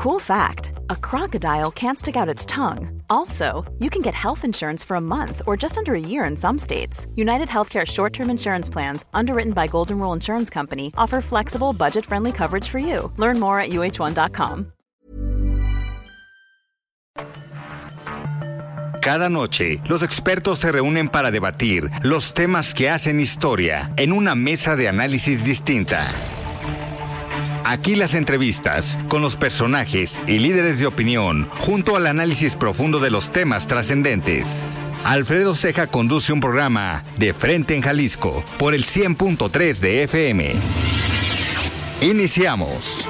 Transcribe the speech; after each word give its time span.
Cool 0.00 0.18
fact 0.18 0.72
a 0.88 0.96
crocodile 0.96 1.70
can't 1.70 1.98
stick 1.98 2.16
out 2.16 2.26
its 2.26 2.46
tongue. 2.46 3.02
Also, 3.10 3.70
you 3.80 3.90
can 3.90 4.00
get 4.00 4.14
health 4.14 4.46
insurance 4.46 4.82
for 4.82 4.94
a 4.96 5.00
month 5.00 5.42
or 5.46 5.58
just 5.58 5.76
under 5.76 5.94
a 5.94 6.00
year 6.00 6.24
in 6.24 6.38
some 6.38 6.56
states. 6.56 7.06
United 7.16 7.48
Healthcare 7.48 7.86
short 7.86 8.14
term 8.14 8.30
insurance 8.30 8.70
plans, 8.70 9.04
underwritten 9.12 9.52
by 9.52 9.66
Golden 9.66 9.98
Rule 9.98 10.14
Insurance 10.14 10.48
Company, 10.48 10.90
offer 10.96 11.20
flexible, 11.20 11.74
budget 11.74 12.06
friendly 12.06 12.32
coverage 12.32 12.66
for 12.66 12.78
you. 12.78 13.12
Learn 13.18 13.38
more 13.38 13.60
at 13.60 13.72
uh1.com. 13.72 14.72
Cada 19.02 19.28
noche, 19.28 19.82
los 19.86 20.02
expertos 20.02 20.60
se 20.60 20.72
reúnen 20.72 21.10
para 21.10 21.30
debatir 21.30 21.90
los 22.04 22.32
temas 22.32 22.72
que 22.72 22.88
hacen 22.88 23.20
historia 23.20 23.90
en 23.98 24.12
una 24.12 24.34
mesa 24.34 24.76
de 24.76 24.88
análisis 24.88 25.44
distinta. 25.44 26.10
Aquí 27.64 27.94
las 27.94 28.14
entrevistas 28.14 28.98
con 29.08 29.22
los 29.22 29.36
personajes 29.36 30.22
y 30.26 30.38
líderes 30.38 30.78
de 30.80 30.86
opinión, 30.86 31.48
junto 31.58 31.96
al 31.96 32.06
análisis 32.06 32.56
profundo 32.56 33.00
de 33.00 33.10
los 33.10 33.30
temas 33.30 33.66
trascendentes. 33.66 34.78
Alfredo 35.04 35.54
Ceja 35.54 35.86
conduce 35.86 36.32
un 36.32 36.40
programa 36.40 37.02
de 37.16 37.32
Frente 37.32 37.74
en 37.74 37.82
Jalisco 37.82 38.44
por 38.58 38.74
el 38.74 38.84
100.3 38.84 39.78
de 39.78 40.02
FM. 40.04 40.54
Iniciamos. 42.02 43.09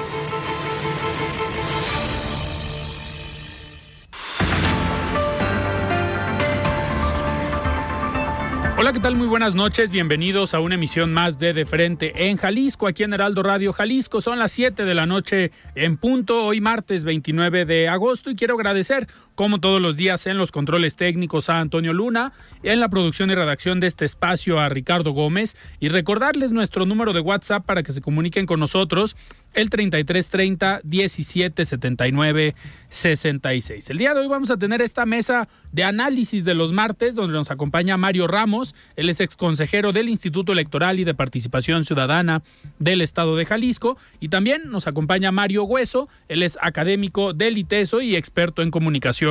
¿Qué 8.93 8.99
tal? 8.99 9.15
Muy 9.15 9.27
buenas 9.27 9.55
noches. 9.55 9.89
Bienvenidos 9.89 10.53
a 10.53 10.59
una 10.59 10.75
emisión 10.75 11.13
más 11.13 11.39
de 11.39 11.53
De 11.53 11.65
Frente 11.65 12.27
en 12.27 12.35
Jalisco, 12.35 12.87
aquí 12.87 13.03
en 13.03 13.13
Heraldo 13.13 13.41
Radio 13.41 13.71
Jalisco. 13.71 14.19
Son 14.19 14.37
las 14.37 14.51
7 14.51 14.83
de 14.83 14.93
la 14.93 15.05
noche 15.05 15.53
en 15.75 15.95
punto, 15.95 16.43
hoy 16.43 16.59
martes 16.59 17.05
29 17.05 17.63
de 17.63 17.87
agosto, 17.87 18.29
y 18.29 18.35
quiero 18.35 18.55
agradecer, 18.55 19.07
como 19.41 19.59
todos 19.59 19.81
los 19.81 19.97
días, 19.97 20.27
en 20.27 20.37
los 20.37 20.51
controles 20.51 20.95
técnicos 20.95 21.49
a 21.49 21.59
Antonio 21.59 21.93
Luna, 21.93 22.31
en 22.61 22.79
la 22.79 22.89
producción 22.89 23.31
y 23.31 23.33
redacción 23.33 23.79
de 23.79 23.87
este 23.87 24.05
espacio 24.05 24.59
a 24.59 24.69
Ricardo 24.69 25.13
Gómez, 25.13 25.57
y 25.79 25.89
recordarles 25.89 26.51
nuestro 26.51 26.85
número 26.85 27.11
de 27.11 27.21
WhatsApp 27.21 27.65
para 27.65 27.81
que 27.81 27.91
se 27.91 28.01
comuniquen 28.01 28.45
con 28.45 28.59
nosotros 28.59 29.15
el 29.53 29.69
3330 29.69 30.81
1779 30.83 32.55
66. 32.89 33.89
El 33.89 33.97
día 33.97 34.13
de 34.13 34.21
hoy 34.21 34.27
vamos 34.27 34.51
a 34.51 34.57
tener 34.57 34.81
esta 34.81 35.05
mesa 35.05 35.49
de 35.71 35.83
análisis 35.83 36.45
de 36.45 36.53
los 36.53 36.71
martes 36.71 37.15
donde 37.15 37.33
nos 37.33 37.49
acompaña 37.51 37.97
Mario 37.97 38.27
Ramos, 38.27 38.75
él 38.95 39.09
es 39.09 39.21
exconsejero 39.21 39.91
del 39.91 40.09
Instituto 40.09 40.51
Electoral 40.51 40.99
y 40.99 41.03
de 41.03 41.13
Participación 41.13 41.83
Ciudadana 41.83 42.43
del 42.79 43.01
Estado 43.01 43.35
de 43.35 43.45
Jalisco. 43.45 43.97
Y 44.19 44.29
también 44.29 44.69
nos 44.69 44.87
acompaña 44.87 45.31
Mario 45.31 45.63
Hueso, 45.63 46.09
él 46.27 46.43
es 46.43 46.57
académico 46.61 47.33
del 47.33 47.57
ITESO 47.57 48.01
y 48.01 48.15
experto 48.15 48.61
en 48.61 48.71
comunicación 48.71 49.30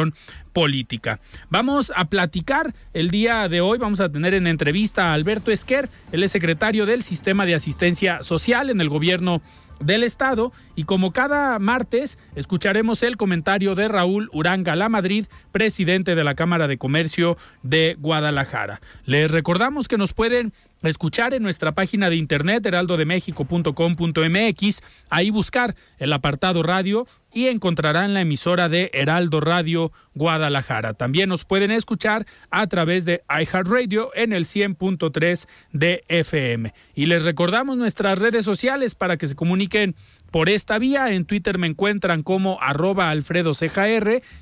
política. 0.52 1.20
Vamos 1.48 1.92
a 1.94 2.06
platicar 2.06 2.74
el 2.92 3.10
día 3.10 3.48
de 3.48 3.60
hoy, 3.60 3.78
vamos 3.78 4.00
a 4.00 4.10
tener 4.10 4.34
en 4.34 4.46
entrevista 4.46 5.10
a 5.10 5.14
Alberto 5.14 5.50
Esquer, 5.50 5.88
él 6.12 6.22
es 6.22 6.32
secretario 6.32 6.86
del 6.86 7.02
Sistema 7.02 7.46
de 7.46 7.54
Asistencia 7.54 8.22
Social 8.22 8.70
en 8.70 8.80
el 8.80 8.88
gobierno 8.88 9.42
del 9.80 10.04
Estado 10.04 10.52
y 10.76 10.84
como 10.84 11.12
cada 11.12 11.58
martes 11.58 12.18
escucharemos 12.36 13.02
el 13.02 13.16
comentario 13.16 13.74
de 13.74 13.88
Raúl 13.88 14.28
Uranga 14.32 14.76
La 14.76 14.88
Madrid, 14.88 15.26
presidente 15.52 16.14
de 16.14 16.22
la 16.22 16.34
Cámara 16.34 16.68
de 16.68 16.78
Comercio 16.78 17.36
de 17.62 17.96
Guadalajara. 17.98 18.80
Les 19.04 19.28
recordamos 19.30 19.88
que 19.88 19.98
nos 19.98 20.12
pueden 20.12 20.52
escuchar 20.82 21.34
en 21.34 21.42
nuestra 21.42 21.72
página 21.72 22.08
de 22.10 22.16
internet 22.16 22.64
heraldodemexico.com.mx, 22.64 24.82
ahí 25.10 25.30
buscar 25.30 25.74
el 25.98 26.12
apartado 26.12 26.62
radio 26.62 27.08
y 27.32 27.48
encontrarán 27.48 28.14
la 28.14 28.22
emisora 28.22 28.68
de 28.68 28.90
Heraldo 28.92 29.40
Radio 29.40 29.92
Guadalajara. 30.14 30.94
También 30.94 31.28
nos 31.28 31.44
pueden 31.44 31.70
escuchar 31.70 32.26
a 32.50 32.66
través 32.66 33.04
de 33.04 33.22
iHeartRadio 33.28 34.10
en 34.14 34.32
el 34.32 34.44
100.3 34.44 35.46
de 35.72 36.04
FM. 36.08 36.72
Y 36.94 37.06
les 37.06 37.24
recordamos 37.24 37.76
nuestras 37.76 38.18
redes 38.18 38.44
sociales 38.44 38.94
para 38.94 39.16
que 39.16 39.26
se 39.26 39.34
comuniquen 39.34 39.94
por 40.30 40.48
esta 40.48 40.78
vía. 40.78 41.12
En 41.12 41.24
Twitter 41.24 41.58
me 41.58 41.66
encuentran 41.66 42.22
como 42.22 42.58
arroba 42.60 43.10
Alfredo 43.10 43.54
Ceja 43.54 43.80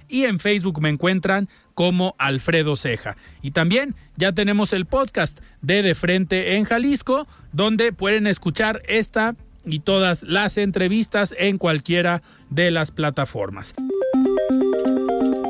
y 0.08 0.24
en 0.24 0.38
Facebook 0.40 0.80
me 0.80 0.88
encuentran 0.88 1.48
como 1.74 2.14
Alfredo 2.18 2.76
Ceja. 2.76 3.16
Y 3.40 3.52
también 3.52 3.94
ya 4.16 4.32
tenemos 4.32 4.72
el 4.72 4.86
podcast 4.86 5.40
de 5.62 5.82
De 5.82 5.94
Frente 5.94 6.56
en 6.56 6.64
Jalisco, 6.64 7.26
donde 7.52 7.92
pueden 7.92 8.26
escuchar 8.26 8.82
esta 8.86 9.36
y 9.72 9.80
todas 9.80 10.22
las 10.22 10.58
entrevistas 10.58 11.34
en 11.38 11.58
cualquiera 11.58 12.22
de 12.50 12.70
las 12.70 12.90
plataformas. 12.90 13.74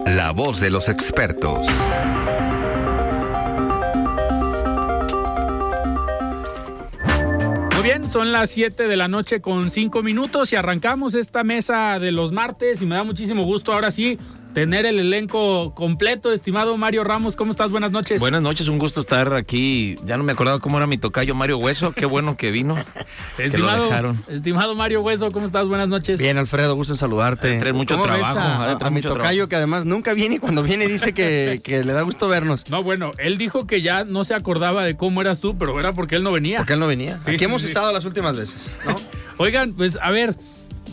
La 0.07 0.33
voz 0.33 0.61
de 0.61 0.71
los 0.71 0.89
expertos. 0.89 1.67
Muy 7.75 7.83
bien, 7.83 8.09
son 8.09 8.33
las 8.33 8.51
7 8.51 8.89
de 8.89 8.97
la 8.97 9.07
noche 9.07 9.41
con 9.41 9.71
5 9.71 10.03
minutos 10.03 10.53
y 10.53 10.57
arrancamos 10.57 11.15
esta 11.15 11.45
mesa 11.45 11.99
de 12.01 12.11
los 12.11 12.33
martes 12.33 12.83
y 12.83 12.87
me 12.87 12.97
da 12.97 13.05
muchísimo 13.05 13.45
gusto 13.45 13.73
ahora 13.73 13.91
sí 13.91 14.19
tener 14.55 14.87
el 14.87 14.99
elenco 14.99 15.75
completo. 15.75 16.33
Estimado 16.33 16.77
Mario 16.77 17.05
Ramos, 17.05 17.37
¿cómo 17.37 17.53
estás? 17.53 17.71
Buenas 17.71 17.91
noches. 17.91 18.21
Buenas 18.21 18.43
noches, 18.43 18.69
un 18.69 18.79
gusto 18.79 19.01
estar 19.01 19.33
aquí. 19.35 19.97
Ya 20.05 20.17
no 20.17 20.25
me 20.25 20.33
acordaba 20.33 20.59
cómo 20.59 20.77
era 20.79 20.87
mi 20.87 20.99
tocayo 20.99 21.35
Mario 21.35 21.59
Hueso. 21.59 21.93
Qué 21.93 22.07
bueno 22.07 22.37
que 22.37 22.51
vino. 22.51 22.77
estimado, 23.39 24.17
estimado 24.29 24.75
Mario 24.75 25.03
Hueso, 25.03 25.31
¿cómo 25.31 25.47
estás? 25.47 25.69
Buenas 25.69 25.89
noches. 25.89 26.19
Bien, 26.19 26.39
Alfredo, 26.39 26.75
gusto 26.75 26.95
en 26.95 26.99
saludarte. 26.99 27.59
Trae 27.59 27.73
mucho 27.73 28.01
trabajo. 28.01 28.39
a, 28.39 28.91
mi 28.91 29.01
tocayo 29.01 29.49
que 29.49 29.57
además 29.57 29.85
nunca 29.85 30.15
viene 30.15 30.37
y 30.37 30.39
cuando 30.39 30.63
viene 30.63 30.87
dice 30.87 31.13
que, 31.15 31.61
le 31.65 31.93
da 31.93 32.03
gusto 32.03 32.29
vernos. 32.29 32.71
No, 32.71 32.83
bueno, 32.83 33.13
él 33.19 33.39
dijo 33.39 33.67
que 33.67 33.83
ya 33.83 34.05
no 34.05 34.25
se 34.25 34.35
acordaba 34.35 34.85
de 34.85 34.97
cómo 34.97 35.21
eras 35.21 35.41
tú, 35.41 35.57
pero 35.59 35.79
era 35.79 35.93
porque 35.93 36.17
él 36.17 36.23
no 36.23 36.33
venía. 36.33 36.59
Porque 36.59 36.75
él 36.75 36.81
no 36.81 36.87
venía. 36.87 37.21
aquí 37.27 37.45
hemos 37.45 37.63
estado 37.65 37.93
las 37.93 38.05
últimas 38.05 38.37
veces, 38.37 38.77
¿no? 38.85 38.97
Oigan, 39.39 39.73
pues 39.73 39.99
a 40.03 40.11
ver, 40.11 40.37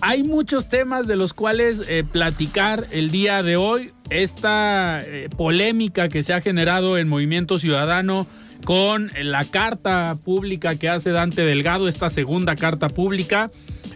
hay 0.02 0.24
muchos 0.24 0.68
temas 0.68 1.08
de 1.08 1.16
los 1.16 1.34
cuales 1.34 1.84
eh, 1.88 2.04
platicar 2.04 2.88
el 2.92 3.12
día 3.12 3.44
de 3.44 3.58
hoy. 3.58 3.92
Esta 4.10 5.02
eh, 5.04 5.30
polémica 5.36 6.10
que 6.10 6.24
se 6.24 6.34
ha 6.34 6.42
generado 6.42 6.98
en 6.98 7.08
Movimiento 7.08 7.58
Ciudadano 7.58 8.28
con 8.64 9.12
la 9.22 9.46
carta 9.46 10.18
pública 10.24 10.76
que 10.76 10.90
hace 10.90 11.12
Dante 11.12 11.46
Delgado, 11.46 11.88
esta 11.88 12.10
segunda 12.10 12.56
carta 12.56 12.90
pública, 12.90 13.52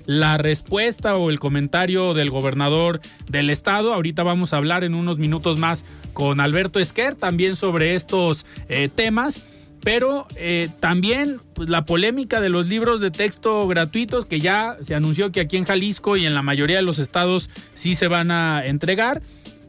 la 0.06 0.38
respuesta 0.38 1.16
o 1.16 1.30
el 1.30 1.40
comentario 1.40 2.14
del 2.14 2.30
gobernador 2.30 3.00
del 3.30 3.50
estado. 3.50 3.94
Ahorita 3.94 4.24
vamos 4.24 4.54
a 4.54 4.58
hablar 4.58 4.84
en 4.84 4.96
unos 4.96 5.18
minutos 5.18 5.58
más 5.58 5.86
con 6.14 6.40
Alberto 6.40 6.80
Esquer 6.80 7.16
también 7.16 7.56
sobre 7.56 7.96
estos 7.96 8.46
eh, 8.68 8.90
temas 8.94 9.42
pero 9.82 10.28
eh, 10.36 10.70
también 10.80 11.42
pues, 11.54 11.70
la 11.70 11.86
polémica 11.86 12.42
de 12.42 12.50
los 12.50 12.68
libros 12.68 13.02
de 13.02 13.12
texto 13.12 13.68
gratuitos 13.68 14.26
que 14.26 14.40
ya 14.40 14.78
se 14.82 14.96
anunció 14.96 15.32
que 15.32 15.42
aquí 15.42 15.58
en 15.58 15.66
Jalisco 15.66 16.18
y 16.18 16.26
en 16.26 16.34
la 16.34 16.42
mayoría 16.42 16.78
de 16.78 16.84
los 16.84 17.00
estados 17.00 17.50
sí 17.74 17.96
se 17.96 18.08
van 18.08 18.32
a 18.32 18.66
entregar. 18.66 19.22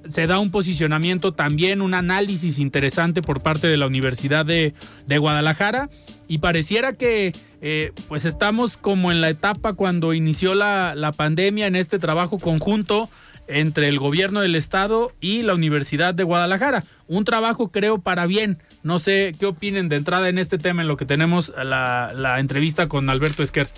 Se 0.09 0.27
da 0.27 0.39
un 0.39 0.51
posicionamiento 0.51 1.33
también, 1.33 1.83
un 1.83 1.93
análisis 1.95 2.59
interesante 2.59 3.21
por 3.21 3.43
parte 3.43 3.67
de 3.67 3.77
la 3.77 3.87
Universidad 3.87 4.47
de, 4.47 4.75
Guadalajara 5.07 5.91
y 6.27 6.39
pareciera 6.39 6.95
que 6.95 7.33
eh, 7.61 7.93
pues 8.09 8.25
estamos 8.25 8.79
como 8.79 9.13
en 9.13 9.21
la 9.21 9.29
etapa 9.29 9.75
cuando 9.75 10.15
inició 10.15 10.55
la, 10.55 10.95
la 10.97 11.13
pandemia 11.13 11.67
en 11.67 11.77
este 11.77 11.99
trabajo 11.99 12.39
conjunto 12.39 13.11
entre 13.51 13.89
el 13.89 13.99
gobierno 13.99 14.41
del 14.41 14.55
estado 14.55 15.13
y 15.21 15.43
la 15.43 15.55
Universidad 15.55 16.15
de 16.15 16.25
Guadalajara. 16.25 16.85
Un 17.09 17.25
trabajo 17.25 17.69
creo 17.69 17.99
para 17.99 18.27
bien 18.27 18.59
no 18.83 18.99
sé 18.99 19.35
qué 19.39 19.47
opinen 19.47 19.89
de 19.89 19.97
entrada 19.97 20.29
en 20.29 20.39
este 20.39 20.59
tema 20.59 20.83
en 20.83 20.89
lo 20.89 20.97
que 20.97 21.05
tenemos 21.05 21.53
la, 21.63 22.37
entrevista 22.39 22.89
con 22.89 23.11
Alberto 23.11 23.43
Esquer. 23.43 23.69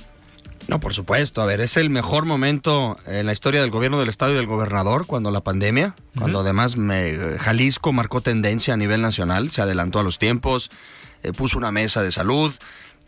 No, 0.68 0.78
por 0.78 0.94
supuesto. 0.94 1.42
A 1.42 1.46
ver, 1.46 1.60
es 1.60 1.76
el 1.76 1.90
mejor 1.90 2.24
momento 2.24 2.96
en 3.06 3.26
la 3.26 3.32
historia 3.32 3.60
del 3.60 3.70
gobierno 3.70 3.98
del 3.98 4.08
estado 4.08 4.32
y 4.32 4.36
del 4.36 4.46
gobernador, 4.46 5.06
cuando 5.06 5.32
la 5.32 5.40
pandemia, 5.40 5.96
cuando 6.16 6.40
además 6.40 6.76
Jalisco 7.40 7.92
marcó 7.92 8.20
tendencia 8.20 8.74
a 8.74 8.76
nivel 8.76 9.02
nacional, 9.02 9.50
se 9.50 9.60
adelantó 9.60 9.98
a 9.98 10.04
los 10.04 10.20
tiempos, 10.20 10.70
eh, 11.24 11.32
puso 11.32 11.58
una 11.58 11.72
mesa 11.72 12.02
de 12.02 12.12
salud, 12.12 12.52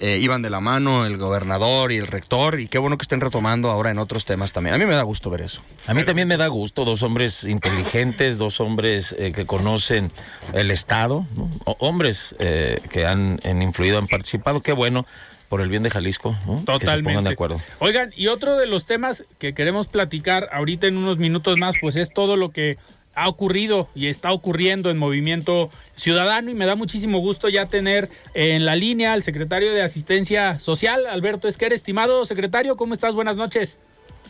eh, 0.00 0.18
iban 0.20 0.42
de 0.42 0.50
la 0.50 0.60
mano 0.60 1.06
el 1.06 1.18
gobernador 1.18 1.92
y 1.92 1.98
el 1.98 2.06
rector 2.06 2.60
y 2.60 2.68
qué 2.68 2.78
bueno 2.78 2.98
que 2.98 3.02
estén 3.02 3.20
retomando 3.20 3.70
ahora 3.70 3.90
en 3.90 3.98
otros 3.98 4.24
temas 4.24 4.52
también. 4.52 4.74
A 4.74 4.78
mí 4.78 4.84
me 4.86 4.94
da 4.94 5.02
gusto 5.02 5.30
ver 5.30 5.42
eso. 5.42 5.62
A 5.86 5.94
mí 5.94 6.04
también 6.04 6.28
me 6.28 6.36
da 6.36 6.48
gusto, 6.48 6.84
dos 6.84 7.02
hombres 7.02 7.44
inteligentes, 7.44 8.38
dos 8.38 8.60
hombres 8.60 9.14
eh, 9.18 9.32
que 9.32 9.46
conocen 9.46 10.10
el 10.52 10.70
Estado, 10.70 11.26
hombres 11.64 12.34
eh, 12.38 12.80
que 12.90 13.06
han, 13.06 13.40
influido, 13.44 13.98
han 13.98 14.08
participado, 14.08 14.62
qué 14.62 14.72
bueno 14.72 15.06
por 15.48 15.60
el 15.60 15.68
bien 15.68 15.84
de 15.84 15.90
Jalisco, 15.90 16.36
Totalmente. 16.44 16.78
Que 16.78 16.86
se 16.86 17.02
pongan 17.02 17.24
de 17.24 17.30
acuerdo. 17.30 17.60
Oigan, 17.78 18.12
y 18.16 18.26
otro 18.26 18.56
de 18.56 18.66
los 18.66 18.86
temas 18.86 19.24
que 19.38 19.54
queremos 19.54 19.86
platicar 19.86 20.48
ahorita 20.52 20.88
en 20.88 20.96
unos 20.96 21.18
minutos 21.18 21.58
más, 21.60 21.76
pues 21.80 21.96
es 21.96 22.12
todo 22.12 22.36
lo 22.36 22.50
que 22.50 22.78
ha 23.14 23.28
ocurrido 23.28 23.88
y 23.94 24.08
está 24.08 24.32
ocurriendo 24.32 24.90
en 24.90 24.98
Movimiento 24.98 25.70
Ciudadano 25.96 26.50
y 26.50 26.54
me 26.54 26.66
da 26.66 26.74
muchísimo 26.74 27.18
gusto 27.18 27.48
ya 27.48 27.66
tener 27.66 28.08
en 28.34 28.64
la 28.64 28.76
línea 28.76 29.12
al 29.12 29.22
secretario 29.22 29.72
de 29.72 29.82
Asistencia 29.82 30.58
Social, 30.58 31.06
Alberto 31.06 31.48
Esquer. 31.48 31.72
Estimado 31.72 32.24
secretario, 32.24 32.76
¿cómo 32.76 32.94
estás? 32.94 33.14
Buenas 33.14 33.36
noches. 33.36 33.78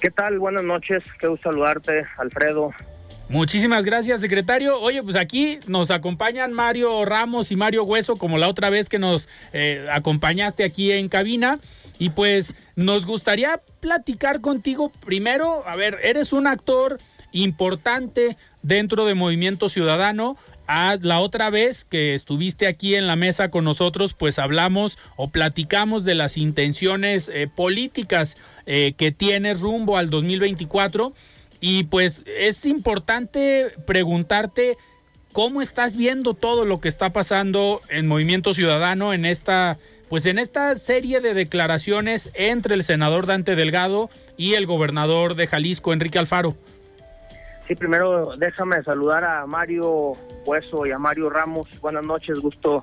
¿Qué 0.00 0.10
tal? 0.10 0.38
Buenas 0.38 0.64
noches, 0.64 1.02
qué 1.18 1.26
gusto 1.26 1.50
saludarte, 1.50 2.04
Alfredo. 2.18 2.72
Muchísimas 3.28 3.86
gracias, 3.86 4.20
secretario. 4.20 4.78
Oye, 4.80 5.02
pues 5.02 5.16
aquí 5.16 5.58
nos 5.66 5.90
acompañan 5.90 6.52
Mario 6.52 7.06
Ramos 7.06 7.50
y 7.50 7.56
Mario 7.56 7.84
Hueso, 7.84 8.16
como 8.16 8.36
la 8.36 8.48
otra 8.48 8.68
vez 8.68 8.90
que 8.90 8.98
nos 8.98 9.28
eh, 9.54 9.86
acompañaste 9.90 10.62
aquí 10.62 10.92
en 10.92 11.08
cabina. 11.08 11.58
Y 11.98 12.10
pues 12.10 12.54
nos 12.76 13.06
gustaría 13.06 13.62
platicar 13.80 14.40
contigo 14.40 14.90
primero. 15.06 15.66
A 15.66 15.76
ver, 15.76 15.98
eres 16.02 16.32
un 16.32 16.46
actor 16.46 16.98
importante 17.34 18.38
dentro 18.62 19.04
de 19.04 19.14
Movimiento 19.14 19.68
Ciudadano. 19.68 20.38
La 20.66 21.20
otra 21.20 21.50
vez 21.50 21.84
que 21.84 22.14
estuviste 22.14 22.66
aquí 22.66 22.94
en 22.94 23.06
la 23.06 23.16
mesa 23.16 23.50
con 23.50 23.64
nosotros, 23.64 24.14
pues 24.14 24.38
hablamos 24.38 24.96
o 25.16 25.28
platicamos 25.28 26.04
de 26.04 26.14
las 26.14 26.38
intenciones 26.38 27.30
eh, 27.32 27.48
políticas 27.54 28.38
eh, 28.64 28.94
que 28.96 29.12
tienes 29.12 29.60
rumbo 29.60 29.98
al 29.98 30.08
2024 30.08 31.12
y 31.60 31.84
pues 31.84 32.22
es 32.26 32.64
importante 32.64 33.72
preguntarte 33.86 34.78
cómo 35.32 35.60
estás 35.60 35.96
viendo 35.96 36.32
todo 36.32 36.64
lo 36.64 36.80
que 36.80 36.88
está 36.88 37.12
pasando 37.12 37.82
en 37.90 38.06
Movimiento 38.06 38.54
Ciudadano 38.54 39.12
en 39.12 39.26
esta 39.26 39.76
pues 40.08 40.26
en 40.26 40.38
esta 40.38 40.74
serie 40.76 41.20
de 41.20 41.34
declaraciones 41.34 42.30
entre 42.34 42.74
el 42.74 42.84
senador 42.84 43.26
Dante 43.26 43.56
Delgado 43.56 44.10
y 44.36 44.54
el 44.54 44.66
gobernador 44.66 45.34
de 45.34 45.46
Jalisco 45.46 45.92
Enrique 45.92 46.18
Alfaro. 46.18 46.56
Sí, 47.66 47.74
primero 47.74 48.36
déjame 48.36 48.82
saludar 48.82 49.24
a 49.24 49.46
Mario 49.46 50.12
Hueso 50.44 50.84
y 50.86 50.92
a 50.92 50.98
Mario 50.98 51.30
Ramos. 51.30 51.68
Buenas 51.80 52.04
noches, 52.04 52.38
gusto 52.38 52.82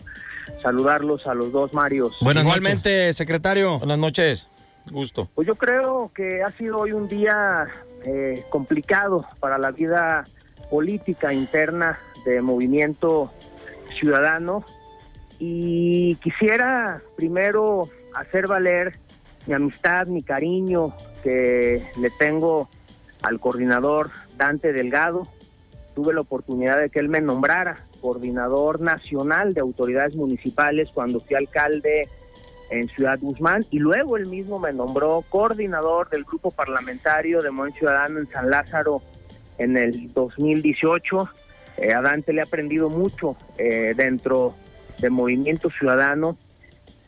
saludarlos 0.62 1.28
a 1.28 1.36
los 1.36 1.52
dos 1.52 1.74
Marios. 1.74 2.18
Buenas 2.22 2.44
Igualmente, 2.44 3.14
secretario. 3.14 3.78
Buenas 3.78 4.00
noches, 4.00 4.50
gusto. 4.92 5.30
Pues 5.36 5.48
yo 5.48 5.56
creo 5.56 6.12
que 6.16 6.42
ha 6.42 6.52
sido 6.58 6.80
hoy 6.80 6.94
un 6.94 7.08
día 7.08 7.68
eh, 8.06 8.44
complicado 8.50 9.26
para 9.40 9.60
la 9.60 9.72
vida 9.72 10.24
política 10.72 11.32
interna 11.32 12.00
de 12.26 12.42
Movimiento 12.42 13.32
Ciudadano 14.00 14.66
y 15.38 16.16
quisiera 16.16 17.02
primero 17.16 17.90
hacer 18.16 18.48
valer 18.48 18.98
mi 19.46 19.54
amistad, 19.54 20.08
mi 20.08 20.24
cariño 20.24 20.94
que 21.24 21.84
le 22.00 22.10
tengo 22.12 22.70
al 23.22 23.40
coordinador 23.40 24.10
Dante 24.42 24.74
Delgado. 24.74 25.28
Tuve 25.94 26.16
la 26.16 26.22
oportunidad 26.22 26.80
de 26.80 26.90
que 26.90 26.98
él 26.98 27.10
me 27.10 27.22
nombrara 27.22 27.86
coordinador 28.02 28.82
nacional 28.82 29.54
de 29.54 29.62
autoridades 29.62 30.16
municipales 30.16 30.90
cuando 30.92 31.20
fui 31.20 31.36
alcalde 31.36 32.10
en 32.72 32.88
Ciudad 32.90 33.20
Guzmán 33.20 33.68
y 33.70 33.78
luego 33.78 34.18
él 34.18 34.26
mismo 34.26 34.58
me 34.58 34.74
nombró 34.74 35.24
coordinador 35.30 36.10
del 36.10 36.24
grupo 36.24 36.50
parlamentario 36.50 37.44
de 37.44 37.52
Movimiento 37.52 37.80
Ciudadano 37.82 38.20
en 38.20 38.28
San 38.32 38.50
Lázaro 38.50 39.04
en 39.60 39.78
el 39.78 40.12
2018. 40.12 41.30
Eh, 41.78 41.94
a 41.94 42.02
Dante 42.02 42.34
le 42.34 42.42
ha 42.42 42.46
aprendido 42.46 42.90
mucho 42.90 43.36
eh, 43.60 43.94
dentro 43.96 44.56
de 44.98 45.12
Movimiento 45.12 45.70
Ciudadano, 45.70 46.36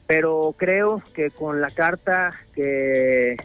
pero 0.05 0.53
creo 0.55 1.01
que 1.15 1.31
con 1.31 1.61
la 1.61 1.71
carta 1.71 2.31
que 2.53 3.37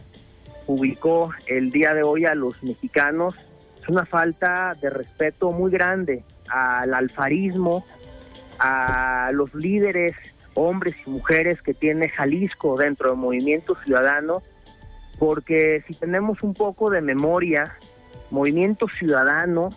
publicó 0.67 1.31
el 1.47 1.71
día 1.71 1.95
de 1.95 2.03
hoy 2.03 2.25
a 2.25 2.35
los 2.35 2.61
mexicanos 2.61 3.33
una 3.89 4.05
falta 4.05 4.75
de 4.81 4.89
respeto 4.89 5.51
muy 5.51 5.71
grande 5.71 6.23
al 6.49 6.93
alfarismo, 6.93 7.85
a 8.59 9.31
los 9.33 9.53
líderes 9.53 10.15
hombres 10.53 10.95
y 11.05 11.09
mujeres 11.09 11.61
que 11.61 11.73
tiene 11.73 12.09
Jalisco 12.09 12.77
dentro 12.77 13.09
del 13.09 13.17
movimiento 13.17 13.75
ciudadano, 13.83 14.41
porque 15.17 15.83
si 15.87 15.93
tenemos 15.93 16.43
un 16.43 16.53
poco 16.53 16.89
de 16.89 17.01
memoria, 17.01 17.77
movimiento 18.29 18.87
ciudadano 18.87 19.69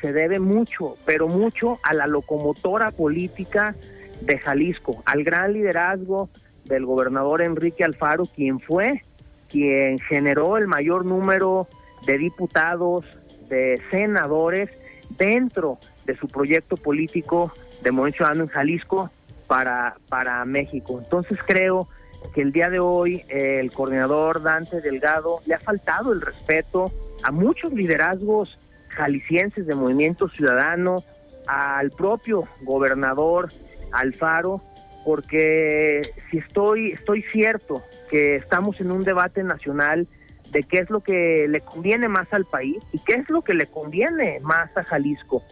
se 0.00 0.12
debe 0.12 0.38
mucho, 0.38 0.96
pero 1.04 1.28
mucho 1.28 1.78
a 1.82 1.94
la 1.94 2.06
locomotora 2.06 2.90
política 2.90 3.74
de 4.20 4.38
Jalisco, 4.38 5.02
al 5.06 5.24
gran 5.24 5.52
liderazgo 5.52 6.28
del 6.64 6.84
gobernador 6.84 7.42
Enrique 7.42 7.84
Alfaro, 7.84 8.26
quien 8.26 8.60
fue 8.60 9.02
quien 9.48 9.98
generó 9.98 10.58
el 10.58 10.66
mayor 10.66 11.04
número 11.04 11.66
de 12.06 12.18
diputados, 12.18 13.04
de 13.48 13.80
senadores 13.90 14.70
dentro 15.10 15.78
de 16.04 16.16
su 16.16 16.28
proyecto 16.28 16.76
político 16.76 17.52
de 17.82 17.90
Movimiento 17.90 18.18
Ciudadano 18.18 18.44
en 18.44 18.48
Jalisco 18.48 19.10
para, 19.46 19.96
para 20.08 20.44
México. 20.44 21.00
Entonces 21.02 21.38
creo 21.46 21.88
que 22.34 22.42
el 22.42 22.52
día 22.52 22.70
de 22.70 22.80
hoy 22.80 23.22
eh, 23.28 23.58
el 23.60 23.72
coordinador 23.72 24.42
Dante 24.42 24.80
Delgado 24.80 25.40
le 25.46 25.54
ha 25.54 25.58
faltado 25.58 26.12
el 26.12 26.20
respeto 26.20 26.92
a 27.22 27.30
muchos 27.30 27.72
liderazgos 27.72 28.58
jaliscienses 28.88 29.66
de 29.66 29.74
Movimiento 29.74 30.28
Ciudadano, 30.28 31.04
al 31.46 31.90
propio 31.90 32.44
gobernador 32.62 33.48
Alfaro, 33.92 34.60
porque 35.04 36.02
si 36.30 36.38
estoy, 36.38 36.92
estoy 36.92 37.22
cierto 37.22 37.82
que 38.10 38.36
estamos 38.36 38.80
en 38.80 38.90
un 38.90 39.04
debate 39.04 39.42
nacional 39.42 40.06
de 40.50 40.62
qué 40.62 40.80
es 40.80 40.90
lo 40.90 41.00
que 41.00 41.46
le 41.48 41.60
conviene 41.60 42.08
más 42.08 42.32
al 42.32 42.44
país 42.44 42.78
y 42.92 42.98
qué 42.98 43.14
es 43.14 43.30
lo 43.30 43.42
que 43.42 43.54
le 43.54 43.66
conviene 43.66 44.40
más 44.40 44.76
a 44.76 44.84
Jalisco. 44.84 45.42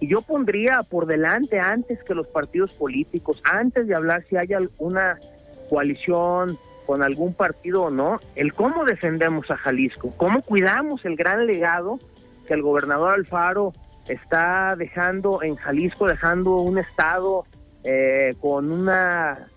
Y 0.00 0.08
yo 0.08 0.22
pondría 0.22 0.82
por 0.82 1.06
delante, 1.06 1.60
antes 1.60 2.02
que 2.02 2.14
los 2.14 2.26
partidos 2.26 2.72
políticos, 2.72 3.40
antes 3.44 3.86
de 3.86 3.94
hablar 3.94 4.24
si 4.28 4.36
hay 4.36 4.52
alguna 4.52 5.18
coalición 5.70 6.58
con 6.86 7.02
algún 7.02 7.34
partido 7.34 7.84
o 7.84 7.90
no, 7.90 8.18
el 8.34 8.52
cómo 8.52 8.84
defendemos 8.84 9.50
a 9.50 9.56
Jalisco, 9.56 10.12
cómo 10.16 10.42
cuidamos 10.42 11.04
el 11.04 11.16
gran 11.16 11.46
legado 11.46 11.98
que 12.46 12.54
el 12.54 12.62
gobernador 12.62 13.14
Alfaro 13.14 13.72
está 14.08 14.74
dejando 14.76 15.42
en 15.42 15.54
Jalisco, 15.54 16.08
dejando 16.08 16.56
un 16.56 16.78
estado 16.78 17.46
eh, 17.84 18.34
con 18.40 18.72
una 18.72 19.48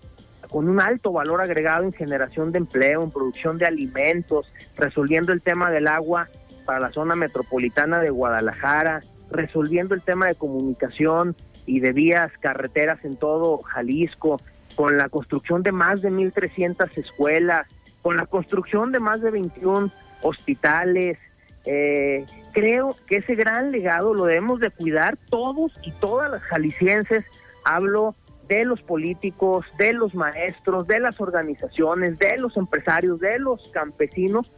con 0.50 0.68
un 0.68 0.80
alto 0.80 1.12
valor 1.12 1.40
agregado 1.40 1.84
en 1.84 1.92
generación 1.92 2.52
de 2.52 2.58
empleo, 2.58 3.02
en 3.02 3.10
producción 3.10 3.58
de 3.58 3.66
alimentos, 3.66 4.50
resolviendo 4.76 5.32
el 5.32 5.42
tema 5.42 5.70
del 5.70 5.86
agua 5.86 6.28
para 6.64 6.80
la 6.80 6.90
zona 6.90 7.16
metropolitana 7.16 8.00
de 8.00 8.10
Guadalajara, 8.10 9.00
resolviendo 9.30 9.94
el 9.94 10.02
tema 10.02 10.26
de 10.26 10.34
comunicación 10.34 11.36
y 11.64 11.80
de 11.80 11.92
vías 11.92 12.30
carreteras 12.40 13.04
en 13.04 13.16
todo 13.16 13.62
Jalisco, 13.62 14.40
con 14.74 14.98
la 14.98 15.08
construcción 15.08 15.62
de 15.62 15.72
más 15.72 16.02
de 16.02 16.10
1.300 16.10 16.96
escuelas, 16.98 17.66
con 18.02 18.16
la 18.16 18.26
construcción 18.26 18.92
de 18.92 19.00
más 19.00 19.20
de 19.20 19.30
21 19.30 19.90
hospitales. 20.22 21.18
Eh, 21.64 22.24
creo 22.52 22.96
que 23.06 23.16
ese 23.16 23.34
gran 23.34 23.72
legado 23.72 24.14
lo 24.14 24.26
debemos 24.26 24.60
de 24.60 24.70
cuidar 24.70 25.16
todos 25.28 25.72
y 25.82 25.90
todas 25.92 26.30
las 26.30 26.42
jaliscienses. 26.42 27.24
Hablo 27.64 28.14
de 28.48 28.64
los 28.64 28.82
políticos, 28.82 29.66
de 29.78 29.92
los 29.92 30.14
maestros, 30.14 30.86
de 30.86 31.00
las 31.00 31.20
organizaciones, 31.20 32.18
de 32.18 32.38
los 32.38 32.56
empresarios, 32.56 33.20
de 33.20 33.38
los 33.38 33.68
campesinos, 33.68 34.50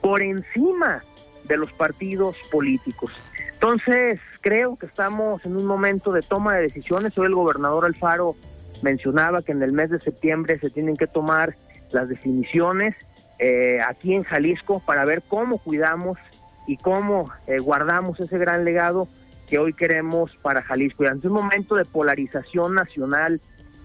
por 0.00 0.22
encima 0.22 1.02
de 1.44 1.56
los 1.56 1.72
partidos 1.72 2.36
políticos. 2.50 3.12
Entonces, 3.54 4.20
creo 4.40 4.76
que 4.76 4.86
estamos 4.86 5.44
en 5.46 5.56
un 5.56 5.64
momento 5.64 6.12
de 6.12 6.22
toma 6.22 6.54
de 6.54 6.62
decisiones. 6.62 7.16
Hoy 7.18 7.26
el 7.26 7.34
gobernador 7.34 7.84
Alfaro 7.84 8.36
mencionaba 8.82 9.42
que 9.42 9.52
en 9.52 9.62
el 9.62 9.72
mes 9.72 9.90
de 9.90 10.00
septiembre 10.00 10.58
se 10.58 10.70
tienen 10.70 10.96
que 10.96 11.06
tomar 11.06 11.54
las 11.92 12.08
definiciones 12.08 12.94
eh, 13.38 13.80
aquí 13.86 14.14
en 14.14 14.24
Jalisco 14.24 14.82
para 14.84 15.04
ver 15.04 15.22
cómo 15.26 15.58
cuidamos 15.58 16.18
y 16.66 16.76
cómo 16.76 17.30
eh, 17.46 17.58
guardamos 17.58 18.18
ese 18.20 18.38
gran 18.38 18.64
legado 18.64 19.08
que 19.46 19.58
hoy 19.58 19.72
queremos 19.72 20.30
para 20.42 20.62
Jalisco. 20.62 21.04
Y 21.04 21.06
ante 21.06 21.28
un 21.28 21.34
momento 21.34 21.74
de 21.76 21.84
polarización 21.84 22.74
nacional, 22.74 23.40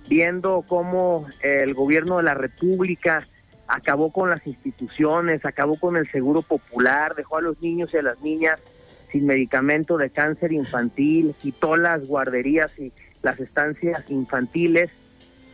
viendo 0.07 0.65
cómo 0.67 1.27
el 1.41 1.73
gobierno 1.73 2.17
de 2.17 2.23
la 2.23 2.33
República 2.33 3.27
acabó 3.67 4.11
con 4.11 4.29
las 4.29 4.45
instituciones, 4.45 5.45
acabó 5.45 5.77
con 5.77 5.95
el 5.95 6.09
seguro 6.11 6.41
popular, 6.41 7.15
dejó 7.15 7.37
a 7.37 7.41
los 7.41 7.61
niños 7.61 7.93
y 7.93 7.97
a 7.97 8.01
las 8.01 8.19
niñas 8.21 8.59
sin 9.11 9.25
medicamento 9.25 9.97
de 9.97 10.09
cáncer 10.09 10.51
infantil, 10.51 11.35
quitó 11.39 11.77
las 11.77 12.05
guarderías 12.05 12.77
y 12.79 12.91
las 13.21 13.39
estancias 13.39 14.09
infantiles. 14.09 14.89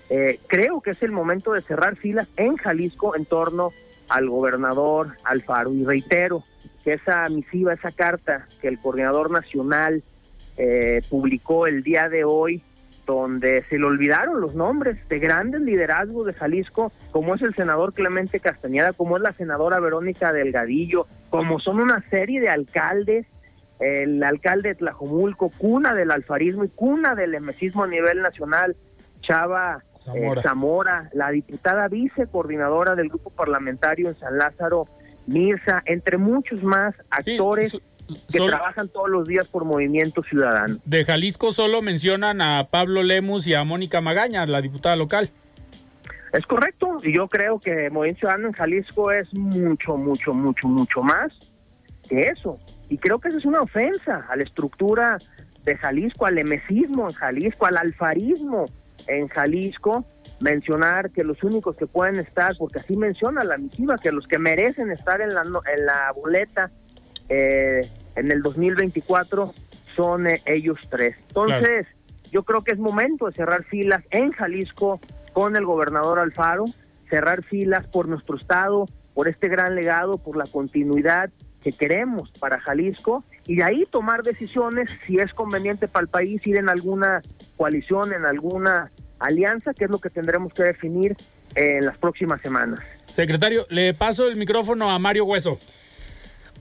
Eh, 0.09 0.39
creo 0.47 0.81
que 0.81 0.91
es 0.91 1.03
el 1.03 1.11
momento 1.11 1.53
de 1.53 1.61
cerrar 1.61 1.95
filas 1.95 2.27
en 2.37 2.55
Jalisco 2.55 3.15
en 3.15 3.25
torno 3.25 3.71
al 4.09 4.29
gobernador 4.29 5.17
Alfaro. 5.23 5.73
Y 5.73 5.83
reitero 5.83 6.43
que 6.87 6.93
esa 6.93 7.27
misiva, 7.27 7.73
esa 7.73 7.91
carta 7.91 8.47
que 8.61 8.69
el 8.69 8.79
coordinador 8.79 9.29
nacional 9.29 10.03
eh, 10.55 11.01
publicó 11.09 11.67
el 11.67 11.83
día 11.83 12.07
de 12.07 12.23
hoy, 12.23 12.63
donde 13.05 13.65
se 13.67 13.77
le 13.77 13.83
olvidaron 13.83 14.39
los 14.39 14.55
nombres 14.55 14.97
de 15.09 15.19
grandes 15.19 15.59
liderazgos 15.59 16.25
de 16.27 16.33
Jalisco, 16.33 16.93
como 17.11 17.35
es 17.35 17.41
el 17.41 17.53
senador 17.53 17.91
Clemente 17.93 18.39
Castañeda, 18.39 18.93
como 18.93 19.17
es 19.17 19.21
la 19.21 19.33
senadora 19.33 19.81
Verónica 19.81 20.31
Delgadillo, 20.31 21.07
como 21.29 21.59
son 21.59 21.81
una 21.81 22.01
serie 22.09 22.39
de 22.39 22.47
alcaldes 22.47 23.25
el 23.79 24.23
alcalde 24.23 24.69
de 24.69 24.75
Tlajomulco, 24.75 25.51
cuna 25.57 25.93
del 25.93 26.09
alfarismo 26.09 26.63
y 26.63 26.69
cuna 26.69 27.15
del 27.15 27.35
emesismo 27.35 27.83
a 27.83 27.87
nivel 27.87 28.21
nacional, 28.21 28.77
Chava 29.19 29.83
eh, 30.15 30.31
Zamora. 30.41 31.09
la 31.11 31.31
diputada 31.31 31.89
vicecoordinadora 31.89 32.95
del 32.95 33.09
grupo 33.09 33.29
parlamentario 33.29 34.07
en 34.07 34.17
San 34.17 34.37
Lázaro, 34.37 34.85
Mirza, 35.27 35.83
entre 35.85 36.17
muchos 36.17 36.63
más 36.63 36.95
actores 37.09 37.71
Sí, 37.73 37.81
que 38.31 38.37
sol- 38.37 38.49
trabajan 38.49 38.87
todos 38.87 39.09
los 39.09 39.27
días 39.27 39.47
por 39.47 39.65
Movimiento 39.65 40.23
Ciudadano. 40.23 40.77
de 40.85 41.03
Jalisco 41.05 41.51
solo 41.51 41.81
mencionan 41.81 42.41
a 42.41 42.67
Pablo 42.71 43.03
Lemus 43.03 43.45
y 43.47 43.53
a 43.53 43.63
Mónica 43.65 43.99
Magaña, 44.01 44.45
la 44.45 44.61
diputada 44.61 44.95
local. 44.95 45.29
Es 46.33 46.45
correcto, 46.45 46.97
y 47.03 47.13
yo 47.13 47.27
creo 47.27 47.59
que 47.59 47.89
Movimiento 47.89 48.19
Ciudadano 48.21 48.47
en 48.47 48.53
Jalisco 48.53 49.11
es 49.11 49.33
mucho, 49.33 49.97
mucho, 49.97 50.33
mucho, 50.33 50.67
mucho 50.67 51.01
más 51.01 51.27
que 52.09 52.27
eso. 52.29 52.57
Y 52.89 52.97
creo 52.97 53.19
que 53.19 53.27
eso 53.29 53.37
es 53.39 53.45
una 53.45 53.61
ofensa 53.61 54.25
a 54.29 54.35
la 54.37 54.43
estructura 54.43 55.17
de 55.65 55.75
Jalisco, 55.77 56.25
al 56.25 56.37
emesismo 56.37 57.09
en 57.09 57.13
Jalisco, 57.15 57.65
al 57.65 57.75
alfarismo 57.77 58.65
en 59.07 59.27
Jalisco, 59.27 60.05
mencionar 60.39 61.11
que 61.11 61.23
los 61.23 61.43
únicos 61.43 61.75
que 61.75 61.87
pueden 61.87 62.19
estar, 62.19 62.53
porque 62.57 62.79
así 62.79 62.95
menciona 62.95 63.43
la 63.43 63.57
misiva, 63.57 63.97
que 63.97 64.11
los 64.11 64.27
que 64.27 64.39
merecen 64.39 64.91
estar 64.91 65.21
en 65.21 65.33
la, 65.33 65.41
en 65.41 65.85
la 65.85 66.11
boleta 66.15 66.71
eh, 67.29 67.89
en 68.15 68.31
el 68.31 68.41
2024 68.41 69.53
son 69.95 70.27
eh, 70.27 70.41
ellos 70.45 70.77
tres. 70.89 71.15
Entonces, 71.27 71.87
yo 72.31 72.43
creo 72.43 72.63
que 72.63 72.71
es 72.71 72.79
momento 72.79 73.25
de 73.25 73.33
cerrar 73.33 73.63
filas 73.63 74.03
en 74.11 74.31
Jalisco 74.31 74.99
con 75.33 75.55
el 75.55 75.65
gobernador 75.65 76.19
Alfaro, 76.19 76.65
cerrar 77.09 77.43
filas 77.43 77.87
por 77.87 78.07
nuestro 78.07 78.37
estado, 78.37 78.85
por 79.13 79.27
este 79.27 79.47
gran 79.47 79.75
legado, 79.75 80.17
por 80.17 80.37
la 80.37 80.45
continuidad 80.45 81.29
que 81.63 81.71
queremos 81.71 82.31
para 82.39 82.59
Jalisco 82.59 83.23
y 83.47 83.55
de 83.55 83.63
ahí 83.63 83.87
tomar 83.89 84.23
decisiones 84.23 84.89
si 85.05 85.19
es 85.19 85.33
conveniente 85.33 85.87
para 85.87 86.03
el 86.03 86.09
país 86.09 86.45
ir 86.45 86.57
en 86.57 86.69
alguna 86.69 87.21
coalición, 87.55 88.13
en 88.13 88.25
alguna 88.25 88.91
alianza, 89.19 89.73
que 89.73 89.85
es 89.85 89.89
lo 89.89 89.99
que 89.99 90.09
tendremos 90.09 90.53
que 90.53 90.63
definir 90.63 91.15
en 91.55 91.85
las 91.85 91.97
próximas 91.97 92.41
semanas. 92.41 92.79
Secretario, 93.09 93.65
le 93.69 93.93
paso 93.93 94.27
el 94.27 94.35
micrófono 94.35 94.91
a 94.91 94.99
Mario 94.99 95.25
Hueso. 95.25 95.59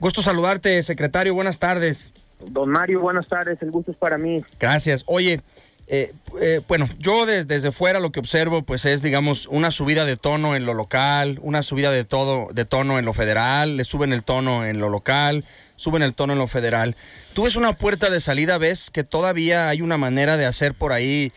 Gusto 0.01 0.23
saludarte, 0.23 0.83
secretario. 0.83 1.35
Buenas 1.35 1.59
tardes. 1.59 2.13
Don 2.41 2.69
Mario, 2.69 3.01
buenas 3.01 3.27
tardes, 3.29 3.61
el 3.63 3.71
gusto 3.71 3.91
es 3.93 3.97
para 3.97 4.19
mí. 4.19 4.45
Gracias. 4.61 5.03
Oye, 5.07 5.41
eh, 5.89 6.13
eh, 6.41 6.61
bueno, 6.69 6.87
yo 6.99 7.25
des- 7.27 7.47
desde 7.49 7.73
fuera 7.73 7.99
lo 8.01 8.13
que 8.13 8.21
observo, 8.21 8.63
pues 8.63 8.85
es, 8.85 9.01
digamos, 9.03 9.47
una 9.47 9.71
subida 9.71 10.05
de 10.05 10.17
tono 10.17 10.55
en 10.55 10.67
lo 10.67 10.75
local, 10.75 11.39
una 11.43 11.63
subida 11.63 11.91
de 11.91 12.05
todo, 12.05 12.49
de 12.53 12.65
tono 12.67 12.99
en 12.99 13.05
lo 13.07 13.15
federal, 13.15 13.77
le 13.79 13.85
suben 13.85 14.13
el 14.13 14.23
tono 14.23 14.67
en 14.67 14.81
lo 14.81 14.91
local, 14.91 15.45
suben 15.77 16.03
el 16.03 16.15
tono 16.15 16.35
en 16.35 16.39
lo 16.41 16.47
federal. 16.47 16.95
Tú 17.33 17.45
ves 17.45 17.57
una 17.57 17.73
puerta 17.73 18.11
de 18.11 18.21
salida, 18.21 18.59
ves 18.59 18.91
que 18.91 19.03
todavía 19.05 19.69
hay 19.69 19.81
una 19.81 19.97
manera 19.97 20.37
de 20.37 20.45
hacer 20.45 20.75
por 20.75 20.93
ahí 20.93 21.33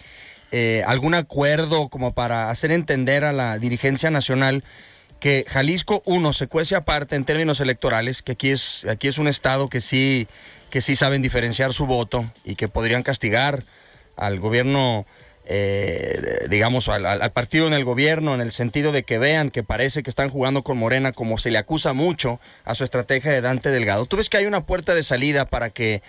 eh, 0.52 0.84
algún 0.88 1.14
acuerdo 1.14 1.90
como 1.90 2.14
para 2.14 2.50
hacer 2.50 2.72
entender 2.72 3.24
a 3.24 3.32
la 3.32 3.60
dirigencia 3.60 4.10
nacional 4.10 4.64
que 5.20 5.46
Jalisco, 5.48 6.02
uno, 6.06 6.34
se 6.34 6.48
cuece 6.48 6.76
aparte 6.76 7.16
en 7.16 7.26
términos 7.26 7.60
electorales, 7.60 8.22
que 8.22 8.32
aquí 8.32 8.52
es, 8.52 8.86
aquí 8.90 9.08
es 9.08 9.18
un 9.18 9.28
estado 9.28 9.70
que 9.70 9.82
sí, 9.82 10.28
que 10.70 10.82
sí 10.82 10.96
saben 10.96 11.22
diferenciar 11.22 11.74
su 11.74 11.86
voto 11.86 12.32
y 12.46 12.56
que 12.56 12.68
podrían 12.68 13.04
castigar 13.04 13.64
al 14.16 14.40
gobierno, 14.40 15.06
eh, 15.46 16.48
digamos, 16.50 16.88
al, 16.90 17.32
partido 17.32 17.68
en 17.68 17.74
el 17.74 17.84
gobierno, 17.84 18.34
en 18.34 18.42
el 18.42 18.52
sentido 18.52 18.92
de 18.92 19.04
que 19.04 19.18
vean 19.18 19.50
que 19.50 19.62
parece 19.62 20.04
que 20.04 20.10
están 20.10 20.30
jugando 20.30 20.64
con 20.64 20.78
Morena, 20.78 21.12
como 21.12 21.38
se 21.38 21.52
le 21.52 21.58
acusa 21.58 21.94
mucho 21.94 22.40
a 22.64 22.74
su 22.74 22.84
estrategia 22.84 23.32
de 23.32 23.42
Dante 23.42 23.72
Delgado. 23.72 24.06
¿Tú 24.06 24.18
ves 24.18 24.30
que 24.30 24.38
hay 24.38 24.46
una 24.46 24.66
puerta 24.66 24.96
de 24.96 25.04
salida 25.04 25.46
para 25.46 25.70
que, 25.70 26.02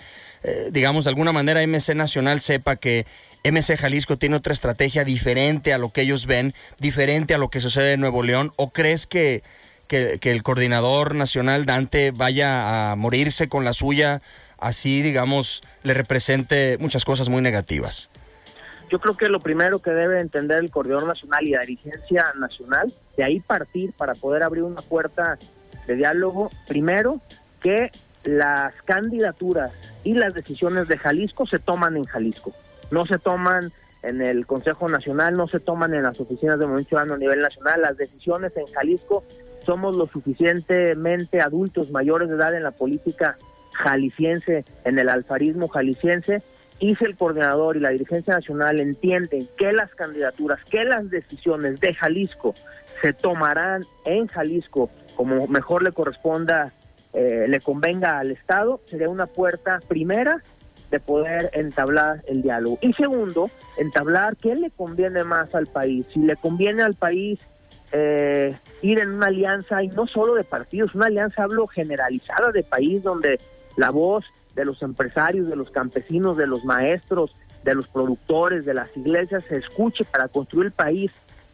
eh, 0.42 0.70
digamos, 0.72 1.04
de 1.04 1.10
alguna 1.10 1.32
manera 1.32 1.62
MC 1.66 1.94
Nacional 1.94 2.40
sepa 2.40 2.76
que 2.76 3.06
MC 3.44 3.76
Jalisco 3.76 4.16
tiene 4.16 4.36
otra 4.36 4.52
estrategia 4.52 5.04
diferente 5.04 5.72
a 5.72 5.78
lo 5.78 5.90
que 5.90 6.02
ellos 6.02 6.26
ven, 6.26 6.54
diferente 6.78 7.34
a 7.34 7.38
lo 7.38 7.50
que 7.50 7.60
sucede 7.60 7.94
en 7.94 8.00
Nuevo 8.00 8.22
León? 8.22 8.52
¿O 8.56 8.70
crees 8.70 9.06
que, 9.06 9.42
que, 9.86 10.18
que 10.18 10.30
el 10.30 10.42
coordinador 10.42 11.14
nacional 11.14 11.66
Dante 11.66 12.10
vaya 12.10 12.90
a 12.90 12.96
morirse 12.96 13.48
con 13.48 13.64
la 13.64 13.72
suya, 13.72 14.22
así, 14.58 15.02
digamos, 15.02 15.62
le 15.82 15.94
represente 15.94 16.76
muchas 16.80 17.04
cosas 17.04 17.28
muy 17.28 17.42
negativas? 17.42 18.10
Yo 18.90 18.98
creo 18.98 19.16
que 19.16 19.28
lo 19.28 19.38
primero 19.38 19.78
que 19.78 19.90
debe 19.90 20.20
entender 20.20 20.58
el 20.58 20.70
Coordinador 20.70 21.06
Nacional 21.06 21.46
y 21.46 21.50
la 21.50 21.60
dirigencia 21.60 22.26
nacional, 22.36 22.92
de 23.16 23.22
ahí 23.22 23.38
partir 23.38 23.92
para 23.92 24.14
poder 24.14 24.42
abrir 24.42 24.64
una 24.64 24.82
puerta 24.82 25.38
de 25.86 25.94
diálogo, 25.94 26.50
primero 26.66 27.20
que 27.60 27.90
las 28.24 28.74
candidaturas 28.84 29.72
y 30.04 30.14
las 30.14 30.34
decisiones 30.34 30.88
de 30.88 30.98
Jalisco 30.98 31.46
se 31.46 31.58
toman 31.58 31.96
en 31.96 32.04
Jalisco, 32.04 32.52
no 32.90 33.06
se 33.06 33.18
toman 33.18 33.72
en 34.02 34.22
el 34.22 34.46
Consejo 34.46 34.88
Nacional, 34.88 35.36
no 35.36 35.46
se 35.46 35.60
toman 35.60 35.94
en 35.94 36.04
las 36.04 36.18
oficinas 36.20 36.58
de 36.58 36.66
Movimiento 36.66 36.90
Ciudadano 36.90 37.14
a 37.14 37.18
nivel 37.18 37.40
nacional, 37.40 37.82
las 37.82 37.96
decisiones 37.96 38.56
en 38.56 38.66
Jalisco 38.66 39.24
somos 39.64 39.94
lo 39.94 40.06
suficientemente 40.06 41.40
adultos 41.40 41.90
mayores 41.90 42.28
de 42.28 42.36
edad 42.36 42.54
en 42.54 42.62
la 42.62 42.70
política 42.70 43.36
jalisciense, 43.72 44.64
en 44.84 44.98
el 44.98 45.08
alfarismo 45.08 45.68
jalisciense, 45.68 46.42
y 46.78 46.96
si 46.96 47.04
el 47.04 47.16
coordinador 47.16 47.76
y 47.76 47.80
la 47.80 47.90
dirigencia 47.90 48.34
nacional 48.34 48.80
entienden 48.80 49.46
que 49.58 49.72
las 49.72 49.94
candidaturas, 49.94 50.60
que 50.70 50.84
las 50.84 51.10
decisiones 51.10 51.78
de 51.80 51.92
Jalisco 51.92 52.54
se 53.02 53.12
tomarán 53.12 53.84
en 54.06 54.26
Jalisco 54.26 54.90
como 55.14 55.46
mejor 55.46 55.82
le 55.82 55.92
corresponda, 55.92 56.72
eh, 57.12 57.46
le 57.48 57.60
convenga 57.60 58.18
al 58.18 58.30
Estado, 58.30 58.80
sería 58.86 59.08
una 59.08 59.26
puerta 59.26 59.80
primera 59.86 60.42
de 60.90 61.00
poder 61.00 61.50
entablar 61.52 62.22
el 62.26 62.42
diálogo. 62.42 62.78
Y 62.80 62.92
segundo, 62.94 63.50
entablar 63.78 64.36
qué 64.36 64.54
le 64.56 64.70
conviene 64.70 65.24
más 65.24 65.54
al 65.54 65.66
país. 65.66 66.06
Si 66.12 66.20
le 66.20 66.36
conviene 66.36 66.82
al 66.82 66.94
país 66.94 67.38
eh, 67.92 68.56
ir 68.82 68.98
en 68.98 69.10
una 69.10 69.26
alianza, 69.26 69.82
y 69.82 69.88
no 69.88 70.06
solo 70.06 70.34
de 70.34 70.44
partidos, 70.44 70.94
una 70.94 71.06
alianza, 71.06 71.44
hablo 71.44 71.66
generalizada 71.66 72.52
de 72.52 72.62
país, 72.62 73.02
donde 73.02 73.40
la 73.76 73.90
voz 73.90 74.24
de 74.54 74.64
los 74.64 74.82
empresarios, 74.82 75.48
de 75.48 75.56
los 75.56 75.70
campesinos, 75.70 76.36
de 76.36 76.46
los 76.46 76.64
maestros, 76.64 77.34
de 77.64 77.74
los 77.74 77.86
productores, 77.88 78.64
de 78.64 78.74
las 78.74 78.96
iglesias, 78.96 79.44
se 79.48 79.56
escuche 79.56 80.04
para 80.04 80.28
construir 80.28 80.66
el 80.66 80.72
país 80.72 81.10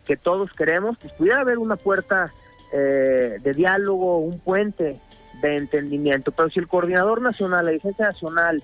que 0.07 0.17
todos 0.17 0.53
queremos, 0.53 0.97
pues 0.99 1.13
pudiera 1.15 1.41
haber 1.41 1.59
una 1.59 1.77
puerta 1.77 2.33
eh, 2.73 3.39
de 3.43 3.55
diálogo, 3.55 4.19
un 4.19 4.39
puente 4.39 5.01
de 5.41 5.57
entendimiento. 5.57 6.33
Pero 6.33 6.51
si 6.51 6.61
el 6.61 6.69
coordinador 6.69 7.21
nacional, 7.21 7.65
la 7.65 7.71
dirigencia 7.73 8.07
nacional, 8.07 8.63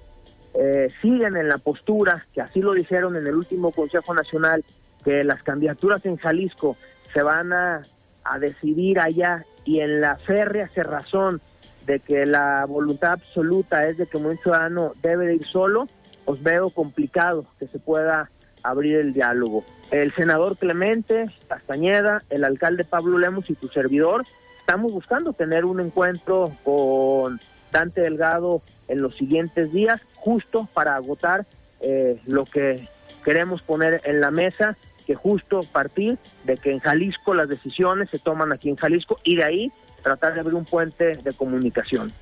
eh, 0.55 0.89
siguen 1.01 1.37
en 1.37 1.49
la 1.49 1.59
postura, 1.59 2.27
que 2.35 2.43
así 2.43 2.61
lo 2.61 2.73
dijeron 2.73 3.17
en 3.17 3.27
el 3.27 3.35
último 3.35 3.73
Consejo 3.73 4.15
Nacional, 4.15 4.65
que 5.05 5.25
las 5.25 5.43
candidaturas 5.43 6.05
en 6.05 6.17
Jalisco 6.17 6.77
se 7.13 7.23
van 7.23 7.53
a, 7.53 7.83
a 8.25 8.39
decidir 8.39 9.01
allá 9.01 9.45
y 9.65 9.81
en 9.81 10.01
la 10.01 10.17
férrea 10.17 10.69
cerrazón 10.69 11.41
de 11.87 12.01
que 12.01 12.27
la 12.27 12.65
voluntad 12.67 13.13
absoluta 13.13 13.89
es 13.89 13.97
de 13.97 14.07
que 14.07 14.17
un 14.17 14.37
ciudadano 14.39 14.93
debe 15.03 15.27
de 15.27 15.35
ir 15.37 15.47
solo, 15.47 15.89
os 16.25 16.43
veo 16.43 16.71
complicado 16.71 17.47
que 17.59 17.67
se 17.67 17.79
pueda 17.79 18.31
abrir 18.63 18.97
el 18.97 19.13
diálogo. 19.13 19.65
El 19.91 20.13
senador 20.13 20.57
Clemente 20.57 21.27
Castañeda, 21.49 22.23
el 22.31 22.45
alcalde 22.45 22.85
Pablo 22.85 23.19
Lemos 23.19 23.51
y 23.51 23.55
tu 23.55 23.69
servidor, 23.69 24.25
estamos 24.63 24.93
buscando 24.93 25.33
tener 25.33 25.65
un 25.65 25.81
encuentro 25.81 26.53
con 26.63 27.41
Dante 27.73 28.01
Delgado 28.01 28.63
en 28.87 29.03
los 29.03 29.17
siguientes 29.17 29.73
días, 29.73 30.01
justo 30.15 30.69
para 30.73 30.95
agotar 30.95 31.47
eh, 31.81 32.21
lo 32.27 32.45
que 32.45 32.89
queremos 33.25 33.61
poner 33.61 34.01
en 34.05 34.21
la 34.21 34.31
mesa, 34.31 34.77
que 35.05 35.17
justo 35.17 35.65
partir 35.65 36.17
de 36.45 36.57
que 36.57 36.71
en 36.71 36.79
Jalisco 36.79 37.35
las 37.35 37.49
decisiones 37.49 38.09
se 38.11 38.21
toman 38.21 38.53
aquí 38.53 38.69
en 38.69 38.77
Jalisco 38.77 39.19
y 39.25 39.35
de 39.35 39.45
ahí 39.45 39.73
tratar 40.01 40.35
de 40.35 40.41
abrir 40.41 40.55
un 40.55 40.65
puente 40.65 41.17
de 41.17 41.33
comunicación. 41.33 42.13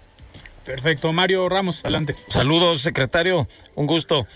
Perfecto, 0.64 1.12
Mario 1.12 1.46
Ramos, 1.48 1.80
adelante. 1.80 2.16
Saludos, 2.28 2.80
secretario, 2.80 3.48
un 3.74 3.86
gusto. 3.86 4.26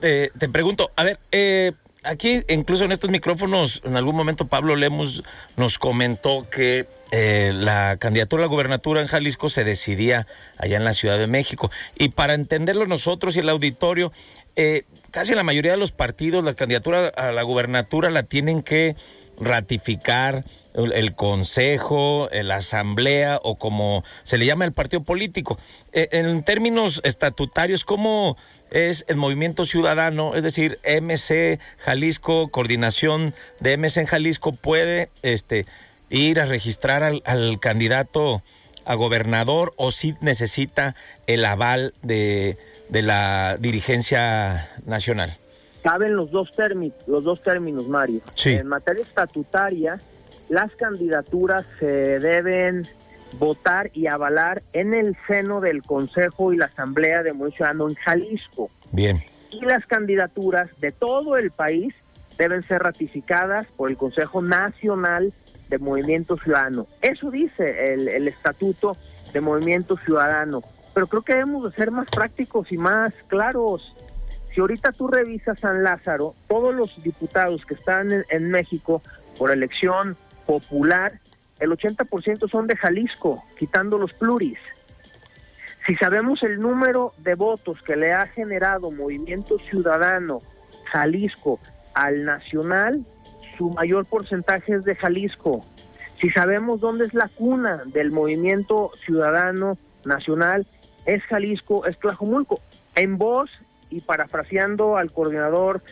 Eh, 0.00 0.30
te 0.38 0.48
pregunto, 0.48 0.92
a 0.94 1.02
ver, 1.02 1.18
eh, 1.32 1.72
aquí 2.04 2.40
incluso 2.48 2.84
en 2.84 2.92
estos 2.92 3.10
micrófonos, 3.10 3.82
en 3.84 3.96
algún 3.96 4.14
momento 4.14 4.46
Pablo 4.46 4.76
Lemos 4.76 5.24
nos 5.56 5.76
comentó 5.78 6.48
que 6.50 6.86
eh, 7.10 7.52
la 7.54 7.96
candidatura 7.98 8.42
a 8.42 8.46
la 8.46 8.50
gubernatura 8.50 9.00
en 9.00 9.06
Jalisco 9.06 9.48
se 9.48 9.64
decidía 9.64 10.26
allá 10.58 10.76
en 10.76 10.84
la 10.84 10.92
Ciudad 10.92 11.18
de 11.18 11.26
México. 11.26 11.70
Y 11.96 12.10
para 12.10 12.34
entenderlo 12.34 12.86
nosotros 12.86 13.36
y 13.36 13.40
el 13.40 13.48
auditorio, 13.48 14.12
eh, 14.56 14.84
casi 15.10 15.34
la 15.34 15.42
mayoría 15.42 15.72
de 15.72 15.78
los 15.78 15.92
partidos 15.92 16.44
la 16.44 16.54
candidatura 16.54 17.08
a 17.08 17.32
la 17.32 17.42
gubernatura 17.42 18.10
la 18.10 18.24
tienen 18.24 18.62
que 18.62 18.96
ratificar 19.40 20.44
el, 20.74 21.14
consejo, 21.14 22.28
la 22.30 22.56
asamblea 22.56 23.40
o 23.42 23.56
como 23.56 24.04
se 24.22 24.38
le 24.38 24.46
llama 24.46 24.64
el 24.64 24.72
partido 24.72 25.02
político. 25.02 25.58
Eh, 25.92 26.08
en 26.12 26.42
términos 26.44 27.00
estatutarios, 27.04 27.84
¿cómo 27.84 28.36
es 28.70 29.04
el 29.08 29.16
movimiento 29.16 29.64
ciudadano? 29.64 30.34
Es 30.34 30.42
decir, 30.42 30.78
MC 30.84 31.58
Jalisco, 31.78 32.48
coordinación 32.48 33.34
de 33.60 33.76
MC 33.76 33.98
en 33.98 34.06
Jalisco 34.06 34.52
puede 34.52 35.10
este, 35.22 35.66
ir 36.10 36.40
a 36.40 36.46
registrar 36.46 37.02
al, 37.02 37.22
al 37.24 37.58
candidato 37.60 38.42
a 38.84 38.94
gobernador 38.94 39.72
o 39.76 39.90
si 39.90 40.14
necesita 40.20 40.94
el 41.26 41.44
aval 41.44 41.92
de, 42.02 42.56
de 42.88 43.02
la 43.02 43.58
dirigencia 43.60 44.68
nacional. 44.86 45.36
Caben 45.82 46.16
los 46.16 46.30
dos 46.30 46.50
términos, 46.52 46.96
los 47.06 47.22
dos 47.22 47.42
términos, 47.42 47.86
Mario. 47.86 48.20
Sí. 48.34 48.54
En 48.54 48.66
materia 48.66 49.02
estatutaria, 49.02 50.00
las 50.48 50.72
candidaturas 50.72 51.66
se 51.78 51.86
deben 52.18 52.88
votar 53.38 53.90
y 53.92 54.06
avalar 54.06 54.62
en 54.72 54.94
el 54.94 55.16
seno 55.26 55.60
del 55.60 55.82
Consejo 55.82 56.52
y 56.52 56.56
la 56.56 56.66
Asamblea 56.66 57.22
de 57.22 57.32
Movimiento 57.32 57.56
Ciudadano 57.56 57.88
en 57.90 57.94
Jalisco. 57.94 58.70
Bien. 58.90 59.22
Y 59.50 59.60
las 59.66 59.84
candidaturas 59.86 60.70
de 60.80 60.92
todo 60.92 61.36
el 61.36 61.50
país 61.50 61.94
deben 62.38 62.62
ser 62.62 62.82
ratificadas 62.82 63.66
por 63.76 63.90
el 63.90 63.98
Consejo 63.98 64.40
Nacional 64.40 65.32
de 65.68 65.78
Movimiento 65.78 66.36
Ciudadano. 66.36 66.86
Eso 67.02 67.30
dice 67.30 67.94
el, 67.94 68.08
el 68.08 68.28
Estatuto 68.28 68.96
de 69.32 69.40
Movimiento 69.40 69.96
Ciudadano. 69.96 70.62
Pero 70.94 71.06
creo 71.06 71.22
que 71.22 71.34
debemos 71.34 71.70
de 71.70 71.76
ser 71.76 71.90
más 71.90 72.10
prácticos 72.10 72.72
y 72.72 72.78
más 72.78 73.12
claros. 73.28 73.94
Si 74.54 74.60
ahorita 74.60 74.92
tú 74.92 75.08
revisas 75.08 75.60
San 75.60 75.84
Lázaro, 75.84 76.34
todos 76.48 76.74
los 76.74 77.02
diputados 77.02 77.64
que 77.64 77.74
están 77.74 78.10
en, 78.10 78.24
en 78.30 78.50
México 78.50 79.02
por 79.36 79.50
elección 79.50 80.16
popular, 80.46 81.20
el 81.60 81.70
80% 81.70 82.50
son 82.50 82.66
de 82.66 82.76
Jalisco, 82.76 83.44
quitando 83.58 83.98
los 83.98 84.12
pluris. 84.12 84.58
Si 85.86 85.96
sabemos 85.96 86.42
el 86.42 86.60
número 86.60 87.14
de 87.18 87.34
votos 87.34 87.80
que 87.82 87.96
le 87.96 88.12
ha 88.12 88.26
generado 88.26 88.90
Movimiento 88.90 89.58
Ciudadano 89.58 90.40
Jalisco 90.84 91.58
al 91.94 92.24
Nacional, 92.24 93.04
su 93.58 93.70
mayor 93.70 94.06
porcentaje 94.06 94.76
es 94.76 94.84
de 94.84 94.94
Jalisco. 94.94 95.66
Si 96.20 96.30
sabemos 96.30 96.80
dónde 96.80 97.06
es 97.06 97.12
la 97.12 97.28
cuna 97.28 97.82
del 97.86 98.12
Movimiento 98.12 98.92
Ciudadano 99.04 99.76
Nacional, 100.04 100.66
es 101.04 101.22
Jalisco, 101.24 101.84
es 101.84 101.98
Tlajomulco. 101.98 102.60
En 102.94 103.18
voz 103.18 103.50
y 103.90 104.00
parafraseando 104.00 104.96
al 104.96 105.12
coordinador 105.12 105.82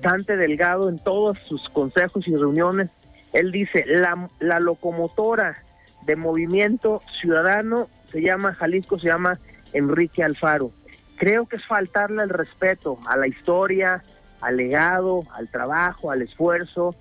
Dante 0.00 0.36
Delgado 0.36 0.88
en 0.88 0.98
todos 0.98 1.38
sus 1.44 1.68
consejos 1.68 2.28
y 2.28 2.36
reuniones, 2.36 2.90
él 3.32 3.50
dice, 3.50 3.84
la, 3.86 4.28
la 4.38 4.60
locomotora 4.60 5.62
de 6.02 6.16
movimiento 6.16 7.02
ciudadano 7.20 7.88
se 8.12 8.22
llama 8.22 8.54
Jalisco, 8.54 8.98
se 8.98 9.08
llama 9.08 9.38
Enrique 9.72 10.22
Alfaro. 10.22 10.70
Creo 11.16 11.46
que 11.46 11.56
es 11.56 11.66
faltarle 11.66 12.22
el 12.22 12.28
respeto 12.28 12.98
a 13.06 13.16
la 13.16 13.26
historia, 13.26 14.02
al 14.40 14.58
legado, 14.58 15.24
al 15.34 15.48
trabajo, 15.48 16.10
al 16.10 16.22
esfuerzo 16.22 16.94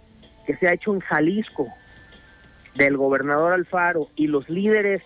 que 0.45 0.55
se 0.55 0.67
ha 0.67 0.73
hecho 0.73 0.93
en 0.93 0.99
Jalisco 0.99 1.67
del 2.75 2.97
gobernador 2.97 3.53
Alfaro 3.53 4.09
y 4.15 4.27
los 4.27 4.49
líderes 4.49 5.01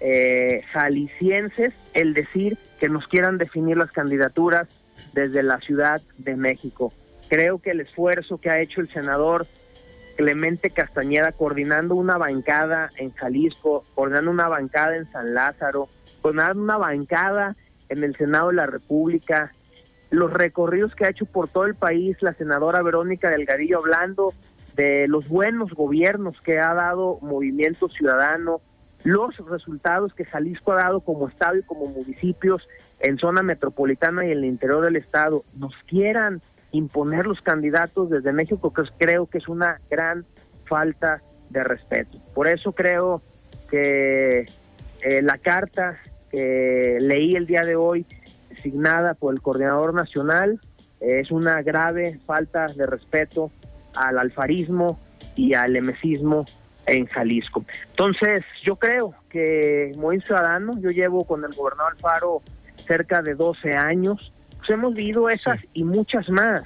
eh, 0.00 0.62
jaliscienses, 0.70 1.74
el 1.94 2.14
decir 2.14 2.58
que 2.80 2.88
nos 2.88 3.06
quieran 3.06 3.38
definir 3.38 3.76
las 3.76 3.92
candidaturas 3.92 4.66
desde 5.12 5.42
la 5.42 5.58
Ciudad 5.60 6.02
de 6.18 6.36
México. 6.36 6.92
Creo 7.28 7.58
que 7.58 7.70
el 7.70 7.80
esfuerzo 7.80 8.38
que 8.38 8.50
ha 8.50 8.60
hecho 8.60 8.80
el 8.80 8.90
senador 8.90 9.46
Clemente 10.16 10.70
Castañeda 10.70 11.32
coordinando 11.32 11.94
una 11.94 12.18
bancada 12.18 12.90
en 12.96 13.12
Jalisco, 13.12 13.84
coordinando 13.94 14.30
una 14.30 14.48
bancada 14.48 14.96
en 14.96 15.10
San 15.10 15.34
Lázaro, 15.34 15.88
coordinando 16.20 16.62
una 16.62 16.76
bancada 16.76 17.56
en 17.88 18.04
el 18.04 18.16
Senado 18.16 18.48
de 18.48 18.54
la 18.54 18.66
República, 18.66 19.52
los 20.10 20.32
recorridos 20.32 20.94
que 20.94 21.06
ha 21.06 21.10
hecho 21.10 21.24
por 21.24 21.48
todo 21.48 21.64
el 21.64 21.74
país 21.74 22.16
la 22.20 22.34
senadora 22.34 22.82
Verónica 22.82 23.30
Delgadillo 23.30 23.78
hablando 23.78 24.34
de 24.74 25.06
los 25.08 25.28
buenos 25.28 25.72
gobiernos 25.72 26.40
que 26.40 26.58
ha 26.58 26.74
dado 26.74 27.18
Movimiento 27.20 27.88
Ciudadano, 27.88 28.60
los 29.04 29.36
resultados 29.48 30.14
que 30.14 30.24
Jalisco 30.24 30.72
ha 30.72 30.76
dado 30.76 31.00
como 31.00 31.28
estado 31.28 31.56
y 31.56 31.62
como 31.62 31.86
municipios 31.86 32.66
en 33.00 33.18
zona 33.18 33.42
metropolitana 33.42 34.24
y 34.24 34.32
en 34.32 34.38
el 34.38 34.44
interior 34.44 34.84
del 34.84 34.96
estado, 34.96 35.44
nos 35.54 35.74
quieran 35.88 36.40
imponer 36.70 37.26
los 37.26 37.40
candidatos 37.42 38.10
desde 38.10 38.32
México, 38.32 38.72
creo 38.98 39.26
que 39.26 39.38
es 39.38 39.48
una 39.48 39.80
gran 39.90 40.24
falta 40.64 41.22
de 41.50 41.64
respeto. 41.64 42.18
Por 42.34 42.46
eso 42.46 42.72
creo 42.72 43.20
que 43.70 44.46
eh, 45.02 45.22
la 45.22 45.36
carta 45.38 45.98
que 46.30 46.98
leí 47.00 47.36
el 47.36 47.46
día 47.46 47.64
de 47.64 47.76
hoy, 47.76 48.06
signada 48.62 49.14
por 49.14 49.34
el 49.34 49.42
coordinador 49.42 49.92
nacional, 49.92 50.60
es 51.00 51.30
una 51.30 51.60
grave 51.62 52.20
falta 52.24 52.68
de 52.68 52.86
respeto 52.86 53.50
al 53.94 54.18
alfarismo 54.18 54.98
y 55.36 55.54
al 55.54 55.76
emesismo 55.76 56.44
en 56.86 57.06
Jalisco. 57.06 57.64
Entonces, 57.90 58.44
yo 58.62 58.76
creo 58.76 59.14
que 59.28 59.92
muy 59.96 60.20
ciudadano, 60.20 60.72
yo 60.80 60.90
llevo 60.90 61.24
con 61.24 61.44
el 61.44 61.52
gobernador 61.54 61.92
Alfaro 61.92 62.42
cerca 62.86 63.22
de 63.22 63.34
12 63.34 63.74
años, 63.74 64.32
pues 64.58 64.70
hemos 64.70 64.94
vivido 64.94 65.28
esas 65.28 65.60
sí. 65.60 65.68
y 65.74 65.84
muchas 65.84 66.28
más. 66.28 66.64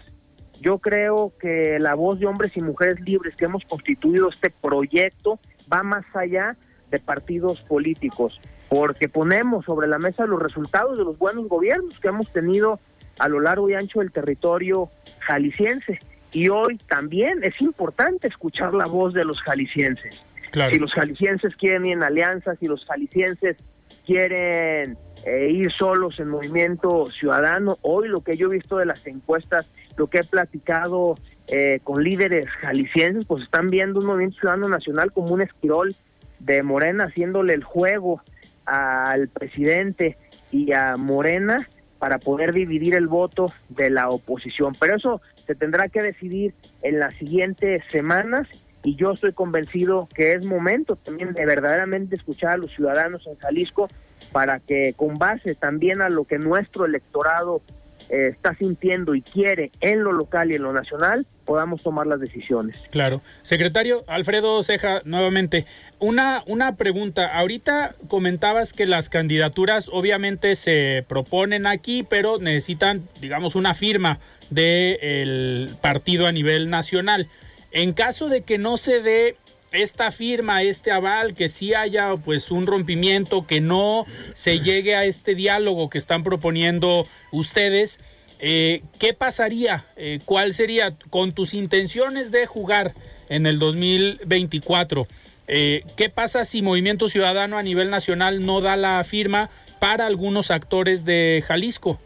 Yo 0.60 0.78
creo 0.78 1.32
que 1.38 1.78
la 1.78 1.94
voz 1.94 2.18
de 2.18 2.26
hombres 2.26 2.56
y 2.56 2.60
mujeres 2.60 2.98
libres 3.00 3.36
que 3.36 3.44
hemos 3.44 3.64
constituido 3.64 4.28
este 4.28 4.50
proyecto 4.50 5.38
va 5.70 5.82
más 5.82 6.04
allá 6.14 6.56
de 6.90 6.98
partidos 6.98 7.60
políticos, 7.62 8.40
porque 8.68 9.08
ponemos 9.08 9.64
sobre 9.66 9.86
la 9.86 9.98
mesa 9.98 10.26
los 10.26 10.42
resultados 10.42 10.96
de 10.96 11.04
los 11.04 11.18
buenos 11.18 11.46
gobiernos 11.48 11.98
que 12.00 12.08
hemos 12.08 12.32
tenido 12.32 12.80
a 13.18 13.28
lo 13.28 13.40
largo 13.40 13.68
y 13.68 13.74
ancho 13.74 14.00
del 14.00 14.12
territorio 14.12 14.90
jalisciense. 15.20 15.98
Y 16.32 16.48
hoy 16.48 16.78
también 16.88 17.42
es 17.42 17.60
importante 17.60 18.28
escuchar 18.28 18.74
la 18.74 18.86
voz 18.86 19.14
de 19.14 19.24
los 19.24 19.40
jaliscienses. 19.42 20.20
Claro. 20.50 20.72
Si 20.72 20.78
los 20.78 20.92
jaliscienses 20.92 21.56
quieren 21.56 21.86
ir 21.86 21.94
en 21.94 22.02
alianzas, 22.02 22.58
si 22.58 22.66
los 22.66 22.84
jaliscienses 22.84 23.56
quieren 24.04 24.96
eh, 25.24 25.48
ir 25.50 25.72
solos 25.72 26.20
en 26.20 26.28
movimiento 26.28 27.06
ciudadano, 27.10 27.78
hoy 27.82 28.08
lo 28.08 28.20
que 28.20 28.36
yo 28.36 28.48
he 28.48 28.56
visto 28.56 28.78
de 28.78 28.86
las 28.86 29.06
encuestas, 29.06 29.66
lo 29.96 30.08
que 30.08 30.18
he 30.18 30.24
platicado 30.24 31.16
eh, 31.48 31.80
con 31.84 32.02
líderes 32.02 32.46
jaliscienses, 32.60 33.24
pues 33.24 33.42
están 33.42 33.70
viendo 33.70 34.00
un 34.00 34.06
movimiento 34.06 34.40
ciudadano 34.40 34.68
nacional 34.68 35.12
como 35.12 35.28
un 35.28 35.42
esquirol 35.42 35.94
de 36.38 36.62
Morena 36.62 37.04
haciéndole 37.04 37.54
el 37.54 37.64
juego 37.64 38.22
al 38.66 39.28
presidente 39.28 40.16
y 40.50 40.72
a 40.72 40.96
Morena 40.96 41.68
para 41.98 42.18
poder 42.18 42.52
dividir 42.52 42.94
el 42.94 43.06
voto 43.06 43.52
de 43.68 43.90
la 43.90 44.10
oposición. 44.10 44.74
Pero 44.78 44.96
eso 44.96 45.20
se 45.46 45.54
tendrá 45.54 45.88
que 45.88 46.02
decidir 46.02 46.54
en 46.82 46.98
las 46.98 47.14
siguientes 47.14 47.82
semanas 47.90 48.46
y 48.82 48.94
yo 48.96 49.12
estoy 49.12 49.32
convencido 49.32 50.08
que 50.14 50.34
es 50.34 50.44
momento 50.44 50.96
también 50.96 51.32
de 51.32 51.44
verdaderamente 51.44 52.14
escuchar 52.16 52.50
a 52.50 52.56
los 52.56 52.72
ciudadanos 52.72 53.26
en 53.26 53.36
Jalisco 53.36 53.88
para 54.32 54.60
que 54.60 54.94
con 54.96 55.14
base 55.14 55.54
también 55.54 56.02
a 56.02 56.08
lo 56.08 56.24
que 56.24 56.38
nuestro 56.38 56.84
electorado 56.84 57.62
eh, 58.08 58.28
está 58.28 58.54
sintiendo 58.54 59.16
y 59.16 59.22
quiere 59.22 59.72
en 59.80 60.04
lo 60.04 60.12
local 60.12 60.52
y 60.52 60.54
en 60.54 60.62
lo 60.62 60.72
nacional, 60.72 61.26
podamos 61.44 61.82
tomar 61.82 62.06
las 62.06 62.20
decisiones. 62.20 62.76
Claro. 62.90 63.20
Secretario 63.42 64.04
Alfredo 64.06 64.62
Ceja, 64.62 65.02
nuevamente, 65.04 65.66
una, 65.98 66.44
una 66.46 66.76
pregunta. 66.76 67.36
Ahorita 67.36 67.96
comentabas 68.06 68.72
que 68.72 68.86
las 68.86 69.08
candidaturas 69.08 69.88
obviamente 69.92 70.54
se 70.54 71.04
proponen 71.08 71.66
aquí, 71.66 72.04
pero 72.08 72.38
necesitan, 72.38 73.08
digamos, 73.20 73.56
una 73.56 73.74
firma 73.74 74.20
del 74.50 75.68
de 75.68 75.74
partido 75.80 76.26
a 76.26 76.32
nivel 76.32 76.70
nacional. 76.70 77.28
En 77.72 77.92
caso 77.92 78.28
de 78.28 78.42
que 78.42 78.58
no 78.58 78.76
se 78.76 79.02
dé 79.02 79.36
esta 79.72 80.10
firma, 80.10 80.62
este 80.62 80.90
aval, 80.90 81.34
que 81.34 81.48
sí 81.48 81.74
haya 81.74 82.14
pues 82.16 82.50
un 82.50 82.66
rompimiento, 82.66 83.46
que 83.46 83.60
no 83.60 84.06
se 84.34 84.60
llegue 84.60 84.94
a 84.94 85.04
este 85.04 85.34
diálogo 85.34 85.90
que 85.90 85.98
están 85.98 86.22
proponiendo 86.22 87.06
ustedes, 87.32 88.00
eh, 88.38 88.82
¿qué 88.98 89.14
pasaría? 89.14 89.84
Eh, 89.96 90.20
¿Cuál 90.24 90.54
sería 90.54 90.94
con 91.10 91.32
tus 91.32 91.54
intenciones 91.54 92.30
de 92.30 92.46
jugar 92.46 92.94
en 93.28 93.46
el 93.46 93.58
2024? 93.58 95.06
Eh, 95.48 95.84
¿Qué 95.96 96.10
pasa 96.10 96.44
si 96.44 96.62
Movimiento 96.62 97.08
Ciudadano 97.08 97.56
a 97.58 97.62
nivel 97.62 97.90
nacional 97.90 98.44
no 98.44 98.60
da 98.60 98.76
la 98.76 99.02
firma 99.04 99.48
para 99.78 100.06
algunos 100.06 100.50
actores 100.50 101.04
de 101.04 101.44
Jalisco? 101.46 102.00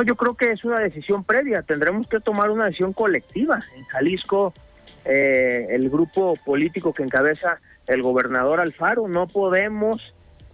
Yo 0.00 0.16
creo 0.16 0.34
que 0.34 0.52
es 0.52 0.64
una 0.64 0.80
decisión 0.80 1.22
previa. 1.22 1.62
Tendremos 1.62 2.06
que 2.06 2.18
tomar 2.18 2.50
una 2.50 2.64
decisión 2.64 2.92
colectiva. 2.92 3.60
En 3.76 3.84
Jalisco, 3.84 4.54
eh, 5.04 5.66
el 5.70 5.90
grupo 5.90 6.34
político 6.44 6.94
que 6.94 7.02
encabeza 7.02 7.60
el 7.86 8.02
gobernador 8.02 8.60
Alfaro, 8.60 9.06
no 9.06 9.26
podemos 9.26 10.00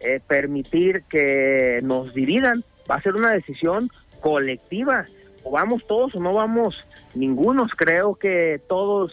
eh, 0.00 0.20
permitir 0.26 1.04
que 1.04 1.80
nos 1.82 2.14
dividan. 2.14 2.64
Va 2.90 2.96
a 2.96 3.02
ser 3.02 3.14
una 3.14 3.30
decisión 3.30 3.90
colectiva. 4.20 5.04
O 5.44 5.52
vamos 5.52 5.86
todos 5.86 6.14
o 6.16 6.20
no 6.20 6.32
vamos 6.32 6.76
ningunos. 7.14 7.70
Creo 7.76 8.16
que 8.16 8.60
todos 8.68 9.12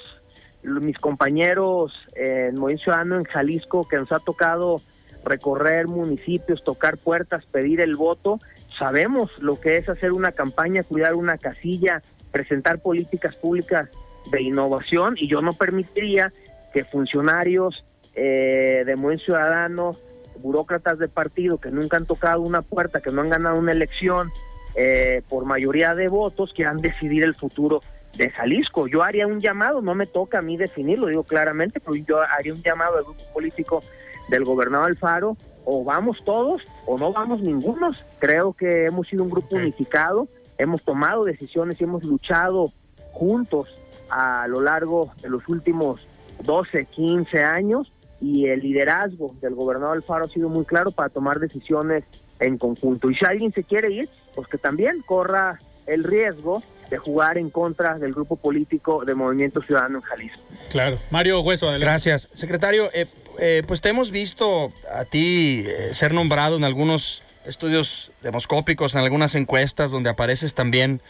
mis 0.64 0.98
compañeros 0.98 1.94
en 2.16 2.56
Movimiento 2.56 2.86
Ciudadano 2.86 3.18
en 3.18 3.26
Jalisco, 3.26 3.88
que 3.88 3.98
nos 3.98 4.12
ha 4.12 4.20
tocado 4.20 4.82
recorrer 5.24 5.88
municipios, 5.88 6.64
tocar 6.64 6.98
puertas, 6.98 7.46
pedir 7.46 7.82
el 7.82 7.96
voto, 7.96 8.40
sabemos 8.78 9.32
lo 9.40 9.60
que 9.60 9.78
es 9.78 9.90
hacer 9.90 10.12
una 10.12 10.32
campaña, 10.32 10.84
cuidar 10.84 11.16
una 11.16 11.38
casilla, 11.38 12.02
presentar 12.32 12.80
políticas 12.80 13.36
públicas 13.36 13.90
de 14.32 14.42
innovación 14.42 15.16
y 15.18 15.28
yo 15.28 15.42
no 15.42 15.54
permitiría 15.54 16.34
que 16.74 16.84
funcionarios 16.84 17.86
eh, 18.16 18.84
de 18.86 18.96
Movimiento 18.96 19.26
Ciudadano, 19.26 19.96
burócratas 20.40 21.00
de 21.00 21.08
partido 21.08 21.58
que 21.58 21.72
nunca 21.72 21.98
han 21.98 22.06
tocado 22.06 22.42
una 22.42 22.62
puerta, 22.62 23.02
que 23.02 23.12
no 23.12 23.22
han 23.22 23.30
ganado 23.30 23.58
una 23.58 23.72
elección 23.72 24.32
eh, 24.76 25.22
por 25.30 25.46
mayoría 25.46 25.96
de 25.96 26.08
votos, 26.10 26.52
quieran 26.54 26.78
decidir 26.78 27.24
el 27.24 27.36
futuro 27.36 27.82
de 28.18 28.30
Jalisco. 28.30 28.88
Yo 28.88 29.04
haría 29.04 29.28
un 29.28 29.40
llamado, 29.40 29.82
no 29.82 29.96
me 29.96 30.06
toca 30.06 30.40
a 30.40 30.42
mí 30.42 30.58
definirlo, 30.58 31.08
digo 31.08 31.24
claramente, 31.24 31.80
pero 31.80 31.96
yo 31.96 32.20
haría 32.22 32.54
un 32.54 32.62
llamado 32.62 32.98
al 32.98 33.04
grupo 33.04 33.24
político 33.34 33.84
del 34.30 34.44
gobernador 34.44 34.90
Alfaro, 34.90 35.38
o 35.66 35.84
vamos 35.84 36.24
todos 36.24 36.62
o 36.86 36.98
no 36.98 37.12
vamos 37.12 37.42
ningunos. 37.42 37.98
Creo 38.20 38.54
que 38.54 38.86
hemos 38.86 39.08
sido 39.08 39.24
un 39.24 39.30
grupo 39.30 39.56
unificado, 39.56 40.28
hemos 40.58 40.82
tomado 40.82 41.26
decisiones 41.26 41.80
y 41.82 41.84
hemos 41.84 42.04
luchado 42.04 42.72
juntos 43.12 43.70
a 44.10 44.48
lo 44.48 44.62
largo 44.62 45.12
de 45.22 45.30
los 45.30 45.48
últimos 45.50 46.08
12, 46.44 46.86
15 46.86 47.44
años 47.44 47.92
y 48.22 48.48
el 48.48 48.62
liderazgo 48.62 49.36
del 49.42 49.56
gobernador 49.56 49.98
Alfaro 49.98 50.26
ha 50.26 50.30
sido 50.30 50.50
muy 50.50 50.66
claro 50.66 50.92
para 50.92 51.10
tomar 51.10 51.40
decisiones 51.40 52.04
en 52.40 52.58
conjunto. 52.58 53.10
Y 53.10 53.16
si 53.16 53.26
alguien 53.26 53.52
se 53.54 53.64
quiere 53.64 53.92
ir, 53.92 54.10
pues 54.34 54.48
que 54.48 54.58
también 54.58 55.02
corra 55.06 55.60
el 55.86 56.04
riesgo 56.04 56.62
de 56.90 56.98
jugar 56.98 57.38
en 57.38 57.50
contra 57.50 57.98
del 57.98 58.14
grupo 58.14 58.36
político 58.36 59.06
de 59.06 59.16
Movimiento 59.16 59.62
Ciudadano 59.62 60.00
en 60.00 60.04
Jalisco. 60.04 60.42
Claro. 60.72 60.98
Mario 61.12 61.42
Hueso, 61.42 61.68
adelante. 61.68 61.86
Gracias. 61.86 62.30
Secretario, 62.34 62.90
eh, 62.94 63.08
eh, 63.40 63.64
pues 63.68 63.82
te 63.82 63.90
hemos 63.90 64.12
visto 64.12 64.72
a 64.94 65.06
ti 65.06 65.64
eh, 65.66 65.94
ser 65.94 66.14
nombrado 66.14 66.58
en 66.58 66.64
algunos 66.64 67.24
estudios 67.46 68.12
demoscópicos, 68.22 68.96
en 68.96 69.02
algunas 69.02 69.36
encuestas 69.36 69.92
donde 69.92 70.10
apareces 70.10 70.54
también 70.54 71.02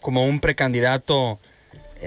como 0.00 0.24
un 0.24 0.40
precandidato 0.40 1.38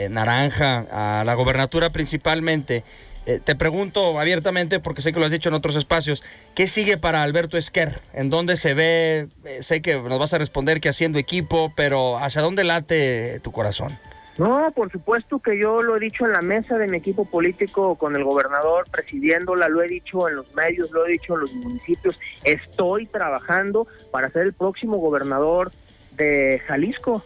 naranja 0.09 0.85
a 0.91 1.23
la 1.23 1.35
gobernatura 1.35 1.89
principalmente. 1.89 2.83
Eh, 3.25 3.39
te 3.43 3.55
pregunto 3.55 4.19
abiertamente, 4.19 4.79
porque 4.79 5.01
sé 5.01 5.11
que 5.11 5.19
lo 5.19 5.25
has 5.25 5.31
dicho 5.31 5.49
en 5.49 5.55
otros 5.55 5.75
espacios, 5.75 6.23
¿qué 6.53 6.67
sigue 6.67 6.97
para 6.97 7.23
Alberto 7.23 7.57
Esquer? 7.57 8.01
¿En 8.13 8.29
dónde 8.29 8.55
se 8.55 8.75
ve? 8.75 9.27
Eh, 9.45 9.63
sé 9.63 9.81
que 9.81 9.95
nos 9.95 10.19
vas 10.19 10.33
a 10.33 10.37
responder 10.37 10.79
que 10.79 10.89
haciendo 10.89 11.17
equipo, 11.17 11.73
pero 11.75 12.19
¿hacia 12.19 12.41
dónde 12.41 12.63
late 12.63 13.39
tu 13.39 13.51
corazón? 13.51 13.97
No, 14.37 14.71
por 14.75 14.91
supuesto 14.91 15.39
que 15.39 15.57
yo 15.57 15.81
lo 15.81 15.95
he 15.95 15.99
dicho 15.99 16.25
en 16.25 16.33
la 16.33 16.41
mesa 16.41 16.77
de 16.77 16.87
mi 16.87 16.97
equipo 16.97 17.23
político 17.23 17.95
con 17.95 18.15
el 18.17 18.25
gobernador, 18.25 18.85
presidiéndola, 18.91 19.69
lo 19.69 19.81
he 19.81 19.87
dicho 19.87 20.27
en 20.27 20.35
los 20.35 20.53
medios, 20.53 20.91
lo 20.91 21.05
he 21.05 21.13
dicho 21.13 21.35
en 21.35 21.41
los 21.41 21.53
municipios. 21.53 22.19
Estoy 22.43 23.05
trabajando 23.05 23.87
para 24.11 24.29
ser 24.29 24.41
el 24.43 24.53
próximo 24.53 24.97
gobernador 24.97 25.71
de 26.17 26.61
Jalisco. 26.67 27.23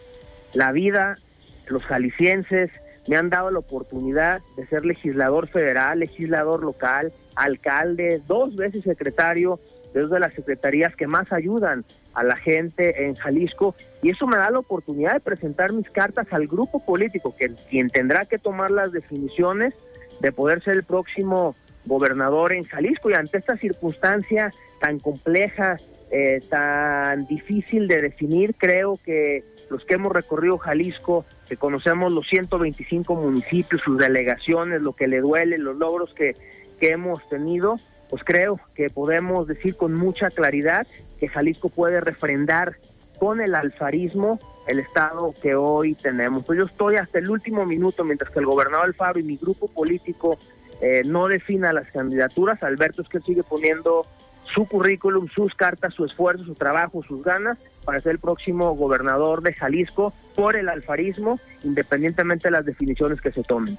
La 0.54 0.70
vida, 0.70 1.18
los 1.66 1.84
jaliscienses, 1.84 2.70
me 3.08 3.16
han 3.16 3.28
dado 3.28 3.50
la 3.50 3.58
oportunidad 3.58 4.40
de 4.56 4.66
ser 4.66 4.84
legislador 4.84 5.48
federal, 5.48 5.98
legislador 5.98 6.62
local, 6.62 7.12
alcalde, 7.34 8.22
dos 8.28 8.54
veces 8.54 8.84
secretario 8.84 9.58
de 9.92 10.02
dos 10.02 10.10
de 10.10 10.20
las 10.20 10.34
secretarías 10.34 10.94
que 10.94 11.08
más 11.08 11.32
ayudan 11.32 11.84
a 12.14 12.24
la 12.24 12.36
gente 12.36 13.04
en 13.04 13.14
Jalisco 13.14 13.74
y 14.02 14.10
eso 14.10 14.26
me 14.26 14.36
da 14.36 14.50
la 14.50 14.58
oportunidad 14.58 15.14
de 15.14 15.20
presentar 15.20 15.72
mis 15.72 15.88
cartas 15.90 16.26
al 16.30 16.46
grupo 16.46 16.84
político, 16.84 17.34
que 17.36 17.54
quien 17.68 17.90
tendrá 17.90 18.24
que 18.24 18.38
tomar 18.38 18.70
las 18.70 18.92
definiciones 18.92 19.74
de 20.20 20.32
poder 20.32 20.62
ser 20.62 20.76
el 20.76 20.84
próximo 20.84 21.54
gobernador 21.86 22.52
en 22.52 22.64
Jalisco 22.64 23.10
y 23.10 23.14
ante 23.14 23.38
esta 23.38 23.56
circunstancia 23.56 24.52
tan 24.80 24.98
compleja, 24.98 25.76
eh, 26.10 26.40
tan 26.48 27.26
difícil 27.26 27.86
de 27.88 28.02
definir, 28.02 28.54
creo 28.56 28.98
que 29.04 29.44
los 29.70 29.84
que 29.84 29.94
hemos 29.94 30.12
recorrido 30.12 30.58
Jalisco, 30.58 31.24
que 31.48 31.56
conocemos 31.56 32.12
los 32.12 32.26
125 32.28 33.14
municipios, 33.14 33.82
sus 33.82 33.96
delegaciones, 33.96 34.82
lo 34.82 34.94
que 34.94 35.06
le 35.06 35.20
duele, 35.20 35.58
los 35.58 35.76
logros 35.76 36.12
que, 36.14 36.34
que 36.80 36.90
hemos 36.90 37.26
tenido, 37.28 37.76
pues 38.08 38.24
creo 38.24 38.58
que 38.74 38.90
podemos 38.90 39.46
decir 39.46 39.76
con 39.76 39.94
mucha 39.94 40.30
claridad 40.30 40.86
que 41.20 41.28
Jalisco 41.28 41.68
puede 41.68 42.00
refrendar 42.00 42.76
con 43.20 43.40
el 43.40 43.54
alfarismo 43.54 44.40
el 44.66 44.80
estado 44.80 45.34
que 45.42 45.54
hoy 45.54 45.94
tenemos. 45.94 46.44
Pues 46.44 46.58
yo 46.58 46.64
estoy 46.64 46.96
hasta 46.96 47.18
el 47.18 47.30
último 47.30 47.66
minuto, 47.66 48.02
mientras 48.02 48.30
que 48.30 48.38
el 48.38 48.46
gobernador 48.46 48.86
Alfaro 48.86 49.20
y 49.20 49.22
mi 49.22 49.36
grupo 49.36 49.68
político 49.68 50.38
eh, 50.80 51.02
no 51.04 51.28
defina 51.28 51.72
las 51.72 51.90
candidaturas, 51.90 52.62
Alberto 52.62 53.02
es 53.02 53.08
que 53.08 53.20
sigue 53.20 53.42
poniendo 53.42 54.06
su 54.44 54.66
currículum, 54.66 55.28
sus 55.28 55.54
cartas, 55.54 55.94
su 55.94 56.04
esfuerzo, 56.04 56.44
su 56.44 56.54
trabajo, 56.54 57.02
sus 57.02 57.22
ganas 57.22 57.58
para 57.84 58.00
ser 58.00 58.12
el 58.12 58.18
próximo 58.18 58.74
gobernador 58.74 59.42
de 59.42 59.52
Jalisco 59.52 60.12
por 60.34 60.56
el 60.56 60.68
alfarismo, 60.68 61.38
independientemente 61.62 62.48
de 62.48 62.52
las 62.52 62.64
definiciones 62.64 63.20
que 63.20 63.32
se 63.32 63.42
tomen. 63.42 63.78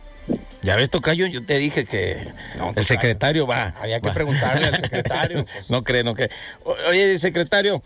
Ya 0.62 0.76
ves, 0.76 0.90
Tocayo, 0.90 1.26
yo 1.28 1.44
te 1.46 1.58
dije 1.58 1.86
que 1.86 2.32
el 2.76 2.86
secretario 2.86 3.48
va. 3.48 3.74
Había 3.82 4.00
que 4.00 4.12
preguntarle 4.12 4.68
al 4.68 4.80
secretario. 4.80 5.46
Pues. 5.54 5.70
No 5.70 5.84
cree, 5.84 6.04
no 6.04 6.14
cree. 6.14 6.30
Oye, 6.90 7.18
secretario, 7.18 7.82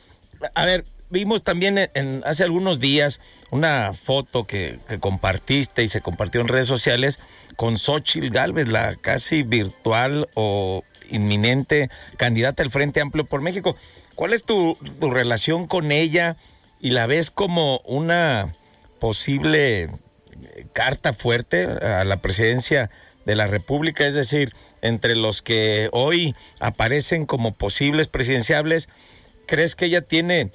a 0.53 0.65
ver, 0.65 0.85
vimos 1.09 1.43
también 1.43 1.89
en, 1.93 2.21
hace 2.25 2.43
algunos 2.43 2.79
días 2.79 3.21
una 3.49 3.93
foto 3.93 4.45
que, 4.45 4.79
que, 4.88 4.99
compartiste 4.99 5.83
y 5.83 5.88
se 5.88 6.01
compartió 6.01 6.41
en 6.41 6.47
redes 6.47 6.67
sociales 6.67 7.19
con 7.55 7.77
Xochitl 7.77 8.29
Galvez, 8.29 8.67
la 8.67 8.95
casi 8.95 9.43
virtual 9.43 10.27
o 10.33 10.83
inminente 11.09 11.89
candidata 12.17 12.63
al 12.63 12.71
Frente 12.71 13.01
Amplio 13.01 13.25
por 13.25 13.41
México. 13.41 13.75
¿Cuál 14.15 14.33
es 14.33 14.45
tu, 14.45 14.77
relación 15.01 15.67
con 15.67 15.91
ella 15.91 16.38
y 16.79 16.91
la 16.91 17.07
ves 17.07 17.31
como 17.31 17.79
una 17.79 18.55
posible 18.99 19.89
carta 20.74 21.13
fuerte 21.13 21.63
a 21.65 22.04
la 22.04 22.21
presidencia 22.21 22.89
de 23.26 23.36
la 23.36 23.48
República? 23.48 24.06
Es 24.06 24.13
decir, 24.13 24.54
entre 24.82 25.15
los 25.15 25.41
que 25.41 25.89
hoy 25.91 26.36
aparecen 26.60 27.26
como 27.26 27.54
posibles 27.54 28.08
presidenciables, 28.08 28.89
¿crees 29.48 29.76
que 29.76 29.86
ella 29.86 30.02
tiene 30.02 30.52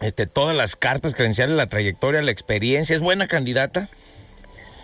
este, 0.00 0.26
todas 0.26 0.56
las 0.56 0.76
cartas 0.76 1.14
credenciales, 1.14 1.56
la 1.56 1.68
trayectoria, 1.68 2.22
la 2.22 2.30
experiencia? 2.30 2.94
¿Es 2.94 3.00
buena 3.00 3.26
candidata? 3.26 3.88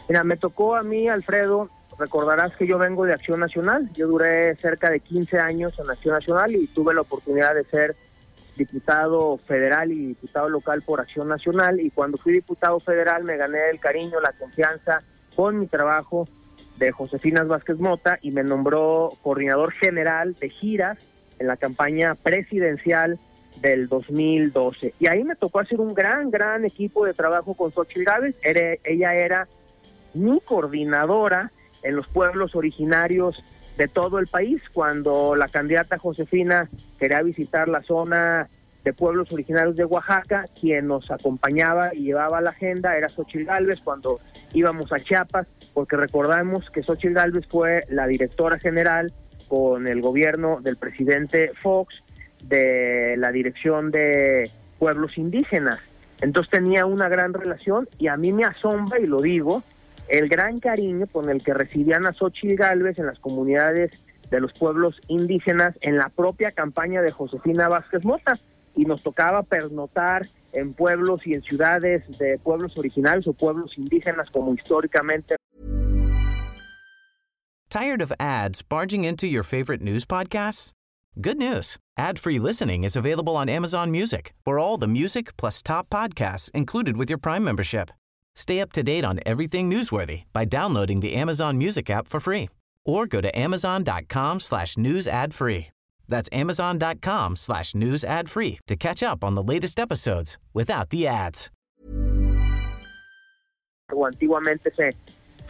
Mira, 0.09 0.25
me 0.25 0.37
tocó 0.37 0.77
a 0.77 0.83
mí, 0.83 1.09
Alfredo, 1.09 1.71
recordarás 1.99 2.57
que 2.57 2.67
yo 2.67 2.79
vengo 2.79 3.05
de 3.05 3.13
Acción 3.13 3.39
Nacional. 3.39 3.91
Yo 3.95 4.09
duré 4.09 4.57
cerca 4.57 4.91
de 4.91 5.01
15 5.01 5.39
años 5.39 5.75
en 5.79 5.89
Acción 5.91 6.15
Nacional 6.15 6.57
y 6.57 6.67
tuve 6.67 6.95
la 6.95 7.03
oportunidad 7.03 7.55
de 7.55 7.65
ser 7.65 7.95
diputado 8.61 9.39
federal 9.47 9.91
y 9.91 10.07
diputado 10.09 10.49
local 10.49 10.83
por 10.83 11.01
Acción 11.01 11.29
Nacional. 11.29 11.81
Y 11.81 11.91
cuando 11.91 12.19
fui 12.19 12.33
diputado 12.33 12.79
federal 12.79 13.25
me 13.25 13.37
gané 13.37 13.71
el 13.71 13.81
cariño, 13.81 14.21
la 14.21 14.33
confianza 14.33 15.03
con 15.35 15.59
mi 15.59 15.67
trabajo 15.67 16.29
de 16.77 16.93
Josefina 16.93 17.43
Vázquez 17.45 17.79
Mota 17.79 18.19
y 18.21 18.31
me 18.31 18.45
nombró 18.45 19.13
coordinador 19.23 19.73
general 19.73 20.35
de 20.35 20.51
giras 20.51 20.99
en 21.39 21.47
la 21.47 21.57
campaña 21.57 22.15
presidencial 22.15 23.19
del 23.63 23.89
2012. 23.89 24.95
Y 24.99 25.07
ahí 25.07 25.25
me 25.25 25.37
tocó 25.37 25.61
hacer 25.61 25.81
un 25.81 25.95
gran, 25.95 26.31
gran 26.31 26.65
equipo 26.65 27.07
de 27.07 27.15
trabajo 27.15 27.55
con 27.55 27.73
Xochitl 27.73 28.05
Gávez. 28.05 28.37
ella 28.43 29.15
era 29.15 29.49
mi 30.13 30.41
coordinadora 30.41 31.51
en 31.83 31.97
los 31.97 32.07
pueblos 32.09 32.55
originarios 32.55 33.43
de 33.81 33.89
todo 33.89 34.19
el 34.19 34.27
país. 34.27 34.61
Cuando 34.75 35.35
la 35.35 35.49
candidata 35.49 35.97
Josefina 35.97 36.69
quería 36.99 37.23
visitar 37.23 37.67
la 37.67 37.83
zona 37.83 38.47
de 38.85 38.93
pueblos 38.93 39.33
originarios 39.33 39.75
de 39.77 39.87
Oaxaca, 39.87 40.45
quien 40.61 40.87
nos 40.87 41.11
acompañaba 41.11 41.95
y 41.95 42.05
llevaba 42.05 42.43
la 42.43 42.51
agenda 42.51 42.99
era 42.99 43.09
Xochitl 43.09 43.49
cuando 43.83 44.21
íbamos 44.53 44.93
a 44.93 45.01
Chiapas, 45.01 45.47
porque 45.73 45.97
recordamos 45.97 46.69
que 46.69 46.83
Xochitl 46.83 47.15
Galvez 47.15 47.47
fue 47.49 47.85
la 47.89 48.07
directora 48.07 48.59
general 48.59 49.15
con 49.49 49.87
el 49.87 50.03
gobierno 50.03 50.61
del 50.61 50.77
presidente 50.77 51.53
Fox 51.63 52.03
de 52.45 53.17
la 53.17 53.33
dirección 53.33 53.91
de 53.91 54.51
pueblos 54.79 55.17
indígenas. 55.17 55.81
Entonces 56.21 56.51
tenía 56.51 56.85
una 56.85 57.09
gran 57.09 57.33
relación 57.33 57.89
y 57.99 58.09
a 58.09 58.19
mí 58.19 58.31
me 58.35 58.45
asombra, 58.45 58.99
y 58.99 59.07
lo 59.07 59.23
digo, 59.23 59.63
el 60.11 60.29
gran 60.29 60.59
cariño 60.59 61.07
con 61.07 61.31
el 61.31 61.43
que 61.43 61.55
recibían 61.55 62.05
a 62.05 62.13
Xochitl 62.13 62.57
Galvez 62.57 62.99
en 62.99 63.07
las 63.07 63.19
comunidades 63.19 63.93
de 64.31 64.41
los 64.41 64.53
pueblos 64.53 65.01
indígenas 65.09 65.77
en 65.81 65.97
la 65.97 66.09
propia 66.09 66.53
campaña 66.53 67.01
de 67.01 67.13
Josefina 67.13 67.69
Vázquez 67.69 68.05
Mota 68.05 68.39
y 68.77 68.85
nos 68.85 69.03
tocaba 69.03 69.43
pernotar 69.43 70.27
en 70.53 70.75
pueblos 70.75 71.27
y 71.27 71.35
en 71.35 71.43
ciudades 71.43 72.03
de 72.19 72.39
pueblos 72.39 72.77
originales 72.77 73.27
o 73.27 73.33
pueblos 73.33 73.77
indígenas 73.79 74.29
como 74.31 74.53
históricamente. 74.55 75.37
Tired 77.69 78.03
of 78.03 78.13
ads 78.19 78.63
barging 78.63 79.05
into 79.05 79.29
your 79.29 79.45
favorite 79.45 79.81
news 79.81 80.05
podcasts? 80.05 80.73
Good 81.21 81.39
news. 81.39 81.77
Ad-free 81.97 82.41
listening 82.41 82.83
is 82.83 82.97
available 82.97 83.37
on 83.37 83.49
Amazon 83.49 83.93
Music. 83.93 84.33
For 84.45 84.59
all 84.59 84.77
the 84.77 84.89
music 84.89 85.37
plus 85.37 85.63
top 85.63 85.89
podcasts 85.89 86.51
included 86.53 86.97
with 86.97 87.09
your 87.09 87.19
Prime 87.19 87.45
membership. 87.45 87.91
Stay 88.35 88.61
up 88.61 88.73
to 88.73 88.83
date 88.83 89.05
on 89.05 89.21
everything 89.27 89.71
newsworthy 89.71 90.25
by 90.33 90.45
downloading 90.45 91.01
the 91.01 91.15
Amazon 91.15 91.59
Music 91.59 91.91
app 91.91 92.09
for 92.09 92.21
free 92.21 92.49
or 92.85 93.07
go 93.07 93.21
to 93.21 93.39
amazon.com 93.39 94.41
slash 94.41 94.77
news 94.77 95.07
ad 95.07 95.35
free. 95.35 95.69
That's 96.09 96.29
amazon.com 96.33 97.37
slash 97.37 97.75
news 97.75 98.05
ad 98.05 98.29
free 98.29 98.59
to 98.67 98.77
catch 98.77 99.03
up 99.03 99.23
on 99.23 99.35
the 99.35 99.43
latest 99.43 99.79
episodes 99.79 100.39
without 100.53 100.91
the 100.91 101.07
ads. 101.07 101.51
Antiguamente 103.93 104.71
se, 104.77 104.95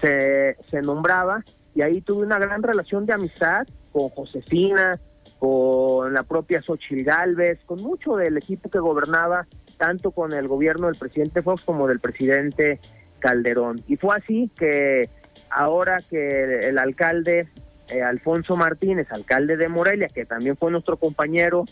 se, 0.00 0.56
se 0.70 0.82
nombraba 0.82 1.44
y 1.74 1.82
ahí 1.82 2.00
tuve 2.00 2.24
una 2.24 2.38
gran 2.38 2.62
relación 2.62 3.06
de 3.06 3.12
amistad 3.12 3.66
con 3.92 4.08
Josefina, 4.10 5.00
con 5.38 6.12
la 6.12 6.22
propia 6.22 6.62
Xochitl 6.62 7.04
Galvez, 7.04 7.58
con 7.66 7.82
mucho 7.82 8.16
del 8.16 8.36
equipo 8.36 8.70
que 8.70 8.78
gobernaba 8.78 9.46
tanto 9.80 10.10
con 10.10 10.34
el 10.34 10.46
gobierno 10.46 10.88
del 10.88 10.96
presidente 10.96 11.40
Fox 11.40 11.62
como 11.62 11.88
del 11.88 12.00
presidente 12.00 12.78
Calderón. 13.18 13.82
Y 13.88 13.96
fue 13.96 14.14
así 14.14 14.50
que 14.54 15.08
ahora 15.48 16.02
que 16.02 16.68
el 16.68 16.76
alcalde 16.76 17.48
eh, 17.88 18.02
Alfonso 18.02 18.56
Martínez, 18.56 19.10
alcalde 19.10 19.56
de 19.56 19.70
Morelia, 19.70 20.08
que 20.08 20.26
también 20.26 20.58
fue 20.58 20.70
nuestro 20.70 20.98
compañero 20.98 21.64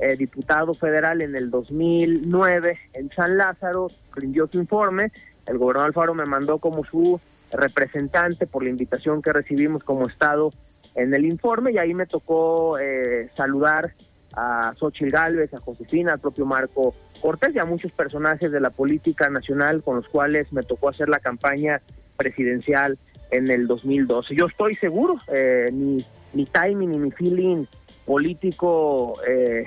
eh, 0.00 0.16
diputado 0.16 0.72
federal 0.72 1.20
en 1.20 1.36
el 1.36 1.50
2009 1.50 2.78
en 2.94 3.10
San 3.14 3.36
Lázaro, 3.36 3.88
rindió 4.14 4.48
su 4.48 4.58
informe. 4.58 5.12
El 5.46 5.58
gobernador 5.58 5.88
Alfaro 5.88 6.14
me 6.14 6.24
mandó 6.24 6.60
como 6.60 6.82
su 6.86 7.20
representante 7.52 8.46
por 8.46 8.62
la 8.62 8.70
invitación 8.70 9.20
que 9.20 9.34
recibimos 9.34 9.84
como 9.84 10.08
Estado 10.08 10.50
en 10.94 11.12
el 11.12 11.26
informe 11.26 11.72
y 11.72 11.78
ahí 11.78 11.92
me 11.92 12.06
tocó 12.06 12.78
eh, 12.78 13.28
saludar 13.34 13.92
a 14.34 14.74
Xochitl 14.78 15.10
Gálvez, 15.10 15.52
a 15.54 15.58
Josefina, 15.58 16.12
al 16.12 16.20
propio 16.20 16.46
Marco 16.46 16.94
Cortés 17.20 17.54
y 17.54 17.58
a 17.58 17.64
muchos 17.64 17.92
personajes 17.92 18.50
de 18.50 18.60
la 18.60 18.70
política 18.70 19.28
nacional 19.30 19.82
con 19.82 19.96
los 19.96 20.08
cuales 20.08 20.52
me 20.52 20.62
tocó 20.62 20.88
hacer 20.88 21.08
la 21.08 21.18
campaña 21.18 21.80
presidencial 22.16 22.98
en 23.30 23.50
el 23.50 23.66
2012. 23.66 24.34
Yo 24.34 24.46
estoy 24.46 24.74
seguro, 24.74 25.18
eh, 25.28 25.70
mi, 25.72 26.04
mi 26.32 26.46
timing 26.46 26.94
y 26.94 26.98
mi 26.98 27.10
feeling 27.10 27.64
político 28.04 29.14
eh, 29.26 29.66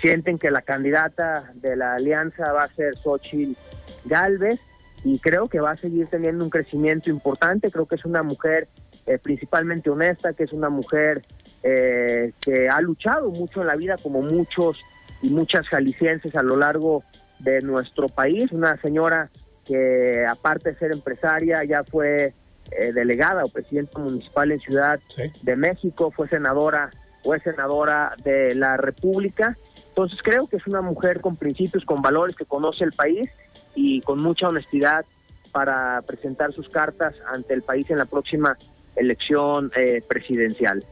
sienten 0.00 0.38
que 0.38 0.50
la 0.50 0.62
candidata 0.62 1.52
de 1.54 1.76
la 1.76 1.94
alianza 1.94 2.52
va 2.52 2.64
a 2.64 2.68
ser 2.68 2.96
Xochitl 2.96 3.56
Galvez 4.04 4.60
y 5.04 5.18
creo 5.18 5.48
que 5.48 5.60
va 5.60 5.72
a 5.72 5.76
seguir 5.76 6.06
teniendo 6.08 6.44
un 6.44 6.50
crecimiento 6.50 7.10
importante. 7.10 7.70
Creo 7.70 7.86
que 7.86 7.94
es 7.94 8.04
una 8.04 8.22
mujer 8.22 8.68
eh, 9.06 9.18
principalmente 9.18 9.90
honesta, 9.90 10.32
que 10.32 10.44
es 10.44 10.52
una 10.52 10.68
mujer 10.68 11.22
eh, 11.62 12.32
que 12.40 12.68
ha 12.68 12.80
luchado 12.80 13.30
mucho 13.30 13.60
en 13.60 13.66
la 13.66 13.76
vida, 13.76 13.96
como 14.02 14.22
muchos 14.22 14.80
y 15.22 15.30
muchas 15.30 15.68
jaliscienses 15.68 16.34
a 16.36 16.42
lo 16.42 16.56
largo 16.56 17.02
de 17.40 17.62
nuestro 17.62 18.08
país. 18.08 18.52
Una 18.52 18.76
señora 18.80 19.30
que 19.64 20.24
aparte 20.26 20.72
de 20.72 20.78
ser 20.78 20.92
empresaria 20.92 21.64
ya 21.64 21.84
fue 21.84 22.32
eh, 22.70 22.92
delegada 22.92 23.44
o 23.44 23.48
presidenta 23.48 23.98
municipal 23.98 24.52
en 24.52 24.60
Ciudad 24.60 25.00
de 25.42 25.56
México, 25.56 26.10
fue 26.10 26.28
senadora 26.28 26.90
fue 27.22 27.40
senadora 27.40 28.14
de 28.24 28.54
la 28.54 28.76
República. 28.76 29.56
Entonces 29.88 30.20
creo 30.22 30.46
que 30.46 30.56
es 30.56 30.66
una 30.66 30.80
mujer 30.80 31.20
con 31.20 31.36
principios, 31.36 31.84
con 31.84 32.00
valores, 32.00 32.36
que 32.36 32.44
conoce 32.44 32.84
el 32.84 32.92
país 32.92 33.28
y 33.74 34.00
con 34.02 34.22
mucha 34.22 34.48
honestidad 34.48 35.04
para 35.52 36.02
presentar 36.06 36.52
sus 36.52 36.68
cartas 36.68 37.14
ante 37.26 37.54
el 37.54 37.62
país 37.62 37.90
en 37.90 37.98
la 37.98 38.04
próxima 38.04 38.56
elección 38.96 39.72
eh, 39.76 40.02
presidencial. 40.08 40.84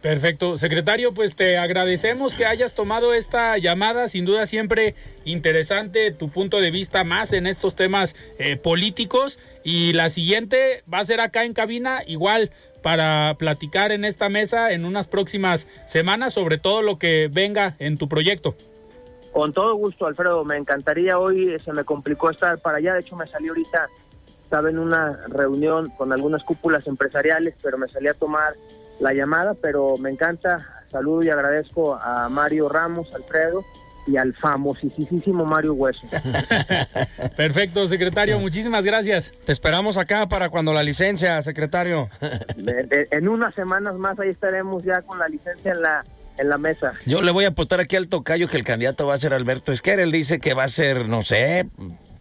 Perfecto. 0.00 0.56
Secretario, 0.56 1.12
pues 1.12 1.36
te 1.36 1.58
agradecemos 1.58 2.32
que 2.32 2.46
hayas 2.46 2.74
tomado 2.74 3.12
esta 3.12 3.58
llamada. 3.58 4.08
Sin 4.08 4.24
duda 4.24 4.46
siempre 4.46 4.94
interesante 5.26 6.10
tu 6.10 6.30
punto 6.30 6.60
de 6.60 6.70
vista 6.70 7.04
más 7.04 7.34
en 7.34 7.46
estos 7.46 7.74
temas 7.74 8.16
eh, 8.38 8.56
políticos. 8.56 9.38
Y 9.62 9.92
la 9.92 10.08
siguiente 10.08 10.82
va 10.92 11.00
a 11.00 11.04
ser 11.04 11.20
acá 11.20 11.44
en 11.44 11.52
cabina, 11.52 12.02
igual 12.06 12.50
para 12.82 13.36
platicar 13.38 13.92
en 13.92 14.06
esta 14.06 14.30
mesa 14.30 14.72
en 14.72 14.86
unas 14.86 15.06
próximas 15.06 15.68
semanas 15.84 16.32
sobre 16.32 16.56
todo 16.56 16.80
lo 16.80 16.98
que 16.98 17.28
venga 17.30 17.76
en 17.78 17.98
tu 17.98 18.08
proyecto. 18.08 18.56
Con 19.32 19.52
todo 19.52 19.74
gusto, 19.74 20.06
Alfredo. 20.06 20.46
Me 20.46 20.56
encantaría 20.56 21.18
hoy, 21.18 21.58
se 21.62 21.74
me 21.74 21.84
complicó 21.84 22.30
estar 22.30 22.58
para 22.58 22.78
allá. 22.78 22.94
De 22.94 23.00
hecho, 23.00 23.16
me 23.16 23.26
salí 23.26 23.48
ahorita, 23.48 23.88
estaba 24.42 24.70
en 24.70 24.78
una 24.78 25.20
reunión 25.28 25.90
con 25.90 26.10
algunas 26.10 26.42
cúpulas 26.42 26.86
empresariales, 26.86 27.54
pero 27.62 27.76
me 27.76 27.86
salí 27.86 28.08
a 28.08 28.14
tomar 28.14 28.54
la 29.00 29.12
llamada, 29.12 29.54
pero 29.54 29.96
me 29.98 30.10
encanta. 30.10 30.66
Saludo 30.90 31.22
y 31.22 31.30
agradezco 31.30 31.94
a 31.94 32.28
Mario 32.28 32.68
Ramos, 32.68 33.14
Alfredo, 33.14 33.64
y 34.06 34.16
al 34.16 34.34
famosísimo 34.34 35.44
Mario 35.44 35.74
Hueso. 35.74 36.06
Perfecto, 37.36 37.86
secretario, 37.86 38.38
muchísimas 38.40 38.84
gracias. 38.84 39.32
Te 39.44 39.52
esperamos 39.52 39.96
acá 39.96 40.28
para 40.28 40.48
cuando 40.48 40.72
la 40.72 40.82
licencia, 40.82 41.40
secretario. 41.42 42.08
en 42.90 43.28
unas 43.28 43.54
semanas 43.54 43.94
más 43.94 44.18
ahí 44.18 44.30
estaremos 44.30 44.82
ya 44.82 45.02
con 45.02 45.18
la 45.18 45.28
licencia 45.28 45.72
en 45.72 45.82
la 45.82 46.04
en 46.38 46.48
la 46.48 46.58
mesa. 46.58 46.94
Yo 47.06 47.20
le 47.22 47.30
voy 47.30 47.44
a 47.44 47.48
apostar 47.48 47.80
aquí 47.80 47.96
al 47.96 48.08
tocayo 48.08 48.48
que 48.48 48.56
el 48.56 48.64
candidato 48.64 49.06
va 49.06 49.14
a 49.14 49.18
ser 49.18 49.34
Alberto 49.34 49.72
Esquer. 49.72 50.00
Él 50.00 50.10
dice 50.10 50.40
que 50.40 50.54
va 50.54 50.64
a 50.64 50.68
ser, 50.68 51.06
no 51.06 51.22
sé, 51.22 51.68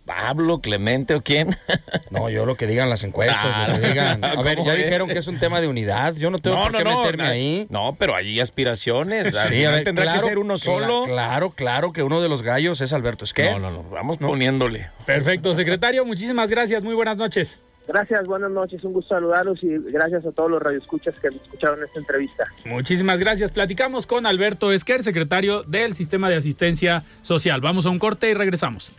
Pablo, 0.09 0.59
Clemente 0.59 1.13
o 1.13 1.21
quién. 1.21 1.55
No, 2.09 2.27
yo 2.29 2.47
lo 2.47 2.55
que 2.55 2.65
digan 2.65 2.89
las 2.89 3.03
encuestas. 3.03 3.79
digan. 3.81 4.23
A 4.23 4.41
ver, 4.41 4.63
ya 4.65 4.73
dijeron 4.73 5.07
que 5.07 5.19
es 5.19 5.27
un 5.27 5.37
tema 5.37 5.61
de 5.61 5.67
unidad. 5.67 6.15
Yo 6.15 6.31
no 6.31 6.39
tengo 6.39 6.57
por 6.57 6.75
qué 6.75 6.83
meterme 6.83 7.23
ahí. 7.23 7.67
No, 7.69 7.95
pero 7.99 8.15
hay 8.15 8.39
aspiraciones. 8.39 9.27
Sí, 9.27 9.63
a 9.63 9.71
ver, 9.71 9.83
tendrá 9.83 10.11
que 10.13 10.19
ser 10.19 10.39
uno 10.39 10.57
solo. 10.57 11.03
Claro, 11.03 11.51
claro 11.51 11.93
que 11.93 12.01
uno 12.01 12.19
de 12.19 12.27
los 12.27 12.41
gallos 12.41 12.81
es 12.81 12.93
Alberto 12.93 13.25
Esquer. 13.25 13.51
No, 13.51 13.59
no, 13.59 13.83
no. 13.83 13.89
Vamos 13.89 14.17
poniéndole. 14.17 14.89
Perfecto, 15.05 15.53
secretario. 15.53 16.03
Muchísimas 16.03 16.49
gracias. 16.49 16.83
Muy 16.83 16.95
buenas 16.95 17.17
noches. 17.17 17.59
Gracias, 17.87 18.25
buenas 18.25 18.51
noches, 18.51 18.83
un 18.83 18.93
gusto 18.93 19.15
saludarlos 19.15 19.63
y 19.63 19.69
gracias 19.91 20.23
a 20.23 20.31
todos 20.31 20.49
los 20.49 20.61
radioescuchas 20.61 21.15
que 21.19 21.29
escucharon 21.29 21.83
esta 21.83 21.99
entrevista. 21.99 22.45
Muchísimas 22.65 23.19
gracias. 23.19 23.51
Platicamos 23.51 24.05
con 24.05 24.27
Alberto 24.27 24.71
Esquer, 24.71 25.01
secretario 25.01 25.63
del 25.63 25.95
Sistema 25.95 26.29
de 26.29 26.35
Asistencia 26.35 27.03
Social. 27.21 27.61
Vamos 27.61 27.87
a 27.87 27.89
un 27.89 27.97
corte 27.97 28.29
y 28.29 28.35
regresamos. 28.35 28.91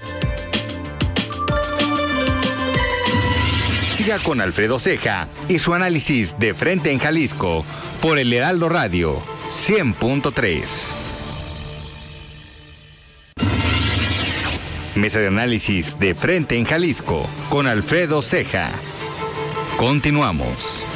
Siga 4.00 4.18
con 4.18 4.40
Alfredo 4.40 4.78
Ceja 4.78 5.28
y 5.46 5.58
su 5.58 5.74
análisis 5.74 6.38
de 6.38 6.54
frente 6.54 6.90
en 6.90 6.98
Jalisco 6.98 7.66
por 8.00 8.18
el 8.18 8.32
Heraldo 8.32 8.70
Radio 8.70 9.20
100.3. 9.50 10.62
Mesa 14.94 15.20
de 15.20 15.26
análisis 15.26 15.98
de 15.98 16.14
frente 16.14 16.56
en 16.56 16.64
Jalisco 16.64 17.28
con 17.50 17.66
Alfredo 17.66 18.22
Ceja. 18.22 18.70
Continuamos. 19.76 20.89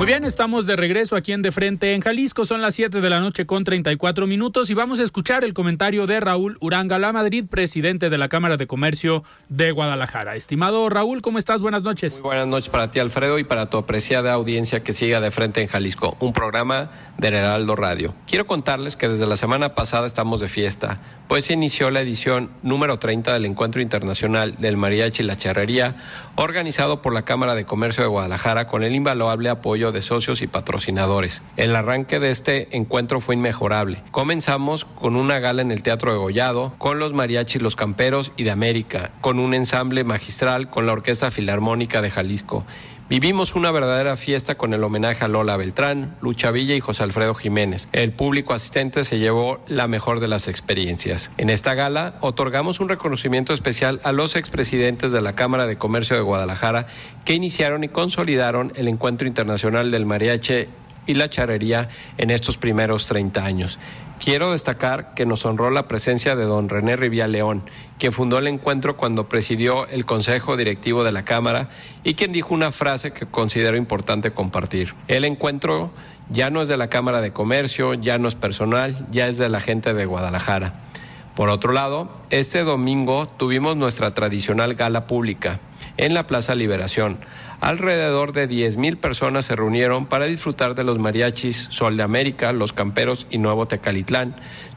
Muy 0.00 0.06
bien, 0.06 0.24
estamos 0.24 0.64
de 0.64 0.76
regreso 0.76 1.14
aquí 1.14 1.32
en 1.32 1.42
De 1.42 1.52
Frente 1.52 1.92
en 1.92 2.00
Jalisco. 2.00 2.46
Son 2.46 2.62
las 2.62 2.74
7 2.74 3.02
de 3.02 3.10
la 3.10 3.20
noche 3.20 3.44
con 3.44 3.64
34 3.64 4.26
minutos 4.26 4.70
y 4.70 4.74
vamos 4.74 4.98
a 4.98 5.02
escuchar 5.02 5.44
el 5.44 5.52
comentario 5.52 6.06
de 6.06 6.20
Raúl 6.20 6.56
Uranga 6.62 6.98
La 6.98 7.12
Madrid, 7.12 7.44
presidente 7.46 8.08
de 8.08 8.16
la 8.16 8.30
Cámara 8.30 8.56
de 8.56 8.66
Comercio 8.66 9.24
de 9.50 9.72
Guadalajara. 9.72 10.36
Estimado 10.36 10.88
Raúl, 10.88 11.20
¿cómo 11.20 11.38
estás? 11.38 11.60
Buenas 11.60 11.82
noches. 11.82 12.14
Muy 12.14 12.22
buenas 12.22 12.46
noches 12.46 12.70
para 12.70 12.90
ti, 12.90 12.98
Alfredo, 12.98 13.38
y 13.38 13.44
para 13.44 13.68
tu 13.68 13.76
apreciada 13.76 14.32
audiencia 14.32 14.82
que 14.82 14.94
siga 14.94 15.20
De 15.20 15.30
Frente 15.30 15.60
en 15.60 15.68
Jalisco, 15.68 16.16
un 16.18 16.32
programa 16.32 16.90
del 17.18 17.34
Heraldo 17.34 17.76
Radio. 17.76 18.14
Quiero 18.26 18.46
contarles 18.46 18.96
que 18.96 19.06
desde 19.06 19.26
la 19.26 19.36
semana 19.36 19.74
pasada 19.74 20.06
estamos 20.06 20.40
de 20.40 20.48
fiesta, 20.48 21.02
pues 21.28 21.44
se 21.44 21.52
inició 21.52 21.90
la 21.90 22.00
edición 22.00 22.48
número 22.62 22.98
30 22.98 23.34
del 23.34 23.44
Encuentro 23.44 23.82
Internacional 23.82 24.56
del 24.56 24.78
Mariachi 24.78 25.22
y 25.22 25.26
la 25.26 25.36
Charrería, 25.36 25.96
organizado 26.36 27.02
por 27.02 27.12
la 27.12 27.26
Cámara 27.26 27.54
de 27.54 27.66
Comercio 27.66 28.02
de 28.02 28.08
Guadalajara 28.08 28.66
con 28.66 28.82
el 28.82 28.94
invaluable 28.94 29.50
apoyo 29.50 29.89
de 29.92 30.02
socios 30.02 30.42
y 30.42 30.46
patrocinadores. 30.46 31.42
El 31.56 31.76
arranque 31.76 32.20
de 32.20 32.30
este 32.30 32.76
encuentro 32.76 33.20
fue 33.20 33.34
inmejorable. 33.34 34.02
Comenzamos 34.10 34.84
con 34.84 35.16
una 35.16 35.38
gala 35.38 35.62
en 35.62 35.70
el 35.70 35.82
Teatro 35.82 36.12
de 36.12 36.18
Gollado, 36.18 36.74
con 36.78 36.98
los 36.98 37.12
mariachis 37.12 37.62
Los 37.62 37.76
Camperos 37.76 38.32
y 38.36 38.44
de 38.44 38.50
América, 38.50 39.12
con 39.20 39.38
un 39.38 39.54
ensamble 39.54 40.04
magistral 40.04 40.70
con 40.70 40.86
la 40.86 40.92
Orquesta 40.92 41.30
Filarmónica 41.30 42.02
de 42.02 42.10
Jalisco. 42.10 42.64
Vivimos 43.10 43.56
una 43.56 43.72
verdadera 43.72 44.16
fiesta 44.16 44.54
con 44.54 44.72
el 44.72 44.84
homenaje 44.84 45.24
a 45.24 45.28
Lola 45.28 45.56
Beltrán, 45.56 46.16
Lucha 46.20 46.52
Villa 46.52 46.76
y 46.76 46.80
José 46.80 47.02
Alfredo 47.02 47.34
Jiménez. 47.34 47.88
El 47.90 48.12
público 48.12 48.54
asistente 48.54 49.02
se 49.02 49.18
llevó 49.18 49.58
la 49.66 49.88
mejor 49.88 50.20
de 50.20 50.28
las 50.28 50.46
experiencias. 50.46 51.32
En 51.36 51.50
esta 51.50 51.74
gala 51.74 52.14
otorgamos 52.20 52.78
un 52.78 52.88
reconocimiento 52.88 53.52
especial 53.52 54.00
a 54.04 54.12
los 54.12 54.36
expresidentes 54.36 55.10
de 55.10 55.22
la 55.22 55.32
Cámara 55.32 55.66
de 55.66 55.76
Comercio 55.76 56.14
de 56.14 56.22
Guadalajara 56.22 56.86
que 57.24 57.34
iniciaron 57.34 57.82
y 57.82 57.88
consolidaron 57.88 58.72
el 58.76 58.86
Encuentro 58.86 59.26
Internacional 59.26 59.90
del 59.90 60.06
Mariachi 60.06 60.68
y 61.06 61.14
la 61.14 61.28
charrería 61.28 61.88
en 62.16 62.30
estos 62.30 62.58
primeros 62.58 63.08
30 63.08 63.44
años. 63.44 63.80
Quiero 64.20 64.52
destacar 64.52 65.14
que 65.14 65.24
nos 65.24 65.46
honró 65.46 65.70
la 65.70 65.88
presencia 65.88 66.36
de 66.36 66.44
don 66.44 66.68
René 66.68 66.94
Rivia 66.94 67.26
León, 67.26 67.62
quien 67.98 68.12
fundó 68.12 68.36
el 68.36 68.48
encuentro 68.48 68.98
cuando 68.98 69.30
presidió 69.30 69.88
el 69.88 70.04
Consejo 70.04 70.58
Directivo 70.58 71.04
de 71.04 71.10
la 71.10 71.24
Cámara 71.24 71.70
y 72.04 72.12
quien 72.14 72.30
dijo 72.30 72.52
una 72.52 72.70
frase 72.70 73.12
que 73.12 73.24
considero 73.24 73.78
importante 73.78 74.32
compartir. 74.32 74.94
El 75.08 75.24
encuentro 75.24 75.90
ya 76.28 76.50
no 76.50 76.60
es 76.60 76.68
de 76.68 76.76
la 76.76 76.88
Cámara 76.88 77.22
de 77.22 77.32
Comercio, 77.32 77.94
ya 77.94 78.18
no 78.18 78.28
es 78.28 78.34
personal, 78.34 79.06
ya 79.10 79.26
es 79.26 79.38
de 79.38 79.48
la 79.48 79.62
gente 79.62 79.94
de 79.94 80.04
Guadalajara. 80.04 80.89
Por 81.34 81.48
otro 81.48 81.72
lado, 81.72 82.08
este 82.30 82.64
domingo 82.64 83.28
tuvimos 83.28 83.76
nuestra 83.76 84.14
tradicional 84.14 84.74
gala 84.74 85.06
pública 85.06 85.60
en 85.96 86.12
la 86.12 86.26
Plaza 86.26 86.54
Liberación. 86.54 87.18
Alrededor 87.60 88.32
de 88.32 88.48
10.000 88.48 88.96
personas 88.98 89.44
se 89.44 89.56
reunieron 89.56 90.06
para 90.06 90.26
disfrutar 90.26 90.74
de 90.74 90.84
los 90.84 90.98
mariachis 90.98 91.68
Sol 91.70 91.96
de 91.96 92.02
América, 92.02 92.52
Los 92.52 92.72
Camperos 92.72 93.26
y 93.30 93.38
Nuevo 93.38 93.66
Tecalitlán, 93.66 94.34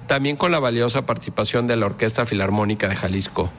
también 0.07 0.35
con 0.35 0.51
la 0.51 0.59
valiosa 0.59 1.05
participación 1.05 1.65
de 1.65 1.77
la 1.77 1.87
Orquesta 1.87 2.25
Filarmónica 2.25 2.87
de 2.87 2.95
Jalisco. 2.95 3.49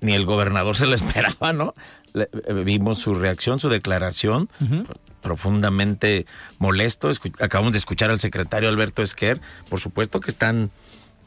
ni 0.00 0.14
el 0.14 0.24
gobernador 0.24 0.74
se 0.74 0.86
lo 0.86 0.94
esperaba, 0.96 1.52
¿no? 1.52 1.74
Eh, 2.16 2.64
vimos 2.64 2.98
su 2.98 3.14
reacción, 3.14 3.60
su 3.60 3.68
declaración, 3.68 4.48
profundamente 5.20 6.26
molesto. 6.58 7.10
acabamos 7.40 7.72
de 7.72 7.78
escuchar 7.78 8.10
al 8.10 8.20
secretario 8.20 8.68
Alberto 8.68 9.02
Esquer. 9.02 9.40
Por 9.68 9.80
supuesto 9.80 10.20
que 10.20 10.30
están, 10.30 10.70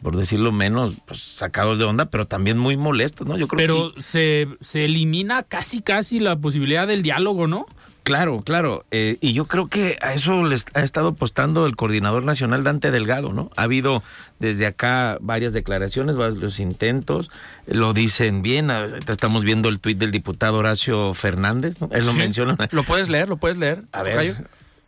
por 0.02 0.15
decirlo 0.15 0.52
menos, 0.52 0.95
pues, 1.06 1.21
sacados 1.21 1.78
de 1.78 1.86
onda, 1.86 2.10
pero 2.10 2.25
también 2.25 2.58
muy 2.58 2.75
molestos, 2.75 3.28
¿no? 3.28 3.38
Yo 3.38 3.47
creo 3.47 3.91
pero 3.93 4.02
se, 4.02 4.47
se 4.62 4.86
elimina 4.86 5.43
casi, 5.43 5.82
casi 5.82 6.19
la 6.19 6.36
posibilidad 6.38 6.88
del 6.88 7.04
diálogo, 7.04 7.47
¿no? 7.47 7.65
Claro, 8.03 8.41
claro. 8.41 8.85
Eh, 8.91 9.17
y 9.21 9.33
yo 9.33 9.45
creo 9.45 9.67
que 9.67 9.97
a 10.01 10.13
eso 10.13 10.43
les 10.43 10.65
ha 10.73 10.81
estado 10.81 11.09
apostando 11.09 11.65
el 11.65 11.75
coordinador 11.75 12.23
nacional 12.23 12.63
Dante 12.63 12.91
Delgado, 12.91 13.33
¿no? 13.33 13.51
Ha 13.55 13.63
habido 13.63 14.03
desde 14.39 14.65
acá 14.65 15.17
varias 15.21 15.53
declaraciones, 15.53 16.15
varios 16.15 16.59
intentos, 16.59 17.29
lo 17.67 17.93
dicen 17.93 18.41
bien. 18.41 18.69
Estamos 18.71 19.43
viendo 19.43 19.69
el 19.69 19.79
tuit 19.79 19.97
del 19.97 20.12
diputado 20.12 20.57
Horacio 20.57 21.13
Fernández, 21.13 21.81
¿no? 21.81 21.89
Él 21.91 22.05
lo 22.05 22.13
menciona. 22.13 22.57
Lo 22.71 22.83
puedes 22.83 23.09
leer, 23.09 23.29
lo 23.29 23.38
puedes 23.38 23.57
leer. 23.57 23.83
A 23.91 24.01
ver, 24.01 24.45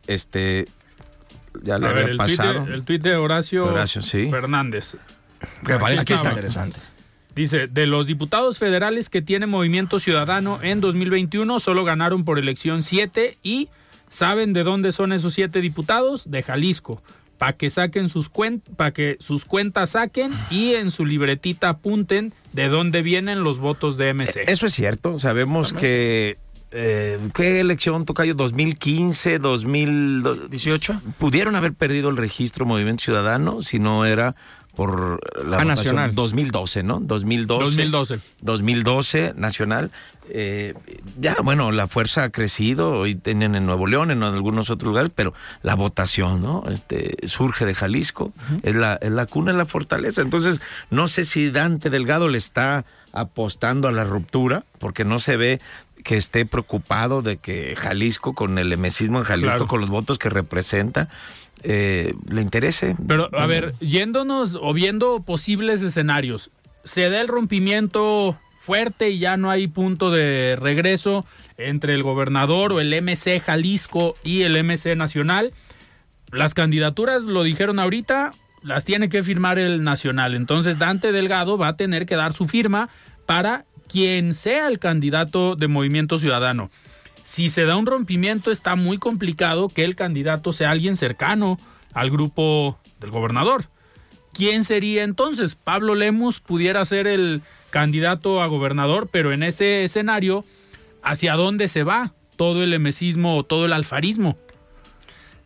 este, 0.08 0.68
ya 1.64 1.78
le 1.78 1.88
había 1.88 2.18
pasado. 2.18 2.66
el 2.68 2.84
tuit 2.84 3.02
de 3.02 3.16
Horacio, 3.16 3.72
Fernández. 4.32 4.96
Me 5.64 5.78
parece 5.78 6.06
que 6.06 6.14
está 6.14 6.30
interesante. 6.30 6.80
Dice, 7.36 7.68
de 7.68 7.88
los 7.88 8.08
diputados 8.08 8.58
federales 8.58 9.10
que 9.10 9.22
tiene 9.22 9.48
Movimiento 9.48 10.00
Ciudadano 10.00 10.60
en 10.62 10.82
2021, 10.82 11.60
solo 11.60 11.86
ganaron 11.86 12.26
por 12.26 12.38
elección 12.38 12.84
siete 12.84 13.38
y 13.42 13.70
¿saben 14.10 14.52
de 14.52 14.64
dónde 14.64 14.92
son 14.92 15.14
esos 15.14 15.34
siete 15.34 15.62
diputados? 15.62 16.30
De 16.30 16.44
Jalisco. 16.44 17.02
Para 17.38 17.54
que 17.54 17.70
saquen 17.70 18.10
sus 18.10 18.30
cuentas, 18.30 18.76
para 18.76 18.92
que 18.92 19.18
sus 19.20 19.46
cuentas 19.46 19.92
saquen 19.92 20.34
y 20.50 20.74
en 20.76 20.92
su 20.92 21.06
libretita 21.06 21.70
apunten 21.70 22.34
de 22.54 22.68
dónde 22.68 23.02
vienen 23.02 23.44
los 23.44 23.60
votos 23.60 23.98
de 23.98 24.14
MC. 24.14 24.42
E, 24.42 24.52
eso 24.52 24.68
es 24.68 24.74
cierto. 24.74 25.18
Sabemos 25.18 25.74
que 25.74 26.38
eh, 26.72 27.20
¿Qué 27.34 27.60
elección, 27.60 28.06
Tocayo? 28.06 28.36
¿2015, 28.36 29.40
2018? 29.40 31.02
Pudieron 31.18 31.56
haber 31.56 31.74
perdido 31.74 32.10
el 32.10 32.18
registro 32.18 32.66
Movimiento 32.66 33.04
Ciudadano 33.04 33.62
si 33.62 33.80
no 33.80 34.06
era 34.06 34.36
por 34.76 35.20
la 35.46 35.60
ah, 35.60 35.66
nacional 35.66 36.16
2012, 36.16 36.84
¿no? 36.84 37.00
2012. 37.02 37.66
2012. 37.66 38.20
2012 38.42 39.34
nacional. 39.36 39.92
Eh, 40.30 40.74
ya, 41.20 41.36
bueno, 41.44 41.72
la 41.74 41.88
fuerza 41.88 42.24
ha 42.24 42.30
crecido, 42.30 42.92
hoy 42.92 43.16
tienen 43.16 43.56
en 43.56 43.66
Nuevo 43.66 43.86
León, 43.86 44.12
en 44.12 44.24
algunos 44.24 44.70
otros 44.70 44.88
lugares, 44.88 45.12
pero 45.14 45.34
la 45.62 45.76
votación, 45.76 46.42
¿no? 46.42 46.64
Este 46.70 47.18
surge 47.28 47.66
de 47.66 47.76
Jalisco, 47.76 48.32
es 48.64 48.76
la 48.78 48.94
es 48.96 49.12
la 49.12 49.26
cuna, 49.26 49.52
es 49.52 49.58
la 49.58 49.66
fortaleza. 49.66 50.22
Entonces, 50.22 50.62
no 50.90 51.10
sé 51.10 51.26
si 51.26 51.52
Dante 51.52 51.90
Delgado 51.90 52.30
le 52.30 52.38
está 52.38 52.86
apostando 53.14 53.90
a 53.90 53.92
la 53.92 54.06
ruptura, 54.06 54.64
porque 54.80 55.04
no 55.04 55.20
se 55.20 55.36
ve 55.36 55.60
que 56.04 56.18
esté 56.18 56.46
preocupado 56.46 57.22
de 57.22 57.38
que 57.38 57.76
Jalisco, 57.76 58.34
con 58.34 58.58
el 58.58 58.72
emesismo 58.72 59.20
en 59.20 59.24
Jalisco, 59.24 59.68
con 59.68 59.82
los 59.82 59.90
votos 59.90 60.18
que 60.18 60.30
representa, 60.30 61.10
eh, 61.64 62.14
le 62.28 62.42
interese. 62.42 62.96
Pero, 63.08 63.30
a 63.38 63.46
ver, 63.46 63.76
yéndonos 63.80 64.58
o 64.60 64.74
viendo 64.74 65.24
posibles 65.24 65.82
escenarios, 65.82 66.50
se 66.84 67.10
da 67.10 67.22
el 67.22 67.28
rompimiento 67.28 68.38
fuerte 68.60 69.10
y 69.10 69.20
ya 69.20 69.38
no 69.38 69.50
hay 69.50 69.68
punto 69.68 70.12
de 70.12 70.56
regreso 70.56 71.26
entre 71.58 71.94
el 71.94 72.04
gobernador 72.04 72.74
o 72.74 72.80
el 72.80 72.94
MC 73.02 73.40
Jalisco 73.40 74.16
y 74.24 74.44
el 74.44 74.64
MC 74.64 74.96
Nacional. 74.96 75.54
Las 76.32 76.54
candidaturas, 76.54 77.24
lo 77.24 77.44
dijeron 77.44 77.80
ahorita, 77.80 78.34
las 78.62 78.86
tiene 78.86 79.10
que 79.10 79.24
firmar 79.24 79.60
el 79.60 79.84
Nacional. 79.84 80.36
Entonces 80.36 80.78
Dante 80.78 81.12
Delgado 81.12 81.58
va 81.58 81.70
a 81.70 81.78
tener 81.78 82.06
que 82.06 82.16
dar 82.16 82.34
su 82.34 82.48
firma 82.48 82.90
para 83.26 83.66
quien 83.92 84.36
sea 84.36 84.68
el 84.68 84.80
candidato 84.80 85.56
de 85.56 85.68
Movimiento 85.68 86.18
Ciudadano 86.18 86.70
si 87.24 87.50
se 87.50 87.66
da 87.66 87.76
un 87.76 87.86
rompimiento 87.86 88.52
está 88.52 88.76
muy 88.76 88.98
complicado 88.98 89.70
que 89.70 89.84
el 89.84 89.96
candidato 89.96 90.54
sea 90.54 90.72
alguien 90.72 90.98
cercano 90.98 91.60
al 91.94 92.10
grupo 92.10 92.80
del 93.00 93.12
gobernador. 93.12 93.66
¿Quién 94.34 94.64
sería 94.64 95.04
entonces? 95.04 95.56
Pablo 95.56 95.96
Lemus 95.96 96.40
pudiera 96.40 96.84
ser 96.86 97.08
el 97.08 97.42
candidato 97.70 98.42
a 98.42 98.48
gobernador, 98.48 99.10
pero 99.12 99.32
en 99.34 99.44
ese 99.44 99.84
escenario, 99.84 100.46
¿hacia 101.04 101.36
dónde 101.36 101.68
se 101.68 101.84
va 101.84 102.14
todo 102.38 102.64
el 102.64 102.74
emesismo 102.74 103.38
o 103.38 103.44
todo 103.44 103.66
el 103.66 103.74
alfarismo? 103.74 104.38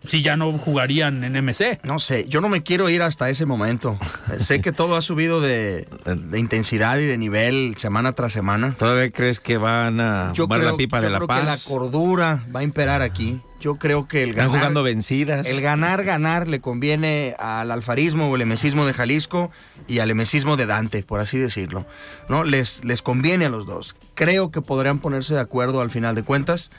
Si 0.07 0.21
ya 0.21 0.37
no 0.37 0.57
jugarían 0.57 1.23
en 1.23 1.33
MC. 1.33 1.79
No 1.83 1.99
sé, 1.99 2.25
yo 2.27 2.41
no 2.41 2.49
me 2.49 2.63
quiero 2.63 2.89
ir 2.89 3.01
hasta 3.01 3.29
ese 3.29 3.45
momento. 3.45 3.97
sé 4.39 4.61
que 4.61 4.71
todo 4.71 4.95
ha 4.95 5.01
subido 5.01 5.41
de, 5.41 5.87
intensidad 6.35 6.97
y 6.97 7.05
de 7.05 7.17
nivel 7.17 7.75
semana 7.77 8.13
tras 8.13 8.33
semana. 8.33 8.75
¿Todavía 8.77 9.11
crees 9.11 9.39
que 9.39 9.57
van 9.57 9.99
a 9.99 10.33
yo 10.33 10.47
la 10.47 10.75
pipa 10.75 11.01
de 11.01 11.09
la 11.09 11.19
paz? 11.19 11.39
que 11.39 11.45
la 11.45 11.57
cordura 11.77 12.43
va 12.53 12.61
a 12.61 12.63
imperar 12.63 13.01
aquí. 13.01 13.41
Yo 13.61 13.75
creo 13.75 14.07
que 14.07 14.21
el 14.21 14.33
ganar, 14.33 14.45
Están 14.45 14.59
jugando 14.59 14.83
vencidas. 14.83 15.47
El 15.47 15.61
ganar, 15.61 16.03
ganar 16.03 16.47
le 16.47 16.61
conviene 16.61 17.35
al 17.39 17.71
alfarismo 17.71 18.29
o 18.29 18.35
el 18.35 18.43
emesismo 18.43 18.85
de 18.85 18.93
Jalisco 18.93 19.49
y 19.87 19.99
al 19.99 20.11
emesismo 20.11 20.55
de 20.55 20.67
Dante, 20.67 21.01
por 21.01 21.19
así 21.19 21.39
decirlo. 21.39 21.85
¿no? 22.29 22.43
Les, 22.43 22.83
les 22.83 23.01
conviene 23.01 23.45
a 23.45 23.49
los 23.49 23.65
dos. 23.65 23.95
Creo 24.13 24.51
que 24.51 24.61
podrían 24.61 24.99
ponerse 24.99 25.33
de 25.33 25.39
acuerdo 25.39 25.81
al 25.81 25.89
final 25.89 26.13
de 26.13 26.21
cuentas. 26.21 26.69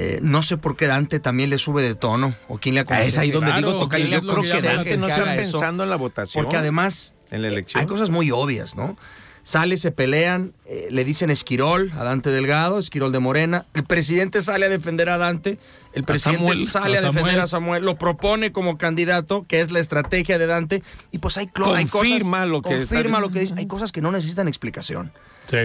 Eh, 0.00 0.20
no 0.22 0.42
sé 0.42 0.56
por 0.56 0.76
qué 0.76 0.86
Dante 0.86 1.18
también 1.18 1.50
le 1.50 1.58
sube 1.58 1.82
de 1.82 1.96
tono 1.96 2.36
o 2.46 2.58
quién 2.58 2.76
le 2.76 2.82
aconseja. 2.82 3.02
Ah, 3.02 3.08
es 3.08 3.18
ahí 3.18 3.32
donde 3.32 3.52
digo, 3.54 3.80
toca, 3.80 3.98
yo 3.98 4.20
creo 4.20 4.42
que, 4.42 4.62
Dante 4.62 4.96
no 4.96 5.08
está 5.08 5.24
pensando 5.24 5.82
en 5.82 5.90
la 5.90 5.96
votación. 5.96 6.44
Porque 6.44 6.56
además 6.56 7.16
en 7.32 7.42
la 7.42 7.48
elección. 7.48 7.80
hay 7.80 7.88
cosas 7.88 8.08
muy 8.08 8.30
obvias, 8.30 8.76
¿no? 8.76 8.96
Sale, 9.42 9.76
se 9.76 9.90
pelean, 9.90 10.52
eh, 10.66 10.86
le 10.92 11.04
dicen 11.04 11.30
Esquirol 11.30 11.90
a 11.98 12.04
Dante 12.04 12.30
Delgado, 12.30 12.78
Esquirol 12.78 13.10
de 13.10 13.18
Morena. 13.18 13.66
El 13.74 13.82
presidente 13.82 14.40
sale 14.40 14.66
a 14.66 14.68
defender 14.68 15.08
a 15.08 15.18
Dante, 15.18 15.58
el 15.94 16.04
presidente 16.04 16.64
sale 16.66 16.98
a, 16.98 17.02
defender 17.02 17.40
a 17.40 17.48
Samuel, 17.48 17.84
lo 17.84 17.98
propone 17.98 18.52
como 18.52 18.78
candidato, 18.78 19.46
que 19.48 19.60
es 19.60 19.72
la 19.72 19.80
estrategia 19.80 20.38
de 20.38 20.46
Dante, 20.46 20.84
y 21.10 21.18
pues 21.18 21.38
hay, 21.38 21.48
confirma 21.48 21.76
hay 21.76 21.86
cosas, 21.86 22.48
lo 22.48 22.62
que 22.62 22.68
confirma 22.76 23.20
lo 23.20 23.30
que 23.30 23.40
dice. 23.40 23.54
Hay 23.56 23.66
cosas 23.66 23.90
que 23.90 24.00
no 24.00 24.12
necesitan 24.12 24.46
explicación. 24.46 25.10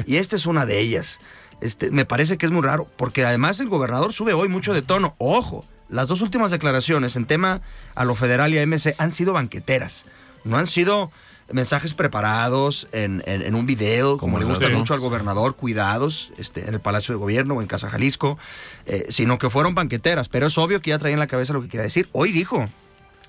Y 0.05 0.15
esta 0.15 0.35
es 0.35 0.45
una 0.45 0.65
de 0.65 0.79
ellas. 0.79 1.19
Este, 1.63 1.89
me 1.91 2.05
parece 2.05 2.37
que 2.37 2.45
es 2.45 2.51
muy 2.51 2.61
raro, 2.61 2.87
porque 2.97 3.25
además 3.25 3.59
el 3.59 3.69
gobernador 3.69 4.11
sube 4.13 4.33
hoy 4.33 4.49
mucho 4.49 4.73
de 4.73 4.81
tono. 4.81 5.15
Ojo, 5.17 5.65
las 5.89 6.07
dos 6.07 6.21
últimas 6.21 6.51
declaraciones 6.51 7.15
en 7.15 7.25
tema 7.25 7.61
a 7.95 8.05
lo 8.05 8.15
federal 8.15 8.53
y 8.53 8.57
a 8.57 8.65
MC 8.65 8.95
han 8.97 9.11
sido 9.11 9.33
banqueteras, 9.33 10.05
no 10.43 10.57
han 10.57 10.67
sido 10.67 11.11
mensajes 11.51 11.93
preparados 11.93 12.87
en, 12.93 13.21
en- 13.25 13.41
en 13.43 13.53
un 13.55 13.65
video, 13.65 14.17
como, 14.17 14.33
Como 14.33 14.39
le 14.39 14.45
gusta 14.45 14.67
mucho 14.77 14.93
al 14.93 14.99
gobernador, 15.01 15.55
cuidados 15.55 16.31
este, 16.37 16.67
en 16.67 16.73
el 16.73 16.79
Palacio 16.79 17.13
de 17.13 17.19
Gobierno 17.19 17.55
o 17.55 17.61
en 17.61 17.67
Casa 17.67 17.89
Jalisco, 17.89 18.37
eh, 18.85 19.05
sino 19.09 19.37
que 19.37 19.49
fueron 19.49 19.75
banqueteras. 19.75 20.29
Pero 20.29 20.47
es 20.47 20.57
obvio 20.57 20.81
que 20.81 20.89
ya 20.91 20.99
traía 20.99 21.13
en 21.13 21.19
la 21.19 21.27
cabeza 21.27 21.53
lo 21.53 21.61
que 21.61 21.67
quería 21.67 21.83
decir. 21.83 22.09
Hoy 22.13 22.31
dijo, 22.31 22.69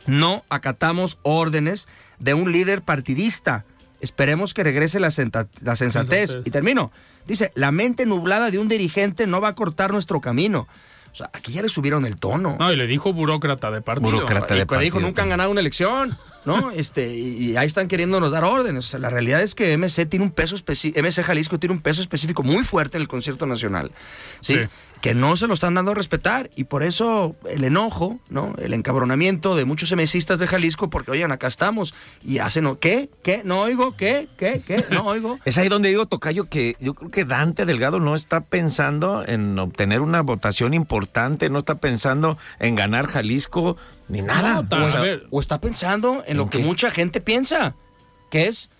no 0.06 0.44
acatamos 0.48 1.18
órdenes 1.22 1.86
de 2.18 2.34
un 2.34 2.52
líder 2.52 2.82
partidista. 2.82 3.64
Esperemos 4.04 4.52
que 4.54 4.62
regrese 4.62 5.00
la, 5.00 5.10
senta- 5.10 5.48
la 5.62 5.76
sensatez. 5.76 6.30
Sensatez. 6.30 6.46
Y 6.46 6.50
termino. 6.50 6.92
Dice, 7.26 7.50
la 7.54 7.72
mente 7.72 8.04
nublada 8.06 8.50
de 8.50 8.58
un 8.58 8.68
dirigente 8.68 9.26
no 9.26 9.40
va 9.40 9.48
a 9.48 9.54
cortar 9.54 9.92
nuestro 9.92 10.20
camino. 10.20 10.68
O 11.12 11.16
sea, 11.16 11.30
aquí 11.32 11.52
ya 11.52 11.62
le 11.62 11.68
subieron 11.68 12.04
el 12.04 12.16
tono. 12.16 12.56
No, 12.58 12.72
y 12.72 12.76
le 12.76 12.86
dijo 12.86 13.12
burócrata 13.12 13.70
de 13.70 13.80
partido. 13.80 14.10
Burócrata. 14.10 14.54
Y 14.54 14.58
de 14.58 14.66
pues 14.66 14.80
dijo, 14.80 14.94
partido. 14.96 15.08
nunca 15.08 15.22
han 15.22 15.28
ganado 15.30 15.50
una 15.50 15.60
elección, 15.60 16.18
¿no? 16.44 16.70
Este, 16.74 17.14
y, 17.14 17.52
y 17.52 17.56
ahí 17.56 17.66
están 17.66 17.88
queriéndonos 17.88 18.32
dar 18.32 18.44
órdenes. 18.44 18.84
O 18.86 18.88
sea, 18.88 19.00
la 19.00 19.10
realidad 19.10 19.42
es 19.42 19.54
que 19.54 19.76
MC 19.76 20.06
tiene 20.06 20.24
un 20.24 20.32
peso 20.32 20.54
específico, 20.54 21.00
MC 21.00 21.22
Jalisco 21.22 21.58
tiene 21.58 21.74
un 21.74 21.80
peso 21.80 22.02
específico 22.02 22.42
muy 22.42 22.64
fuerte 22.64 22.96
en 22.96 23.02
el 23.02 23.08
concierto 23.08 23.46
nacional, 23.46 23.92
¿sí? 24.40 24.54
Sí. 24.54 24.60
Que 25.00 25.14
no 25.14 25.36
se 25.36 25.46
lo 25.46 25.52
están 25.52 25.74
dando 25.74 25.90
a 25.90 25.94
respetar. 25.94 26.48
Y 26.56 26.64
por 26.64 26.82
eso 26.82 27.36
el 27.46 27.64
enojo, 27.64 28.20
¿no? 28.30 28.54
El 28.56 28.72
encabronamiento 28.72 29.54
de 29.54 29.66
muchos 29.66 29.92
MCistas 29.92 30.38
de 30.38 30.46
Jalisco, 30.46 30.88
porque, 30.88 31.10
oigan, 31.10 31.30
acá 31.30 31.46
estamos. 31.46 31.94
Y 32.24 32.38
hacen, 32.38 32.74
¿qué? 32.76 33.10
¿Qué? 33.22 33.42
¿No 33.44 33.60
oigo? 33.60 33.98
¿Qué? 33.98 34.28
¿Qué? 34.38 34.62
¿Qué? 34.66 34.86
¿No 34.90 35.04
oigo? 35.04 35.38
Es 35.44 35.58
ahí 35.58 35.68
donde 35.68 35.90
digo, 35.90 36.06
Tocayo, 36.06 36.48
que 36.48 36.74
yo 36.80 36.94
creo 36.94 37.10
que 37.10 37.26
Dante 37.26 37.66
Delgado 37.66 38.00
no 38.00 38.14
está 38.14 38.40
pensando 38.40 39.22
en 39.26 39.58
obtener 39.58 40.00
una 40.00 40.22
votación 40.22 40.72
importante, 40.72 41.50
no 41.50 41.58
está 41.58 41.74
pensando 41.74 42.38
en 42.58 42.74
ganar 42.74 43.06
Jalisco, 43.06 43.76
ni 44.08 44.22
nada. 44.22 44.62
No, 44.62 44.84
o, 44.84 44.88
está, 44.88 45.00
ver. 45.00 45.26
o 45.30 45.40
está 45.40 45.60
pensando 45.60 46.22
en 46.26 46.36
lo 46.36 46.44
¿En 46.44 46.48
que 46.48 46.58
mucha 46.58 46.90
gente 46.90 47.20
piensa, 47.20 47.74
que 48.30 48.48
es 48.48 48.70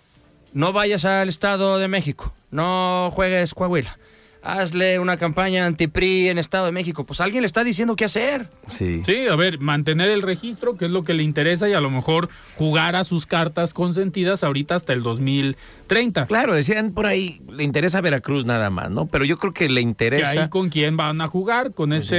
no 0.53 0.71
vayas 0.73 1.05
al 1.05 1.29
Estado 1.29 1.77
de 1.77 1.87
México, 1.87 2.33
no 2.51 3.09
juegues 3.11 3.53
Coahuila, 3.53 3.97
hazle 4.45 4.99
una 4.99 5.17
campaña 5.17 5.65
anti-PRI 5.65 6.29
en 6.29 6.37
Estado 6.37 6.65
de 6.67 6.71
México. 6.71 7.03
Pues 7.05 7.19
alguien 7.19 7.41
le 7.41 7.47
está 7.47 7.63
diciendo 7.63 7.95
qué 7.95 8.05
hacer. 8.05 8.47
Sí. 8.67 9.01
Sí, 9.05 9.27
a 9.29 9.35
ver, 9.35 9.59
mantener 9.59 10.09
el 10.11 10.21
registro, 10.21 10.77
que 10.77 10.85
es 10.85 10.91
lo 10.91 11.03
que 11.03 11.13
le 11.15 11.23
interesa, 11.23 11.67
y 11.67 11.73
a 11.73 11.81
lo 11.81 11.89
mejor 11.89 12.29
jugar 12.55 12.95
a 12.95 13.03
sus 13.03 13.25
cartas 13.25 13.73
consentidas 13.73 14.43
ahorita 14.43 14.75
hasta 14.75 14.93
el 14.93 15.01
2030. 15.03 16.27
Claro, 16.27 16.53
decían 16.53 16.91
por 16.93 17.05
ahí, 17.05 17.41
le 17.51 17.63
interesa 17.63 18.01
Veracruz 18.01 18.45
nada 18.45 18.69
más, 18.69 18.89
¿no? 18.91 19.07
Pero 19.07 19.25
yo 19.25 19.37
creo 19.37 19.53
que 19.53 19.69
le 19.69 19.81
interesa. 19.81 20.29
ahí 20.43 20.49
con 20.49 20.69
quién 20.69 20.95
van 20.97 21.21
a 21.21 21.27
jugar, 21.27 21.73
con 21.73 21.91
ese 21.93 22.15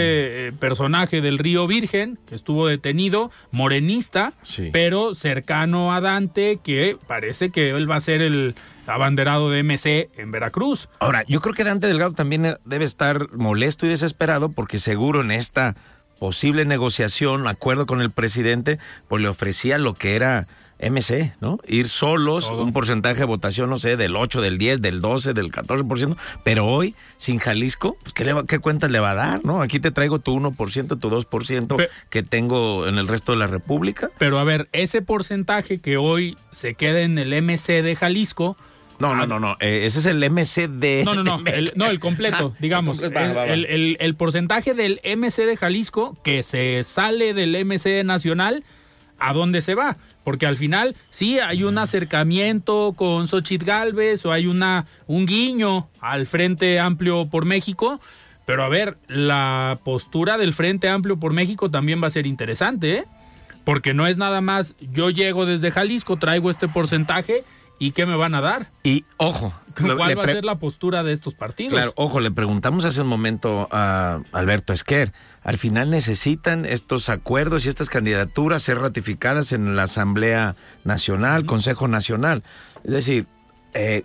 eh, 0.49 0.53
personaje 0.59 1.21
del 1.21 1.39
Río 1.39 1.67
Virgen, 1.67 2.19
que 2.27 2.35
estuvo 2.35 2.67
detenido, 2.67 3.31
morenista, 3.53 4.33
Sí. 4.43 4.71
pero 4.73 5.15
cercano 5.15 5.95
a 5.95 6.01
Dante, 6.01 6.59
que 6.63 6.97
parece 7.07 7.51
que 7.51 7.71
él 7.71 7.91
va 7.91 7.97
a 7.97 8.01
ser 8.01 8.21
el 8.23 8.55
abanderado 8.87 9.51
de 9.51 9.63
MC 9.63 10.11
en 10.17 10.31
Veracruz. 10.31 10.89
Ahora, 11.01 11.23
yo 11.27 11.41
creo 11.41 11.55
que 11.55 11.65
Dante 11.65 11.87
Delgado 11.87 12.13
también 12.13 12.47
eh, 12.47 12.57
debe 12.65 12.85
estar 12.85 13.33
molesto 13.35 13.87
y 13.87 13.89
desesperado 13.89 14.51
porque 14.51 14.79
seguro 14.79 15.21
en 15.23 15.31
esta 15.31 15.75
posible 16.19 16.65
negociación, 16.65 17.47
acuerdo 17.47 17.87
con 17.87 18.01
el 18.01 18.11
presidente, 18.11 18.79
pues 19.09 19.21
le 19.23 19.29
ofrecía 19.29 19.77
lo 19.79 19.95
que 19.95 20.17
era 20.17 20.47
MC, 20.79 21.33
¿no? 21.41 21.59
Ir 21.67 21.89
solos, 21.89 22.49
Todo. 22.49 22.63
un 22.63 22.73
porcentaje 22.75 23.19
de 23.21 23.25
votación, 23.25 23.71
no 23.71 23.79
sé, 23.79 23.97
del 23.97 24.15
8, 24.15 24.41
del 24.43 24.59
10, 24.59 24.83
del 24.83 25.01
12, 25.01 25.33
del 25.33 25.51
14%, 25.51 26.17
pero 26.45 26.67
hoy, 26.67 26.95
sin 27.17 27.39
Jalisco, 27.39 27.97
pues 28.03 28.13
¿qué, 28.13 28.25
le 28.27 28.35
va- 28.35 28.47
qué 28.47 28.59
cuentas 28.59 28.91
le 28.91 29.01
va 29.01 29.13
a 29.13 29.15
dar, 29.15 29.45
no? 29.45 29.63
Aquí 29.63 29.81
te 29.81 29.91
traigo 29.91 30.19
tu 30.19 30.35
1%, 30.39 30.99
tu 30.99 31.11
2% 31.11 31.77
Pe- 31.77 31.89
que 32.11 32.23
tengo 32.23 32.87
en 32.87 32.99
el 32.99 33.09
resto 33.09 33.33
de 33.33 33.39
la 33.39 33.47
República. 33.47 34.11
Pero 34.19 34.39
a 34.39 34.45
ver, 34.45 34.69
ese 34.73 35.01
porcentaje 35.03 35.79
que 35.81 35.97
hoy 35.97 36.37
se 36.51 36.75
queda 36.75 37.01
en 37.01 37.17
el 37.19 37.33
MC 37.43 37.83
de 37.83 37.97
Jalisco, 37.97 38.57
No, 38.99 39.15
no, 39.15 39.27
no, 39.27 39.39
no, 39.39 39.57
eh, 39.61 39.83
ese 39.85 39.99
es 39.99 40.07
el 40.07 40.19
MC 40.31 40.69
de... 40.69 41.03
No, 41.05 41.15
no, 41.15 41.23
no, 41.23 41.39
el, 41.47 41.73
no, 41.77 41.87
el 41.87 42.01
completo, 42.01 42.55
digamos. 42.61 43.01
el, 43.03 43.15
el- 43.17 43.65
el- 43.67 43.97
el 44.01 44.15
porcentaje 44.15 44.75
del 44.75 45.01
MC 45.05 45.45
de 45.47 45.57
Jalisco 45.57 46.17
que 46.23 46.43
se 46.43 46.83
sale 46.85 47.35
del 47.35 47.65
MC 47.65 48.05
nacional, 48.05 48.65
¿a 49.19 49.33
dónde 49.33 49.61
se 49.61 49.75
va? 49.75 49.97
Porque 50.25 50.47
al 50.47 50.57
final 50.57 50.97
sí 51.11 51.39
hay 51.39 51.63
un 51.63 51.79
acercamiento 51.79 52.95
con 52.97 53.29
Xochitl 53.29 53.65
Galvez 53.65 54.25
o 54.27 54.33
hay 54.33 54.47
una, 54.47 54.87
un 55.07 55.27
guiño 55.27 55.89
al 56.01 56.27
Frente 56.27 56.81
Amplio 56.81 57.29
por 57.29 57.45
México. 57.45 58.01
Pero 58.45 58.63
a 58.63 58.69
ver, 58.69 58.97
la 59.09 59.79
postura 59.85 60.39
del 60.39 60.53
Frente 60.55 60.89
Amplio 60.89 61.19
por 61.19 61.33
México 61.33 61.71
también 61.71 62.03
va 62.03 62.07
a 62.07 62.11
ser 62.11 62.27
interesante, 62.27 62.95
¿eh? 62.99 63.05
Porque 63.65 63.93
no 63.95 64.07
es 64.07 64.17
nada 64.17 64.41
más, 64.41 64.77
yo 64.81 65.11
llego 65.11 65.47
desde 65.47 65.73
Jalisco, 65.73 66.17
traigo 66.17 66.51
este 66.51 66.69
porcentaje 66.69 67.43
y 67.79 67.93
¿qué 67.93 68.07
me 68.07 68.17
van 68.17 68.35
a 68.35 68.41
dar? 68.41 68.71
Y 68.83 69.05
ojo, 69.17 69.53
¿Cuál 69.77 70.09
le 70.09 70.15
va 70.15 70.25
a 70.25 70.27
ser 70.27 70.45
la 70.45 70.59
postura 70.59 71.03
de 71.03 71.13
estos 71.13 71.35
partidos? 71.35 71.75
Claro, 71.75 71.93
ojo, 71.97 72.21
le 72.21 72.31
preguntamos 72.31 72.85
hace 72.85 73.03
un 73.03 73.09
momento 73.09 73.69
a 73.71 74.21
Alberto 74.33 74.73
Esquer. 74.73 75.13
Al 75.43 75.59
final 75.59 75.91
necesitan 75.91 76.65
estos 76.65 77.09
acuerdos 77.09 77.67
y 77.67 77.69
estas 77.69 77.91
candidaturas 77.91 78.63
ser 78.63 78.79
ratificadas 78.79 79.53
en 79.53 79.77
la 79.77 79.85
Asamblea 79.85 80.57
Nacional, 80.85 81.45
Consejo 81.45 81.89
Nacional. 81.89 82.43
Es 82.85 82.93
decir, 82.93 83.27
eh, 83.75 84.05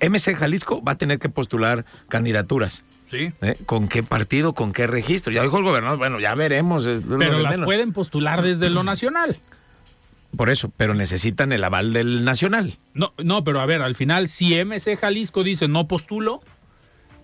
MC 0.00 0.34
Jalisco 0.34 0.82
va 0.82 0.92
a 0.92 0.98
tener 0.98 1.18
que 1.18 1.28
postular 1.28 1.84
candidaturas. 2.08 2.84
Sí. 3.06 3.32
¿eh? 3.40 3.56
¿Con 3.66 3.88
qué 3.88 4.02
partido, 4.02 4.52
con 4.54 4.72
qué 4.72 4.86
registro? 4.86 5.32
Ya 5.32 5.42
dijo 5.42 5.56
el 5.58 5.64
gobernador, 5.64 5.98
bueno, 5.98 6.20
ya 6.20 6.34
veremos. 6.34 6.84
Pero 6.84 7.38
las 7.38 7.52
menos. 7.52 7.64
pueden 7.64 7.92
postular 7.92 8.42
desde 8.42 8.68
lo 8.68 8.82
nacional. 8.84 9.38
Por 10.36 10.50
eso, 10.50 10.72
pero 10.76 10.94
necesitan 10.94 11.52
el 11.52 11.64
aval 11.64 11.92
del 11.92 12.24
Nacional. 12.24 12.74
No, 12.94 13.12
no, 13.22 13.42
pero 13.44 13.60
a 13.60 13.66
ver, 13.66 13.82
al 13.82 13.94
final, 13.94 14.28
si 14.28 14.54
MC 14.54 14.96
Jalisco 14.96 15.42
dice 15.42 15.68
no 15.68 15.88
postulo, 15.88 16.42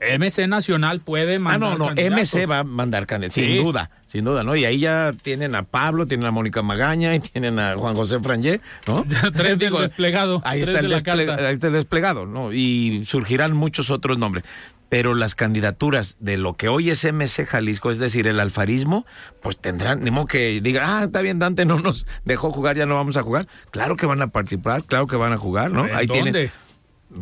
MC 0.01 0.49
Nacional 0.49 1.01
puede 1.01 1.37
Ah, 1.37 1.39
mandar 1.39 1.71
no, 1.73 1.79
no, 1.79 1.87
candidatos. 1.87 2.35
MC 2.35 2.47
va 2.51 2.59
a 2.61 2.65
mandar 2.65 3.07
candidatos, 3.07 3.35
Sí. 3.35 3.45
sin 3.55 3.63
duda, 3.65 3.91
sin 4.07 4.25
duda, 4.25 4.43
¿no? 4.43 4.57
Y 4.57 4.65
ahí 4.65 4.81
ya 4.81 5.13
tienen 5.23 5.55
a 5.55 5.63
Pablo, 5.63 6.07
tienen 6.09 6.27
a 6.27 6.33
Mónica 6.33 6.61
Magaña 6.61 7.15
y 7.15 7.21
tienen 7.21 7.61
a 7.61 7.77
Juan 7.77 7.95
José 7.95 8.19
Frangé, 8.19 8.61
¿no? 8.89 9.05
Tres 9.37 9.61
del 9.61 9.73
desplegado, 9.75 10.43
Ahí 10.45 10.63
tres 10.63 10.69
está, 10.75 10.81
el 10.81 10.87
de 10.87 10.89
la 10.91 10.99
desple- 10.99 11.27
carta. 11.27 11.47
ahí 11.49 11.55
está 11.55 11.67
el 11.69 11.73
desplegado, 11.75 12.27
¿no? 12.27 12.53
Y 12.53 13.05
surgirán 13.07 13.53
muchos 13.53 13.91
otros 13.91 14.19
nombres. 14.19 14.45
Pero 14.93 15.15
las 15.15 15.35
candidaturas 15.35 16.19
de 16.21 16.37
lo 16.37 16.53
que 16.53 16.69
hoy 16.69 16.91
es 16.91 17.03
MC 17.03 17.47
Jalisco, 17.47 17.91
es 17.91 17.97
decir, 17.97 18.27
el 18.27 18.39
alfarismo, 18.39 19.07
pues 19.41 19.57
tendrán, 19.57 20.01
ni 20.01 20.11
modo 20.11 20.27
que 20.27 20.61
diga, 20.61 20.99
ah, 20.99 21.05
está 21.05 21.23
bien, 21.23 21.39
Dante 21.39 21.65
no 21.65 21.81
nos 21.81 22.07
dejó 22.27 22.53
jugar, 22.53 22.77
ya 22.77 22.85
no 22.85 22.97
vamos 22.97 23.17
a 23.17 23.23
jugar. 23.23 23.49
Claro 23.71 23.97
que 23.97 24.05
van 24.05 24.21
a 24.21 24.27
participar, 24.27 24.85
claro 24.85 25.07
que 25.07 25.17
van 25.17 25.33
a 25.33 25.39
jugar, 25.39 25.71
¿no? 25.71 25.87
¿En 25.87 25.97
Ahí 25.97 26.07
dónde? 26.07 26.31
tienen. 26.33 26.53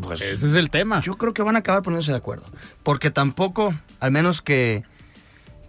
Pues, 0.02 0.20
Ese 0.20 0.48
es 0.48 0.54
el 0.54 0.68
tema. 0.68 0.98
Yo 1.00 1.16
creo 1.16 1.32
que 1.32 1.42
van 1.42 1.54
a 1.54 1.60
acabar 1.60 1.82
poniéndose 1.82 2.10
de 2.10 2.16
acuerdo. 2.18 2.44
Porque 2.82 3.12
tampoco, 3.12 3.72
al 4.00 4.10
menos 4.10 4.42
que, 4.42 4.82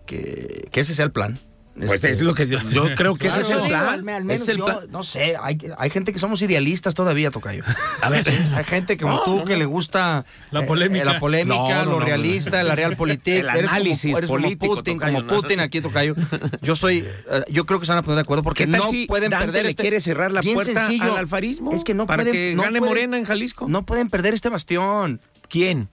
que, 0.08 0.70
que 0.72 0.80
ese 0.80 0.96
sea 0.96 1.06
el 1.06 1.12
plan. 1.12 1.40
Pues 1.88 1.96
Este, 2.04 2.10
es 2.12 2.22
lo 2.22 2.34
que 2.34 2.48
yo, 2.48 2.60
yo 2.70 2.86
creo 2.96 3.16
que 3.16 3.28
ese 3.28 3.42
es 3.42 3.50
el 3.50 3.58
digo, 3.58 3.68
plan. 3.70 3.82
al, 3.88 3.88
al 3.96 4.04
menos 4.04 4.42
es 4.42 4.48
el 4.50 4.58
yo, 4.58 4.66
plan. 4.66 4.78
no 4.90 5.04
sé, 5.04 5.36
hay, 5.42 5.58
hay 5.78 5.90
gente 5.90 6.14
que 6.14 6.20
somos 6.20 6.42
idealistas 6.42 6.94
todavía, 6.96 7.32
Tocayo. 7.32 7.64
A 8.02 8.10
ver, 8.10 8.28
hay 8.56 8.64
gente 8.64 8.98
como 8.98 9.14
No, 9.16 9.24
tú 9.24 9.38
no, 9.40 9.46
que 9.46 9.54
no. 9.54 9.60
le 9.60 9.66
gusta 9.66 10.26
La 10.52 10.62
eh, 10.64 10.66
polémica. 10.68 11.06
la 11.06 11.20
polémica, 11.20 11.56
No, 11.56 11.86
no, 11.86 11.92
lo 11.92 12.00
no, 12.00 12.06
realista, 12.06 12.64
la 12.64 12.76
realpolitik. 12.76 13.34
El 13.42 13.50
Eres 13.50 13.62
como- 13.62 13.70
análisis 13.70 14.18
eres 14.18 14.28
como 14.30 14.42
político, 14.42 14.76
Putin, 14.76 14.94
Tocayo, 15.00 15.14
como 15.18 15.32
no. 15.32 15.42
Putin 15.42 15.60
aquí, 15.60 15.82
Tocayo. 15.82 16.16
Yo 16.62 16.76
soy, 16.76 17.00
eh, 17.30 17.44
yo 17.50 17.66
creo 17.66 17.80
que 17.80 17.86
se 17.86 17.92
van 17.92 18.00
a 18.00 18.02
poner 18.04 18.16
de 18.16 18.22
acuerdo 18.22 18.44
porque 18.44 18.66
¿Qué 18.66 18.72
tal 18.72 18.82
no 18.82 18.90
si 18.90 19.06
pueden 19.08 19.30
Dante 19.32 19.46
perder 19.48 19.64
le 19.66 19.70
este- 19.72 19.82
quiere 19.84 20.00
cerrar 20.02 20.32
la 20.32 20.42
Bien 20.42 20.56
puerta 20.56 20.88
sencillo. 20.88 21.12
al 21.14 21.18
alfarismo? 21.18 21.72
Es 21.74 21.84
que 21.84 21.94
no 21.94 22.06
para 22.08 22.24
pueden, 22.24 22.34
que 22.34 22.54
no 22.56 22.64
gane 22.64 22.80
pueden- 22.80 22.90
Morena 22.94 23.18
en 23.18 23.26
Jalisco. 23.26 23.68
No 23.68 23.86
pueden 23.86 24.10
perder 24.10 24.34
este 24.34 24.50
bastión. 24.50 25.20
¿Quién? 25.50 25.90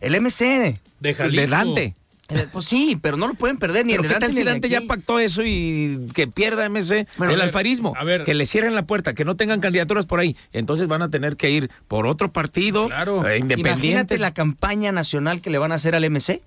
El 0.00 0.14
MC. 0.20 0.80
De 1.00 1.14
Jalisco. 1.14 1.40
De 1.40 1.46
Dante. 1.46 1.96
Eh, 2.34 2.46
Pues 2.52 2.64
sí, 2.66 2.98
pero 3.00 3.16
no 3.16 3.28
lo 3.28 3.34
pueden 3.34 3.56
perder 3.58 3.86
ni 3.86 3.94
el 3.94 4.02
de 4.02 4.08
¿qué 4.08 4.14
tal 4.14 4.34
si 4.34 4.44
ya 4.68 4.80
pactó 4.82 5.18
eso 5.18 5.42
y 5.44 6.08
que 6.14 6.26
pierda 6.26 6.68
MC 6.68 7.06
Bueno, 7.16 7.32
el 7.32 7.38
ver, 7.38 7.46
alfarismo? 7.46 7.94
a 7.96 8.04
ver. 8.04 8.24
que 8.24 8.34
le 8.34 8.46
cierren 8.46 8.74
la 8.74 8.86
puerta, 8.86 9.14
que 9.14 9.24
no 9.24 9.36
tengan 9.36 9.60
candidaturas 9.60 10.06
por 10.06 10.20
ahí. 10.20 10.36
Entonces 10.52 10.88
van 10.88 11.02
a 11.02 11.10
tener 11.10 11.36
que 11.36 11.50
ir 11.50 11.70
por 11.88 12.06
otro 12.06 12.32
partido 12.32 12.86
Claro. 12.88 13.16
eh, 13.26 13.38
Imagínate 13.38 13.54
independiente. 13.54 14.18
la 14.18 14.32
campaña 14.34 14.92
nacional 14.92 15.40
que 15.40 15.50
le 15.50 15.58
van 15.58 15.72
a 15.72 15.76
hacer 15.76 15.94
al 15.94 16.04
MC. 16.10 16.42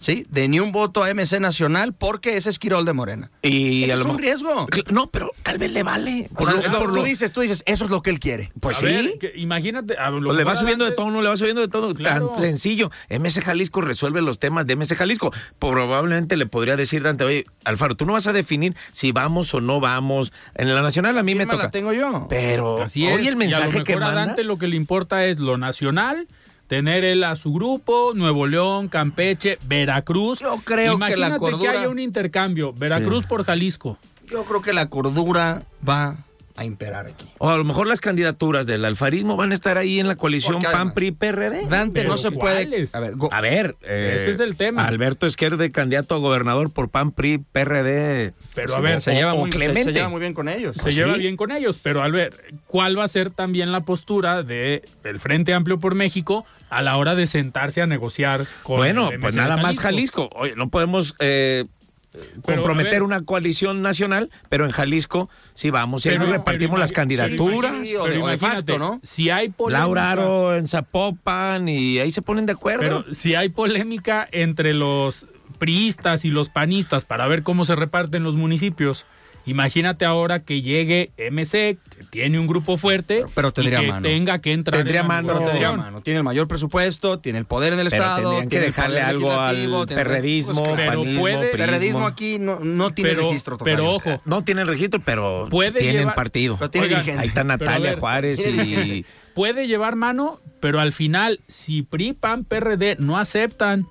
¿Sí? 0.00 0.26
De 0.30 0.46
ni 0.48 0.60
un 0.60 0.70
voto 0.70 1.02
a 1.02 1.10
MC 1.12 1.40
nacional 1.40 1.92
porque 1.92 2.36
ese 2.36 2.50
es 2.50 2.58
Quirol 2.58 2.84
de 2.84 2.92
Morena. 2.92 3.30
Y 3.42 3.90
a 3.90 3.94
es 3.94 4.00
un 4.02 4.16
riesgo. 4.18 4.68
No, 4.90 5.10
pero 5.10 5.32
tal 5.42 5.58
vez 5.58 5.72
le 5.72 5.82
vale. 5.82 6.28
O 6.34 6.38
Por 6.38 6.52
sea, 6.52 6.70
lo- 6.72 6.78
por 6.78 6.88
tú 6.90 6.96
lo- 6.96 7.02
dices, 7.02 7.32
tú 7.32 7.40
dices, 7.40 7.62
eso 7.66 7.84
es 7.84 7.90
lo 7.90 8.00
que 8.02 8.10
él 8.10 8.20
quiere. 8.20 8.52
Pues 8.60 8.76
A 8.76 8.80
sí. 8.80 8.86
ver, 8.86 9.18
que 9.18 9.32
imagínate. 9.36 9.96
a 9.96 10.10
lo 10.10 10.32
le 10.32 10.44
va 10.44 10.54
subiendo 10.54 10.84
de 10.84 10.92
tono, 10.92 11.20
le 11.20 11.28
va 11.28 11.36
subiendo 11.36 11.60
de 11.60 11.68
tono. 11.68 11.92
Claro. 11.94 12.28
Tan 12.28 12.40
sencillo. 12.40 12.90
MC 13.08 13.40
Jalisco 13.42 13.80
resuelve 13.80 14.22
los 14.22 14.38
temas 14.38 14.66
de 14.66 14.74
MC 14.76 14.94
Jalisco. 14.94 15.32
Probablemente 15.58 16.36
le 16.36 16.46
podría 16.46 16.76
decir 16.76 17.02
Dante, 17.02 17.24
oye, 17.24 17.46
Alfaro, 17.64 17.96
tú 17.96 18.06
no 18.06 18.12
vas 18.12 18.26
a 18.26 18.32
definir 18.32 18.76
si 18.92 19.12
vamos 19.12 19.52
o 19.54 19.60
no 19.60 19.80
vamos. 19.80 20.32
En 20.54 20.72
la 20.74 20.80
nacional 20.82 21.18
a 21.18 21.22
mí 21.22 21.34
me 21.34 21.44
toca. 21.46 21.64
la 21.64 21.70
tengo 21.70 21.92
yo. 21.92 22.26
Pero 22.30 22.82
Así 22.82 23.06
hoy 23.06 23.26
el 23.26 23.36
mensaje 23.36 23.62
y 23.62 23.62
a 23.62 23.66
lo 23.66 23.72
mejor 23.72 23.84
que 23.84 23.92
a 23.94 23.98
manda. 23.98 24.26
Dante 24.26 24.44
lo 24.44 24.58
que 24.58 24.68
le 24.68 24.76
importa 24.76 25.26
es 25.26 25.38
lo 25.38 25.58
nacional, 25.58 26.28
tener 26.68 27.02
él 27.04 27.24
a 27.24 27.34
su 27.34 27.52
grupo, 27.52 28.12
Nuevo 28.14 28.46
León, 28.46 28.88
Campeche, 28.88 29.58
Veracruz. 29.66 30.38
Yo 30.38 30.60
creo 30.62 30.98
que 30.98 31.16
la 31.16 31.26
Imagínate 31.26 31.38
cordura- 31.40 31.72
que 31.72 31.78
haya 31.78 31.88
un 31.88 31.98
intercambio, 31.98 32.72
Veracruz 32.72 33.24
por 33.26 33.44
Jalisco. 33.44 33.98
Yo 34.30 34.44
creo 34.44 34.60
que 34.62 34.72
la 34.74 34.88
cordura 34.90 35.62
va 35.88 36.18
a 36.58 36.64
imperar 36.64 37.06
aquí. 37.06 37.24
O 37.38 37.48
a 37.48 37.56
lo 37.56 37.62
mejor 37.64 37.86
las 37.86 38.00
candidaturas 38.00 38.66
del 38.66 38.84
alfarismo 38.84 39.36
van 39.36 39.52
a 39.52 39.54
estar 39.54 39.78
ahí 39.78 40.00
en 40.00 40.08
la 40.08 40.16
coalición 40.16 40.54
Porque 40.54 40.66
además- 40.66 40.86
PAN-PRI-PRD. 40.86 41.66
Dante 41.68 42.02
no 42.02 42.16
se 42.16 42.32
puede. 42.32 42.66
¿cuáles? 42.66 42.94
A 42.96 43.00
ver, 43.00 43.14
go- 43.14 43.28
A 43.32 43.40
ver, 43.40 43.76
eh, 43.82 44.16
Ese 44.20 44.30
es 44.32 44.40
el 44.40 44.56
tema. 44.56 44.84
Alberto 44.84 45.26
Esquer 45.26 45.56
de 45.56 45.70
candidato 45.70 46.16
a 46.16 46.18
gobernador 46.18 46.72
por 46.72 46.90
PAN-PRI-PRD. 46.90 48.32
Pero 48.54 48.74
a 48.74 48.80
ver, 48.80 49.00
se 49.00 49.14
lleva, 49.14 49.34
o 49.34 49.38
muy, 49.38 49.52
se- 49.52 49.56
Clemente. 49.58 49.84
se 49.84 49.92
lleva 49.92 50.08
muy 50.08 50.20
bien 50.20 50.34
con 50.34 50.48
ellos. 50.48 50.76
se 50.82 50.90
lleva 50.92 51.14
¿sí? 51.14 51.20
bien 51.20 51.36
con 51.36 51.52
ellos, 51.52 51.78
pero 51.82 52.02
al 52.02 52.12
ver, 52.12 52.42
¿cuál 52.66 52.98
va 52.98 53.04
a 53.04 53.08
ser 53.08 53.30
también 53.30 53.70
la 53.72 53.82
postura 53.82 54.42
de 54.42 54.82
el 55.04 55.20
Frente 55.20 55.54
Amplio 55.54 55.78
por 55.78 55.94
México 55.94 56.44
a 56.70 56.82
la 56.82 56.96
hora 56.96 57.14
de 57.14 57.26
sentarse 57.26 57.80
a 57.82 57.86
negociar 57.86 58.44
con 58.62 58.78
Bueno, 58.78 59.10
el 59.10 59.20
pues 59.20 59.36
nada 59.36 59.56
más 59.56 59.78
Jalisco. 59.78 60.28
Oye, 60.34 60.54
no 60.56 60.68
podemos 60.70 61.14
eh, 61.20 61.64
Pero, 62.12 62.62
comprometer 62.62 63.02
una 63.02 63.20
coalición 63.22 63.82
nacional, 63.82 64.30
pero 64.48 64.64
en 64.64 64.70
Jalisco 64.70 65.28
sí 65.54 65.70
vamos. 65.70 66.04
Y 66.04 66.08
ahí 66.08 66.14
Pero- 66.16 66.26
nos 66.28 66.36
repartimos 66.38 66.74
pero 66.74 66.80
las 66.80 66.92
candidaturas. 66.92 67.70
Sí, 67.72 67.76
sí, 67.78 67.86
sí, 67.90 67.96
o 67.96 68.02
Pero 68.04 68.14
de- 68.14 68.22
o 68.22 68.26
de 68.28 68.34
imagínate, 68.34 68.72
facto, 68.72 68.78
¿no? 68.78 69.00
si 69.02 69.30
hay 69.30 69.50
polémica, 69.50 69.80
Laura 69.80 70.10
Aro 70.10 70.56
en 70.56 70.66
Zapopan 70.66 71.68
y 71.68 71.98
ahí 71.98 72.10
se 72.10 72.22
ponen 72.22 72.46
de 72.46 72.52
acuerdo. 72.52 72.80
pero 73.04 73.14
si 73.14 73.34
hay 73.34 73.50
polémica 73.50 74.26
entre 74.32 74.72
los 74.74 75.26
priistas 75.58 76.24
y 76.24 76.30
los 76.30 76.48
panistas 76.48 77.04
para 77.04 77.26
ver 77.26 77.42
cómo 77.42 77.64
se 77.64 77.74
reparten 77.76 78.22
los 78.22 78.36
municipios. 78.36 79.06
Imagínate 79.50 80.04
ahora 80.04 80.40
que 80.44 80.62
llegue 80.62 81.10
MC, 81.16 81.78
que 81.90 82.04
tiene 82.10 82.38
un 82.38 82.46
grupo 82.46 82.76
fuerte, 82.76 83.16
Pero- 83.20 83.30
pero 83.34 83.52
tendría 83.52 83.80
y 83.82 83.86
que 83.86 83.90
mano. 83.92 84.02
tenga 84.08 84.38
que 84.40 84.52
entrar 84.52 84.78
Tendría 84.78 85.00
en 85.00 85.06
mano. 85.06 85.28
Pero 85.28 85.38
te 85.40 85.44
diría, 85.46 85.68
negociación. 85.68 85.86
mano, 85.86 86.02
tiene 86.02 86.18
el 86.18 86.24
mayor 86.24 86.48
presupuesto, 86.48 87.18
tiene 87.18 87.38
el 87.38 87.44
poder 87.46 87.72
en 87.72 87.80
el 87.80 87.88
Pero 87.90 88.02
Estado. 88.02 88.20
tendrían 88.22 88.44
que 88.44 88.48
tiene 88.50 88.66
dejarle 88.66 89.00
algo 89.00 89.32
al 89.32 89.56
tiene- 89.56 89.86
perredismo, 90.02 90.62
Pues 90.62 90.74
claro. 90.74 90.90
Pero 90.90 91.02
panismo, 91.02 91.20
puede- 91.20 91.46
perredismo 91.48 92.06
aquí 92.06 92.38
no, 92.38 92.60
no 92.60 92.92
tiene 92.94 93.10
Pero, 93.10 93.22
registro. 93.28 93.56
tocayo. 93.56 93.76
pero 93.76 93.90
ojo, 93.94 94.20
No 94.24 94.44
tienen 94.44 94.66
registro, 94.66 95.00
pero 95.04 95.48
Puede 95.50 95.80
tienen 95.80 96.00
llevar- 96.02 96.14
partido. 96.14 96.56
Pero 96.58 96.70
tiene 96.70 96.86
Oigan, 96.88 97.00
dirigente. 97.00 97.22
Ahí 97.22 97.28
está 97.28 97.40
Pero 97.42 97.48
Natalia 97.48 97.90
ver, 97.90 97.98
Juárez 97.98 98.46
y... 98.46 99.04
puede 99.34 99.66
llevar 99.66 99.96
mano, 99.96 100.40
pero 100.60 100.80
al 100.80 100.92
final, 100.92 101.40
si 101.48 101.82
PRI, 101.82 102.12
PAN, 102.12 102.44
PRD 102.44 102.96
no 102.98 103.18
aceptan 103.18 103.86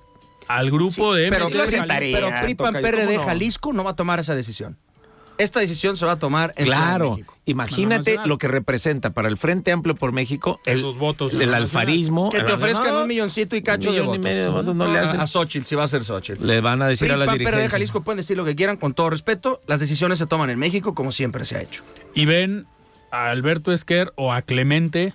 al 0.46 0.70
grupo 0.70 1.14
de 1.14 1.28
pero, 1.28 1.46
MC 1.48 1.58
de 1.58 1.78
Jalisco, 1.78 1.86
pero 2.14 2.28
PRI, 2.42 2.54
PAN, 2.54 2.66
Tocayo, 2.74 2.82
PRD. 2.86 3.18
Jalisco 3.18 3.72
no 3.72 3.84
va 3.84 3.90
a 3.90 3.96
tomar 3.96 4.18
esa 4.20 4.34
decisión. 4.34 4.76
Esta 5.38 5.60
decisión 5.60 5.96
se 5.96 6.04
va 6.04 6.12
a 6.12 6.18
tomar 6.18 6.52
en 6.56 6.64
Ciudad 6.66 6.78
de 6.78 6.84
Claro, 6.86 7.10
México. 7.12 7.36
imagínate 7.46 8.16
lo 8.24 8.38
que 8.38 8.48
representa 8.48 9.10
para 9.10 9.28
el 9.28 9.36
Frente 9.36 9.70
Amplio 9.72 9.94
por 9.94 10.12
México 10.12 10.60
el, 10.66 10.78
Esos 10.80 10.98
votos 10.98 11.32
el 11.32 11.54
alfarismo. 11.54 12.30
Que 12.30 12.42
te 12.42 12.52
ofrezcan 12.52 12.94
un 12.96 13.06
milloncito 13.06 13.54
y 13.56 13.62
cacho 13.62 13.90
Un 13.90 13.94
de 13.94 14.00
millón 14.02 14.14
y 14.14 14.18
votos. 14.18 14.30
medio 14.30 14.42
de 14.44 14.50
votos 14.50 14.74
no 14.76 14.92
le 14.92 14.98
A- 14.98 15.02
hacen. 15.02 15.20
A 15.20 15.26
Xochitl, 15.26 15.64
si 15.66 15.74
va 15.76 15.84
a 15.84 15.88
ser 15.88 16.02
Xochitl. 16.04 16.44
Le 16.46 16.60
van 16.60 16.82
a 16.82 16.88
decir 16.88 17.06
PRI, 17.08 17.14
a 17.14 17.16
la 17.16 17.26
PAN, 17.26 17.34
PRD, 17.36 17.44
dirigencia. 17.50 17.70
Jalisco 17.70 18.02
pueden 18.02 18.16
decir 18.18 18.36
lo 18.36 18.44
que 18.44 18.56
quieran, 18.56 18.76
con 18.76 18.94
todo 18.94 19.10
respeto. 19.10 19.60
Las 19.66 19.80
decisiones 19.80 20.18
se 20.18 20.26
toman 20.26 20.50
en 20.50 20.58
México 20.58 20.94
como 20.94 21.12
siempre 21.12 21.44
se 21.44 21.56
ha 21.56 21.62
hecho. 21.62 21.82
y 22.14 22.26
ven 22.26 22.66
a 23.10 23.30
Alberto 23.30 23.72
Esquer 23.72 24.12
o 24.16 24.32
a 24.32 24.42
Clemente 24.42 25.14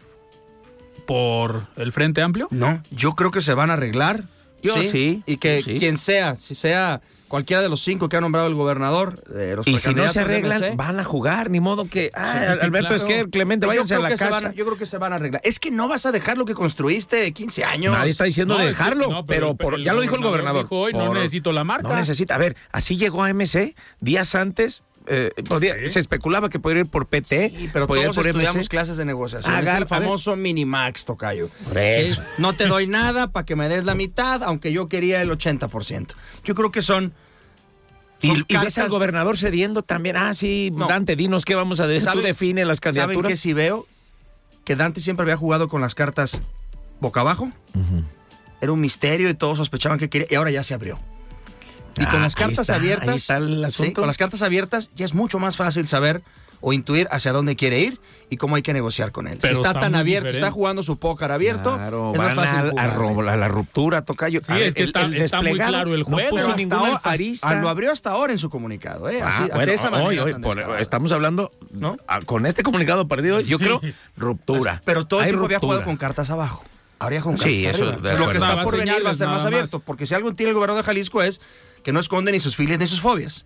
por 1.06 1.68
el 1.76 1.92
Frente 1.92 2.22
Amplio. 2.22 2.48
No, 2.52 2.82
yo 2.92 3.14
creo 3.14 3.32
que 3.32 3.42
se 3.42 3.54
van 3.54 3.70
a 3.70 3.74
arreglar. 3.74 4.24
Yo 4.62 4.82
sí, 4.82 5.22
Y 5.26 5.38
que 5.38 5.62
sí. 5.62 5.78
quien 5.78 5.98
sea, 5.98 6.38
si 6.38 6.56
sea 6.56 7.02
cualquiera 7.34 7.64
de 7.64 7.70
los 7.70 7.82
cinco 7.84 8.10
que 8.10 8.16
ha 8.18 8.22
nombrado 8.22 8.48
el 8.48 8.54
gobernador, 8.54 9.24
los 9.28 9.66
Y 9.66 9.80
si 9.80 9.96
no 9.96 10.08
se 10.08 10.20
arreglan, 10.20 10.78
van 10.78 11.00
a 11.00 11.04
jugar, 11.04 11.50
ni 11.50 11.60
modo 11.60 11.86
que. 11.90 12.12
Ah, 12.14 12.32
Sí, 12.38 12.46
Alberto 12.62 12.90
claro. 12.90 12.96
Esquer, 12.96 13.30
Clemente, 13.32 13.66
váyanse 13.66 13.96
a 13.96 14.00
la 14.00 14.10
casa. 14.12 14.30
van 14.30 14.54
yo 14.54 14.64
creo 14.66 14.78
que 14.78 14.86
se 14.86 15.00
van 15.00 15.14
a 15.14 15.16
arreglar. 15.16 15.42
Es 15.44 15.58
que 15.58 15.72
no 15.72 15.88
vas 15.88 16.06
a 16.06 16.12
dejar 16.12 16.38
lo 16.38 16.46
que 16.46 16.54
construiste 16.54 17.32
15 17.34 17.64
años. 17.64 17.92
Nadie 17.98 18.12
está 18.12 18.26
diciendo 18.26 18.54
No, 18.56 18.64
de 18.64 18.72
no, 18.72 19.10
no, 19.10 19.26
pero, 19.26 19.56
por- 19.56 19.82
ya 19.82 19.94
lo 19.94 20.02
dijo 20.02 20.16
el 20.16 20.22
gobernador. 20.22 20.66
dijo 20.66 20.78
hoy, 20.80 20.94
no 20.94 21.12
necesito 21.12 21.52
la 21.54 21.64
marca. 21.64 21.88
No 21.90 21.96
necesita. 21.96 22.36
A 22.36 22.38
ver, 22.38 22.56
así 22.72 22.98
llegó 22.98 23.24
a 23.24 23.30
MC 23.34 23.74
días 24.00 24.36
antes. 24.36 24.84
eh, 25.06 25.32
podía- 25.50 25.76
Sí. 25.80 25.90
Se 25.90 26.00
especulaba 26.00 26.48
que 26.48 26.60
podría 26.60 26.84
ir 26.84 26.90
por 26.90 27.08
PT. 27.08 27.50
Sí, 27.50 27.70
pero 27.74 27.88
podía 27.88 28.04
ir 28.08 28.12
por 28.12 28.26
estudiamos 28.26 28.56
MC. 28.56 28.70
clases 28.70 28.96
de 28.96 29.04
negociación. 29.04 29.54
Agar- 29.54 29.76
es 29.76 29.82
el 29.82 29.88
famoso 29.90 30.38
Minimax, 30.38 31.04
Tocayo. 31.04 31.50
Sí, 31.74 32.18
No 32.38 32.54
te 32.54 32.68
doy 32.68 32.88
nada 32.88 33.30
para 33.30 33.46
que 33.46 33.58
me 33.58 33.68
des 33.68 33.84
la 33.84 33.96
mitad, 33.96 34.42
aunque 34.44 34.72
yo 34.72 34.88
quería 34.88 35.22
el 35.22 35.30
80%. 35.32 36.16
Yo 36.46 36.56
creo 36.56 36.72
que 36.72 36.82
son... 36.82 37.12
Y, 38.24 38.32
y 38.32 38.58
ves 38.58 38.78
al 38.78 38.86
cartas- 38.86 38.90
gobernador 38.90 39.38
cediendo 39.38 39.82
también. 39.84 40.18
Ah, 40.18 40.34
sí, 40.34 40.72
No. 40.74 40.88
Dante, 40.88 41.16
dinos 41.16 41.46
qué 41.46 41.56
vamos 41.56 41.80
a 41.80 41.88
decir. 41.88 42.04
Tú 42.10 42.10
¿Saben- 42.20 42.24
define 42.24 42.66
las 42.66 42.78
¿Saben 42.78 42.96
candidaturas. 42.96 43.30
que 43.32 43.38
si 43.38 43.54
veo? 43.54 43.86
Que 44.66 44.76
Dante 44.76 45.02
siempre 45.02 45.24
había 45.24 45.38
jugado 45.38 45.68
con 45.68 45.82
las 45.82 45.94
cartas 45.94 46.42
boca 47.00 47.20
abajo. 47.22 47.52
Era 48.62 48.72
un 48.72 48.80
misterio 48.80 49.30
y 49.30 49.34
todos 49.34 49.58
sospechaban 49.58 50.00
que 50.00 50.10
quería. 50.10 50.28
Y 50.32 50.36
ahora 50.36 50.52
ya 50.52 50.64
se 50.64 50.74
abrió. 50.74 51.00
Y 51.98 52.04
Ah, 52.06 52.10
con 52.10 52.22
las 52.22 52.34
ahí 52.36 52.40
cartas 52.40 52.60
está, 52.60 52.76
abiertas. 52.76 53.10
ahí 53.10 53.16
está 53.18 53.38
el 53.38 53.58
sí, 53.60 53.66
asunto. 53.66 54.02
con 54.02 54.08
las 54.08 54.18
cartas 54.18 54.42
abiertas 54.42 54.90
ya 54.96 55.06
es 55.06 55.14
mucho 55.14 55.38
más 55.38 55.58
fácil 55.58 55.88
saber 55.88 56.24
o 56.66 56.72
intuir 56.72 57.08
hacia 57.12 57.34
dónde 57.34 57.58
quiere 57.58 57.80
ir 57.82 58.00
y 58.30 58.38
cómo 58.38 58.56
hay 58.56 58.62
que 58.62 58.72
negociar 58.72 59.12
con 59.12 59.28
él. 59.28 59.38
Pero 59.42 59.54
si 59.56 59.60
está, 59.60 59.70
está 59.72 59.80
tan 59.82 59.96
abierto, 59.96 60.30
si 60.30 60.36
está 60.36 60.48
diferente. 60.48 60.54
jugando 60.56 60.82
su 60.82 60.98
póker 60.98 61.30
abierto, 61.32 61.76
Claro, 61.76 62.14
es 62.14 62.18
más 62.18 62.28
van 62.36 62.36
fácil 62.48 62.80
a, 62.80 62.82
a 62.84 63.34
a 63.34 63.38
la 63.38 63.48
ruptura, 63.50 64.04
Tocayo. 64.06 64.40
Sí, 64.48 64.54
es 64.62 64.74
que 64.74 64.84
está- 64.84 65.06
está 65.08 65.42
muy 65.42 65.54
claro 65.56 65.94
el 65.94 66.00
no 66.00 66.06
juego. 66.06 66.30
puso 66.30 66.56
ningún 66.56 66.74
hasta 66.74 66.78
ahora- 66.88 66.96
alfarista. 66.96 67.48
hasta- 67.50 67.62
lo 67.62 67.68
abrió 67.70 67.92
hasta 67.92 68.12
ahora 68.12 68.32
en 68.34 68.40
su 68.40 68.50
comunicado, 68.50 69.10
¿eh? 69.10 69.20
Ah, 69.22 69.28
Así- 69.28 69.50
bueno, 69.52 69.66
de 69.66 69.74
esa 69.74 69.90
manera 69.92 70.10
hoy, 70.10 70.20
hoy, 70.20 70.34
por- 70.36 70.60
estamos 70.80 71.12
hablando, 71.12 71.52
¿No? 71.72 71.98
ah, 72.08 72.22
con 72.26 72.46
este 72.46 72.64
comunicado 72.64 73.08
partido, 73.10 73.42
yo 73.42 73.60
creo 73.60 73.82
ruptura. 74.16 74.82
Pero 74.86 75.06
todo 75.06 75.22
el 75.22 75.28
tiempo 75.28 75.46
había 75.46 75.60
jugado 75.60 75.84
con 75.84 75.98
cartas 75.98 76.30
abajo. 76.30 76.64
Ya 77.12 77.20
con 77.22 77.34
cartas 77.34 77.52
Sí, 77.52 77.66
eso 77.66 77.90
arriba. 77.90 78.14
lo 78.14 78.30
que 78.30 78.38
está 78.38 78.64
por 78.64 78.78
venir 78.78 79.06
va 79.06 79.10
a 79.12 79.16
ser 79.16 79.28
más. 79.28 79.44
abierto. 79.44 79.82
Porque 79.82 80.06
si 80.08 80.16
algo 80.16 80.34
tiene 80.34 80.52
el 80.52 80.56
gobernador 80.56 80.82
de 80.84 80.86
Jalisco 80.86 81.22
es 81.22 81.42
que 81.84 81.92
no 81.92 82.00
esconde 82.00 82.32
ni 82.32 82.40
sus 82.40 82.56
filias 82.56 82.80
ni 82.80 82.88
sus 82.88 83.02
fobias. 83.02 83.46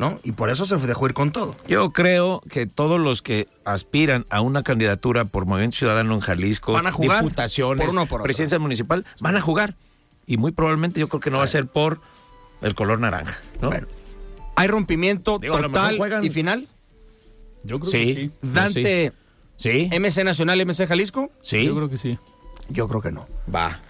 ¿No? 0.00 0.18
Y 0.24 0.32
por 0.32 0.48
eso 0.48 0.64
se 0.64 0.76
dejó 0.78 1.04
ir 1.06 1.12
con 1.12 1.30
todo. 1.30 1.54
Yo 1.68 1.90
creo 1.92 2.40
que 2.48 2.64
todos 2.66 2.98
los 2.98 3.20
que 3.20 3.46
aspiran 3.66 4.24
a 4.30 4.40
una 4.40 4.62
candidatura 4.62 5.26
por 5.26 5.44
Movimiento 5.44 5.76
Ciudadano 5.76 6.14
en 6.14 6.20
Jalisco, 6.20 6.72
Van 6.72 6.86
a 6.86 6.90
jugar 6.92 7.22
diputaciones, 7.22 7.84
por 7.86 7.94
uno 7.94 8.06
presidencia 8.22 8.58
municipal, 8.58 9.04
van 9.20 9.36
a 9.36 9.42
jugar. 9.42 9.76
Y 10.26 10.38
muy 10.38 10.52
probablemente 10.52 11.00
yo 11.00 11.08
creo 11.10 11.20
que 11.20 11.30
no 11.30 11.36
va 11.36 11.44
a 11.44 11.48
ser 11.48 11.66
por 11.66 12.00
el 12.62 12.74
color 12.74 12.98
naranja, 12.98 13.40
¿no? 13.60 13.68
Bueno, 13.68 13.88
hay 14.56 14.68
rompimiento 14.68 15.38
Digo, 15.38 15.58
total 15.60 15.98
juegan- 15.98 16.24
y 16.24 16.30
final. 16.30 16.66
Yo 17.62 17.78
creo 17.78 17.90
Sí. 17.90 17.98
que 18.14 18.14
sí. 18.22 18.30
Dante, 18.40 19.12
sí, 19.56 19.90
MC 19.92 20.24
Nacional, 20.24 20.60
MC 20.62 20.86
Jalisco. 20.86 21.30
sí, 21.42 21.66
Yo 21.66 21.74
creo 21.76 21.90
que 21.90 21.98
sí. 21.98 22.18
Yo 22.70 22.88
creo 22.88 23.02
que 23.02 23.12
no. 23.12 23.26
va. 23.54 23.80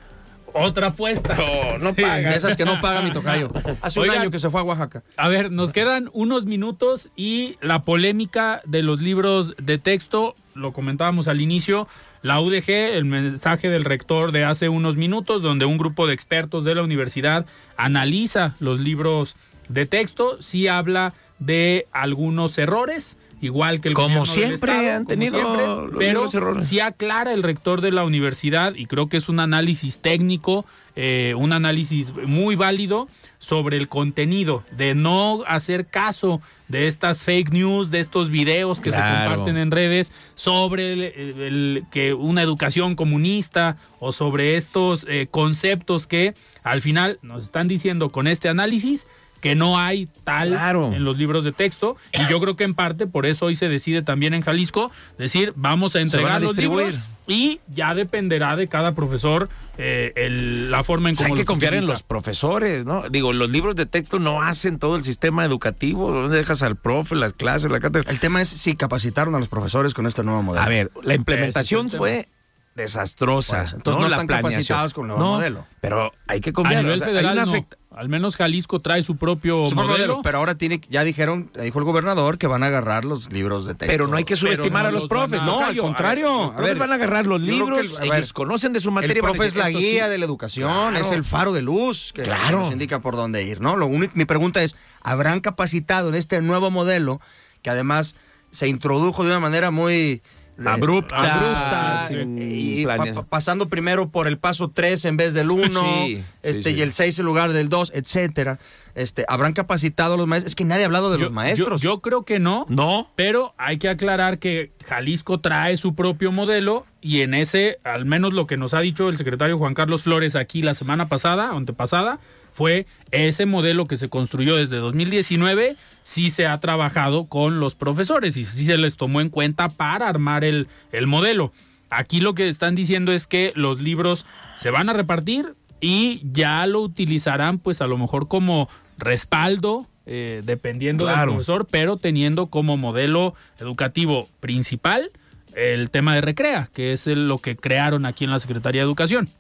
Otra 0.53 0.89
apuesta. 0.89 1.37
No, 1.37 1.79
no 1.79 1.95
Sí. 1.95 2.03
paga. 2.03 2.35
Esas 2.35 2.57
que 2.57 2.65
no 2.65 2.81
paga 2.81 3.03
mi 3.03 3.11
tocayo. 3.11 3.51
Hace 3.83 4.01
Oigan. 4.01 4.17
un 4.17 4.23
año 4.23 4.31
que 4.31 4.39
se 4.39 4.51
fue 4.51 4.61
a 4.61 4.65
Oaxaca. 4.65 5.03
A 5.17 5.29
ver, 5.29 5.51
nos 5.51 5.73
quedan 5.73 6.11
unos 6.13 6.45
minutos 6.47 7.11
y 7.17 7.57
la 7.61 7.83
polémica 7.83 8.61
de 8.65 8.83
los 8.83 9.01
libros 9.01 9.55
de 9.59 9.79
texto, 9.79 10.35
lo 10.55 10.73
comentábamos 10.73 11.29
al 11.29 11.41
inicio, 11.41 11.87
la 12.23 12.41
UDG, 12.41 12.69
el 12.95 13.05
mensaje 13.07 13.69
del 13.71 13.85
rector 13.85 14.33
de 14.33 14.45
hace 14.45 14.69
unos 14.69 14.97
minutos, 14.97 15.41
donde 15.43 15.65
un 15.65 15.79
grupo 15.79 16.07
de 16.07 16.15
expertos 16.15 16.65
de 16.65 16.75
la 16.75 16.83
universidad 16.83 17.47
analiza 17.77 18.55
los 18.61 18.79
libros 18.81 19.37
de 19.69 19.87
texto, 19.87 20.41
sí 20.43 20.69
habla 20.69 21.15
de 21.39 21.87
algunos 21.93 22.59
errores, 22.59 23.17
igual 23.41 23.81
que 23.81 23.89
el 23.89 23.95
Como 23.95 24.25
siempre 24.25 24.73
Estado, 24.73 24.97
han 24.97 25.07
tenido 25.07 25.35
siempre, 25.39 25.97
pero 25.99 26.27
errores. 26.33 26.67
sí 26.67 26.81
aclara 26.81 27.33
el 27.33 27.43
rector 27.43 27.81
de 27.81 27.91
la 27.93 28.05
universidad 28.05 28.75
y 28.75 28.87
creo 28.87 29.09
que 29.09 29.17
es 29.17 29.29
un 29.29 29.41
análisis 29.41 29.99
técnico, 30.01 30.67
eh, 30.97 31.35
un 31.37 31.53
análisis 31.53 32.13
muy 32.27 32.57
válido 32.57 33.09
sobre 33.39 33.77
el 33.79 33.89
contenido, 33.89 34.63
de 34.77 34.95
no 34.95 35.43
hacer 35.47 35.87
caso 35.87 36.41
de 36.69 36.87
estas 36.87 37.25
fake 37.25 37.51
news, 37.53 37.91
de 37.91 37.99
estos 38.01 38.31
videos 38.31 38.81
que 38.81 38.91
se 38.93 38.99
comparten 38.99 39.57
en 39.57 39.71
redes 39.71 40.13
sobre 40.35 40.93
el, 40.93 41.03
el- 41.03 41.85
que 41.91 42.13
una 42.15 42.43
educación 42.43 42.95
comunista 42.95 43.77
o 43.99 44.13
sobre 44.13 44.57
estos 44.57 45.05
eh, 45.09 45.27
conceptos 45.31 46.07
que 46.07 46.35
al 46.63 46.81
final 46.83 47.19
nos 47.23 47.43
están 47.45 47.67
diciendo 47.67 48.11
con 48.11 48.27
este 48.27 48.49
análisis 48.49 49.09
que 49.41 49.55
no 49.55 49.79
hay 49.79 50.07
tal 50.25 50.49
Claro. 50.51 50.93
en 50.93 51.05
los 51.05 51.17
libros 51.19 51.45
de 51.45 51.53
texto 51.53 51.97
y 52.13 52.27
yo 52.31 52.41
creo 52.41 52.57
que 52.57 52.65
en 52.65 52.75
parte 52.75 53.07
por 53.07 53.27
eso 53.27 53.47
hoy 53.47 53.57
se 53.57 53.69
decide 53.69 54.03
también 54.03 54.35
en 54.35 54.43
Jalisco 54.43 54.91
decir 55.19 55.53
vamos 55.57 55.95
a 55.97 55.99
van 55.99 56.01
a 56.01 56.05
entregar 56.07 56.43
los 56.43 56.57
libros 56.57 56.99
y 57.27 57.61
ya 57.73 57.95
dependerá 57.95 58.57
de 58.57 58.67
cada 58.69 58.95
profesor 58.95 59.49
eh, 59.79 60.13
el- 60.17 60.71
la 60.71 60.83
forma 60.85 61.09
en 61.09 61.15
O 61.15 61.19
sea, 61.19 61.27
cómo 61.29 61.35
hay 61.35 61.39
que 61.39 61.43
los 61.45 61.47
confiar 61.47 61.75
en 61.75 61.87
los 61.87 62.03
profesores, 62.03 62.85
¿no? 62.85 63.09
Digo, 63.09 63.33
los 63.33 63.49
libros 63.51 63.77
de 63.77 63.87
texto 63.87 64.19
no 64.19 64.43
hacen 64.43 64.79
todo 64.79 64.97
el 64.97 65.03
sistema 65.05 65.45
educativo. 65.45 66.13
¿Dónde 66.13 66.37
dejas 66.37 66.63
al 66.63 66.77
profe, 66.77 67.15
las 67.15 67.33
clases, 67.33 67.71
la 67.71 67.81
cátedra? 67.81 68.11
El 68.11 68.19
tema 68.21 68.43
es 68.43 68.49
si 68.49 68.75
capacitaron 68.77 69.35
a 69.37 69.39
los 69.39 69.49
profesores 69.49 69.95
con 69.95 70.07
este 70.07 70.23
nuevo 70.23 70.43
modelo. 70.43 70.63
A 70.63 70.69
ver, 70.69 70.91
la 71.03 71.15
implementación 71.15 71.87
es 71.87 71.97
fue 71.97 72.29
desastrosa. 72.75 73.63
Entonces 73.75 74.01
no 74.01 74.09
La 74.09 74.17
están 74.17 74.27
planeación. 74.27 74.53
capacitados 74.53 74.95
con 74.95 75.05
el 75.05 75.09
nuevo 75.09 75.23
No, 75.25 75.33
modelo. 75.37 75.65
Pero 75.81 76.13
hay 76.27 76.41
que 76.41 76.51
a 76.51 76.53
confiar. 76.53 76.83
nivel 76.83 76.97
o 76.97 76.99
sea, 76.99 77.07
hay 77.09 77.15
federal 77.15 77.33
una 77.35 77.47
no. 77.47 77.53
Al 77.91 78.09
menos 78.09 78.37
Jalisco 78.37 78.79
trae 78.79 79.03
su 79.03 79.17
propio 79.17 79.59
modelo, 79.73 79.83
modelo, 79.85 80.21
pero 80.23 80.39
ahora 80.39 80.55
tiene, 80.55 80.81
ya 80.89 81.03
dijeron, 81.03 81.51
ya 81.55 81.63
dijo 81.63 81.79
el 81.81 81.85
gobernador 81.85 82.39
que 82.39 82.47
van 82.47 82.63
a 82.63 82.67
agarrar 82.67 83.05
los 83.05 83.33
libros 83.33 83.67
de 83.67 83.75
texto. 83.75 83.87
Pero 83.93 84.07
no 84.07 84.17
hay 84.17 84.25
que 84.25 84.37
subestimar 84.37 84.85
no 84.85 84.89
a 84.89 84.93
los 84.93 85.03
los 85.03 85.09
profes. 85.09 85.43
a- 85.43 85.45
No, 85.45 85.61
al 85.61 85.77
contrario. 85.77 86.29
Los 86.29 86.51
A 86.53 86.61
ver, 86.61 86.79
van 86.79 86.93
a 86.93 86.95
agarrar 86.95 87.27
los 87.27 87.41
libros, 87.41 87.99
el- 88.01 88.09
a 88.09 88.11
ver, 88.13 88.19
ellos 88.21 88.33
conocen 88.33 88.73
de 88.73 88.81
su 88.81 88.91
El 88.91 88.95
materia. 88.95 89.21
a 89.23 89.25
profe 89.27 89.47
es 89.47 89.57
la 89.57 89.69
esto 89.69 89.79
guía 89.81 90.05
sí. 90.05 90.11
de 90.11 90.19
la 90.19 90.25
educación, 90.25 90.91
Claro. 90.93 91.05
es 91.05 91.11
el 91.13 91.25
faro 91.25 91.53
de 91.53 91.63
luz 91.63 92.13
que 92.15 92.23
Claro. 92.23 92.61
nos 92.61 92.73
indica 92.73 93.01
por 93.01 93.17
dónde 93.17 93.43
ir, 93.43 93.61
¿no? 93.61 93.77
Lo 93.77 93.87
único, 93.87 94.13
mi 94.17 94.25
pregunta 94.25 94.63
es, 94.63 94.77
¿habrán 95.03 95.41
capacitado 95.41 96.09
en 96.11 96.15
este 96.15 96.41
nuevo 96.43 96.71
modelo 96.71 97.21
que 97.63 97.71
además 97.71 98.15
se 98.53 98.69
introdujo 98.69 99.25
de 99.25 99.31
una 99.31 99.41
manera 99.41 99.71
muy 99.73 100.23
Abrupta, 100.67 101.17
abrupta, 101.17 102.05
sin 102.09 102.39
y 102.41 102.85
pa- 102.87 103.23
pasando 103.29 103.69
primero 103.69 104.09
por 104.11 104.27
el 104.29 104.39
paso 104.39 104.69
3 104.71 105.05
en 105.07 105.17
vez 105.17 105.35
del 105.35 105.51
1, 105.51 105.81
Sí, 106.05 106.23
este, 106.43 106.63
sí, 106.63 106.71
sí. 106.73 106.79
y 106.79 106.83
el 106.83 106.93
6 106.93 107.19
en 107.19 107.25
lugar 107.25 107.53
del 107.53 107.69
2, 107.69 107.93
etcétera. 107.95 108.59
Este, 108.95 109.25
habrán 109.29 109.53
capacitado 109.53 110.15
a 110.15 110.17
los 110.17 110.27
maestros. 110.27 110.51
Es 110.51 110.57
que 110.57 110.65
nadie 110.65 110.83
ha 110.83 110.87
hablado 110.87 111.11
de 111.13 111.19
Yo- 111.19 111.25
los 111.25 111.33
maestros. 111.33 111.81
Yo, 111.81 111.91
yo 111.95 112.01
creo 112.01 112.25
que 112.25 112.41
no. 112.41 112.67
No. 112.69 113.09
Pero 113.17 113.55
hay 113.57 113.79
que 113.79 113.89
aclarar 113.89 114.39
que 114.39 114.73
Jalisco 114.85 115.41
trae 115.41 115.77
su 115.77 115.95
propio 115.95 116.33
modelo 116.33 116.85
y 117.01 117.21
en 117.23 117.35
ese, 117.35 117.79
al 117.85 118.05
menos 118.05 118.33
lo 118.33 118.47
que 118.47 118.57
nos 118.57 118.75
ha 118.75 118.81
dicho 118.81 119.09
el 119.09 119.17
secretario 119.17 119.59
Juan 119.59 119.75
Carlos 119.75 120.03
Flores 120.03 120.35
aquí 120.37 120.61
la 120.63 120.75
semana 120.75 121.09
pasada, 121.09 121.51
antepasada, 121.51 122.19
fue 122.61 122.85
ese 123.11 123.47
modelo 123.47 123.87
que 123.87 123.97
se 123.97 124.11
construyó 124.11 124.55
desde 124.55 124.77
2019, 124.77 125.79
sí 126.03 126.31
se 126.31 126.47
ha 126.47 126.61
trabajado 126.61 127.25
con 127.25 127.59
los 127.59 127.75
profesores 127.75 128.37
y 128.37 128.45
sí 128.45 128.67
se 128.67 128.77
les 128.77 128.99
tomó 128.99 129.23
en 129.23 129.31
cuenta 129.31 129.71
para 129.71 130.09
armar 130.09 130.45
el, 130.45 130.69
el 130.93 131.07
modelo. 131.07 131.55
Aquí 131.89 132.21
lo 132.21 132.35
que 132.35 132.51
están 132.51 132.75
diciendo 132.75 133.13
es 133.13 133.27
que 133.27 133.55
los 133.57 133.81
libros 133.81 134.27
se 134.57 134.71
van 134.71 134.91
a 134.91 134.93
repartir 134.93 135.55
y 135.81 136.21
ya 136.35 136.67
lo 136.67 136.83
utilizarán 136.83 137.61
pues 137.61 137.81
a 137.81 137.87
lo 137.87 137.97
mejor 137.97 138.29
como 138.29 138.69
respaldo 138.99 139.89
eh, 140.05 140.43
dependiendo 140.45 141.07
del 141.07 141.19
profesor, 141.19 141.67
pero 141.71 141.97
teniendo 141.97 142.49
como 142.49 142.77
modelo 142.77 143.35
educativo 143.59 144.29
principal 144.41 145.13
el 145.55 145.89
tema 145.89 146.15
de 146.15 146.21
Recrea, 146.21 146.69
que 146.75 146.93
es 146.93 147.07
lo 147.07 147.39
que 147.39 147.57
crearon 147.57 148.05
aquí 148.05 148.25
en 148.25 148.31
la 148.33 148.39
Secretaría 148.39 148.83
de 148.83 148.87
Educación. 148.87 149.31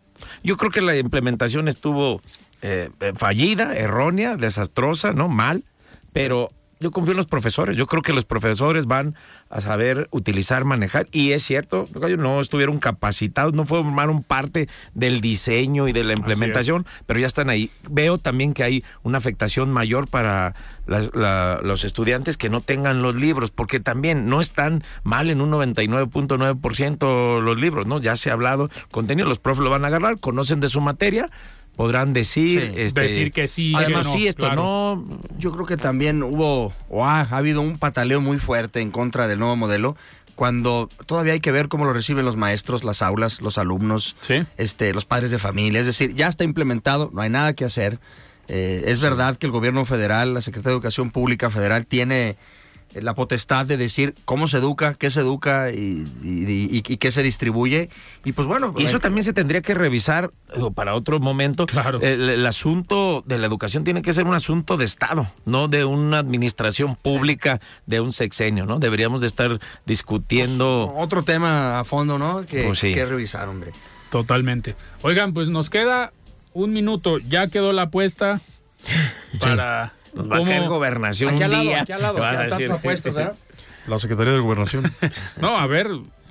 Yo 0.42 0.56
creo 0.56 0.70
que 0.70 0.80
la 0.80 0.96
implementación 0.96 1.68
estuvo 1.68 2.22
eh, 2.62 2.90
eh, 3.00 3.12
fallida, 3.16 3.76
errónea, 3.76 4.36
desastrosa, 4.36 5.12
¿no? 5.12 5.28
Mal, 5.28 5.64
pero 6.12 6.50
yo 6.82 6.90
confío 6.92 7.10
en 7.12 7.18
los 7.18 7.26
profesores. 7.26 7.76
Yo 7.76 7.86
creo 7.86 8.00
que 8.02 8.14
los 8.14 8.24
profesores 8.24 8.86
van 8.86 9.14
a 9.50 9.60
saber 9.60 10.08
utilizar, 10.12 10.64
manejar. 10.64 11.08
Y 11.12 11.32
es 11.32 11.42
cierto, 11.42 11.86
no 12.16 12.40
estuvieron 12.40 12.78
capacitados, 12.78 13.52
no 13.52 13.66
formaron 13.66 14.22
parte 14.22 14.66
del 14.94 15.20
diseño 15.20 15.88
y 15.88 15.92
de 15.92 16.04
la 16.04 16.14
implementación, 16.14 16.86
pero 17.04 17.20
ya 17.20 17.26
están 17.26 17.50
ahí. 17.50 17.70
Veo 17.90 18.16
también 18.16 18.54
que 18.54 18.62
hay 18.64 18.82
una 19.02 19.18
afectación 19.18 19.70
mayor 19.70 20.08
para 20.08 20.54
las- 20.86 21.14
la- 21.14 21.60
los 21.62 21.84
estudiantes 21.84 22.38
que 22.38 22.48
no 22.48 22.62
tengan 22.62 23.02
los 23.02 23.14
libros, 23.14 23.50
porque 23.50 23.78
también 23.78 24.26
no 24.30 24.40
están 24.40 24.82
mal 25.02 25.28
en 25.28 25.42
un 25.42 25.50
99.9% 25.50 27.40
los 27.42 27.58
libros, 27.60 27.86
¿no? 27.86 28.00
Ya 28.00 28.16
se 28.16 28.30
ha 28.30 28.32
hablado 28.32 28.70
contenido, 28.90 29.28
los 29.28 29.38
profes 29.38 29.62
lo 29.62 29.70
van 29.70 29.84
a 29.84 29.88
agarrar, 29.88 30.18
conocen 30.18 30.60
de 30.60 30.68
su 30.68 30.80
materia, 30.80 31.30
podrán 31.76 32.12
decir, 32.12 32.60
Sí. 32.60 32.80
este, 32.80 33.00
Decir 33.02 33.32
que 33.32 33.48
sí, 33.48 33.72
esto 33.74 33.86
que 33.86 33.92
no, 33.92 34.02
sí, 34.04 34.26
esto 34.28 34.46
claro. 34.46 34.62
no. 35.06 35.20
Yo 35.38 35.52
creo 35.52 35.66
que 35.66 35.76
también 35.76 36.22
hubo, 36.22 36.72
o 36.88 37.04
ha, 37.06 37.20
ha 37.20 37.36
habido 37.36 37.60
un 37.62 37.78
pataleo 37.78 38.20
muy 38.20 38.38
fuerte 38.38 38.80
en 38.80 38.90
contra 38.90 39.28
del 39.28 39.38
nuevo 39.38 39.56
modelo, 39.56 39.96
cuando 40.34 40.88
todavía 41.06 41.34
hay 41.34 41.40
que 41.40 41.52
ver 41.52 41.68
cómo 41.68 41.84
lo 41.84 41.92
reciben 41.92 42.24
los 42.24 42.36
maestros, 42.36 42.82
las 42.84 43.02
aulas, 43.02 43.40
los 43.42 43.58
alumnos, 43.58 44.16
Sí. 44.20 44.42
este, 44.56 44.94
los 44.94 45.04
padres 45.04 45.30
de 45.30 45.38
familia. 45.38 45.80
Es 45.80 45.86
decir, 45.86 46.14
ya 46.14 46.28
está 46.28 46.44
implementado, 46.44 47.10
no 47.12 47.20
hay 47.22 47.28
nada 47.30 47.52
que 47.54 47.64
hacer. 47.66 47.98
Eh, 48.48 48.84
es 48.86 49.00
verdad 49.00 49.36
que 49.36 49.46
el 49.46 49.52
gobierno 49.52 49.84
federal, 49.84 50.34
la 50.34 50.40
Secretaría 50.40 50.70
de 50.72 50.76
Educación 50.76 51.10
Pública 51.10 51.50
Federal, 51.50 51.86
tiene 51.86 52.36
la 52.94 53.14
potestad 53.14 53.66
de 53.66 53.76
decir 53.76 54.14
cómo 54.24 54.48
se 54.48 54.56
educa, 54.58 54.94
qué 54.94 55.10
se 55.10 55.20
educa 55.20 55.70
y, 55.70 56.06
y- 56.24 56.44
y- 56.78 56.82
y 56.86 56.96
qué 56.96 57.12
se 57.12 57.22
distribuye. 57.22 57.88
Y 58.24 58.32
pues 58.32 58.48
bueno, 58.48 58.74
Y 58.76 58.84
eso 58.84 58.96
eh, 58.96 59.00
también 59.00 59.24
se 59.24 59.32
tendría 59.32 59.62
que 59.62 59.74
revisar 59.74 60.32
digo, 60.54 60.72
para 60.72 60.94
otro 60.94 61.20
momento. 61.20 61.66
Claro. 61.66 62.00
El, 62.02 62.28
el 62.28 62.46
asunto 62.46 63.22
de 63.26 63.38
la 63.38 63.46
educación 63.46 63.84
tiene 63.84 64.02
que 64.02 64.12
ser 64.12 64.24
un 64.26 64.34
asunto 64.34 64.76
de 64.76 64.84
Estado, 64.84 65.26
no 65.44 65.68
de 65.68 65.84
una 65.84 66.18
administración 66.18 66.96
pública 66.96 67.60
de 67.86 68.00
un 68.00 68.12
sexenio, 68.12 68.66
¿no? 68.66 68.78
Deberíamos 68.80 69.20
de 69.20 69.28
estar 69.28 69.58
discutiendo. 69.86 70.92
otro 70.96 71.22
tema 71.22 71.78
a 71.80 71.84
fondo, 71.84 72.18
¿no? 72.18 72.44
Que, 72.44 72.64
Pues 72.64 72.78
sí. 72.80 72.92
que 72.94 73.06
revisar, 73.06 73.48
hombre. 73.48 73.72
Totalmente. 74.10 74.74
Oigan, 75.02 75.32
pues 75.32 75.48
nos 75.48 75.70
queda 75.70 76.12
un 76.52 76.72
minuto, 76.72 77.18
ya 77.18 77.46
quedó 77.48 77.72
la 77.72 77.82
apuesta 77.82 78.40
para... 79.40 79.92
Nos 80.14 80.30
va 80.30 80.36
a 80.36 80.38
cómo- 80.38 80.50
caer 80.50 80.68
gobernación 80.68 81.30
Aquí 81.30 81.38
un 81.38 81.42
al 81.44 81.50
lado, 81.52 81.62
día. 81.62 81.80
aquí 81.82 81.92
al 81.92 82.02
lado, 82.02 82.18
Van 82.18 82.36
a 82.36 82.42
decir-. 82.44 82.70
La 83.86 83.98
Secretaría 83.98 84.32
de 84.32 84.38
Gobernación. 84.40 84.92
No, 85.40 85.56
a 85.58 85.66
ver, 85.66 85.88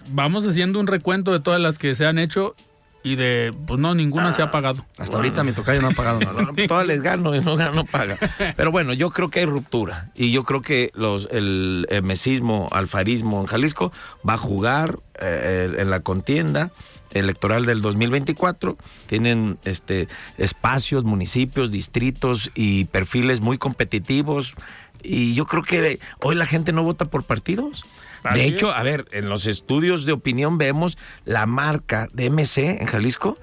vamos 0.09 0.45
haciendo 0.45 0.79
un 0.79 0.87
recuento 0.87 1.31
de 1.31 1.39
todas 1.39 1.59
las 1.59 1.77
que 1.77 1.95
se 1.95 2.05
han 2.05 2.19
hecho 2.19 2.55
y 3.01 3.15
de, 3.15 3.53
pues 3.65 3.79
no, 3.79 3.95
ninguna 3.95 4.33
se 4.33 4.41
ha 4.41 4.51
pagado. 4.51 4.85
Hasta 4.97 5.15
ahorita 5.17 5.43
mi 5.43 5.51
tocayo 5.53 5.81
no 5.81 5.87
ha 5.87 5.91
pagado 5.91 6.19
nada. 6.19 6.41
No, 6.41 6.51
no, 6.51 6.67
todas 6.67 6.85
les 6.85 7.01
gano 7.01 7.33
y 7.35 7.41
no 7.41 7.55
gano, 7.55 7.71
no 7.73 7.85
paga. 7.85 8.17
Pero 8.55 8.71
bueno, 8.71 8.93
yo 8.93 9.09
creo 9.09 9.29
que 9.29 9.39
hay 9.39 9.45
ruptura. 9.45 10.11
Y 10.15 10.31
yo 10.31 10.43
creo 10.43 10.61
que 10.61 10.91
los, 10.93 11.27
el, 11.31 11.87
el 11.89 12.03
mesismo, 12.03 12.67
alfarismo 12.71 13.39
en 13.41 13.47
Jalisco 13.47 13.91
va 14.27 14.33
a 14.33 14.37
jugar 14.37 14.99
eh, 15.19 15.73
en 15.79 15.89
la 15.89 16.01
contienda 16.01 16.71
electoral 17.11 17.65
del 17.65 17.81
2024. 17.81 18.77
Tienen 19.07 19.57
este 19.65 20.07
espacios, 20.37 21.03
municipios, 21.03 21.71
distritos 21.71 22.51
y 22.55 22.85
perfiles 22.85 23.41
muy 23.41 23.57
competitivos. 23.57 24.55
Y 25.01 25.33
yo 25.33 25.45
creo 25.45 25.63
que 25.63 25.99
hoy 26.21 26.35
la 26.35 26.45
gente 26.45 26.73
no 26.73 26.83
vota 26.83 27.05
por 27.05 27.23
partidos. 27.23 27.85
Así 28.23 28.39
De 28.39 28.47
hecho, 28.47 28.69
es. 28.71 28.77
a 28.77 28.83
ver, 28.83 29.05
en 29.11 29.29
los 29.29 29.47
estudios 29.47 30.05
de 30.05 30.11
opinión 30.11 30.57
vemos 30.57 30.97
la 31.25 31.45
marca 31.45 32.07
de 32.11 32.29
MC 32.29 32.81
en 32.81 32.85
Jalisco, 32.85 33.37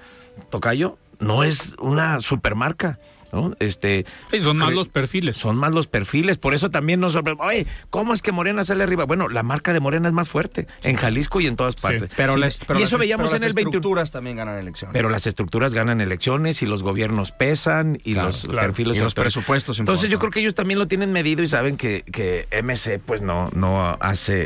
Tocayo, 0.49 0.97
no 1.19 1.43
es 1.43 1.75
una 1.79 2.19
supermarca. 2.19 2.99
¿No? 3.31 3.53
Este, 3.59 4.05
Sí, 4.31 4.39
son 4.39 4.57
más 4.57 4.69
cre- 4.71 4.75
los 4.75 4.89
perfiles. 4.89 5.37
son 5.37 5.55
más 5.57 5.73
los 5.73 5.87
perfiles, 5.87 6.37
por 6.37 6.53
eso 6.53 6.69
también 6.71 6.99
nos 6.99 7.13
sorprende. 7.13 7.43
Oye, 7.43 7.67
¿cómo 7.89 8.13
es 8.13 8.21
que 8.21 8.31
Morena 8.31 8.63
sale 8.63 8.83
arriba? 8.83 9.05
Bueno, 9.05 9.29
la 9.29 9.43
marca 9.43 9.73
de 9.73 9.79
Morena 9.79 10.07
es 10.07 10.13
más 10.13 10.29
fuerte 10.29 10.67
en 10.83 10.95
Jalisco 10.95 11.41
y 11.41 11.47
en 11.47 11.55
todas 11.55 11.75
partes. 11.75 12.09
Pero 12.15 12.33
Sí, 12.33 12.39
les- 12.39 12.57
pero 12.65 12.79
y 12.79 12.83
eso 12.83 12.97
las- 12.97 12.99
veíamos 13.01 13.29
pero 13.29 13.37
en 13.37 13.43
el 13.43 13.49
las 13.49 13.55
21. 13.55 13.77
estructuras 13.79 14.11
también 14.11 14.37
ganan 14.37 14.57
elecciones. 14.57 14.93
Pero 14.93 15.09
las 15.09 15.27
estructuras 15.27 15.73
ganan 15.73 16.01
elecciones 16.01 16.61
y 16.61 16.65
los 16.65 16.83
gobiernos 16.83 17.31
pesan 17.31 17.99
y 18.03 18.13
Claro, 18.13 18.27
los 18.27 18.45
claro. 18.45 18.67
perfiles 18.67 18.97
Y 18.97 18.99
los 19.01 19.13
presupuestos 19.13 19.79
Entonces 19.79 20.09
yo 20.09 20.19
creo 20.19 20.31
que 20.31 20.39
ellos 20.39 20.55
también 20.55 20.79
lo 20.79 20.87
tienen 20.87 21.11
medido 21.11 21.41
y 21.43 21.47
saben 21.47 21.77
que, 21.77 22.03
que 22.11 22.47
MC 22.51 22.99
pues 22.99 23.21
no, 23.21 23.49
no 23.53 23.97
hace 23.99 24.43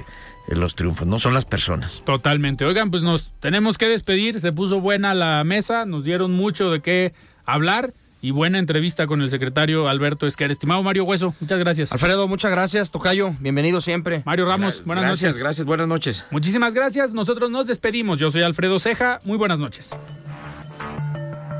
eh, 0.47 0.55
los 0.55 0.75
triunfos, 0.75 1.05
no 1.07 1.19
son 1.19 1.33
las 1.35 1.45
personas. 1.45 2.01
Totalmente. 2.05 2.65
Oigan, 2.65 2.89
pues 2.89 3.03
nos 3.03 3.31
tenemos 3.39 3.77
que 3.77 3.87
despedir. 3.87 4.39
Se 4.41 4.51
puso 4.51 4.79
buena 4.81 5.13
la 5.13 5.43
mesa, 5.43 5.85
nos 5.85 6.03
dieron 6.03 6.31
mucho 6.33 6.71
de 6.71 6.81
qué 6.81 7.13
hablar 7.45 7.93
y 8.21 8.31
buena 8.31 8.59
entrevista 8.59 9.07
con 9.07 9.21
el 9.21 9.29
secretario 9.29 9.89
Alberto 9.89 10.27
Esquer. 10.27 10.51
Estimado 10.51 10.83
Mario 10.83 11.03
Hueso, 11.03 11.33
muchas 11.39 11.59
gracias. 11.59 11.91
Alfredo, 11.91 12.27
muchas 12.27 12.51
gracias, 12.51 12.91
Tocayo. 12.91 13.35
Bienvenido 13.39 13.81
siempre. 13.81 14.21
Mario 14.25 14.45
Ramos, 14.45 14.85
buenas 14.85 15.03
gracias, 15.05 15.29
noches. 15.31 15.39
gracias, 15.39 15.65
buenas 15.65 15.87
noches. 15.87 16.25
Muchísimas 16.31 16.73
gracias. 16.73 17.13
Nosotros 17.13 17.49
nos 17.49 17.67
despedimos. 17.67 18.19
Yo 18.19 18.31
soy 18.31 18.43
Alfredo 18.43 18.79
Ceja. 18.79 19.19
Muy 19.23 19.37
buenas 19.37 19.59
noches. 19.59 19.91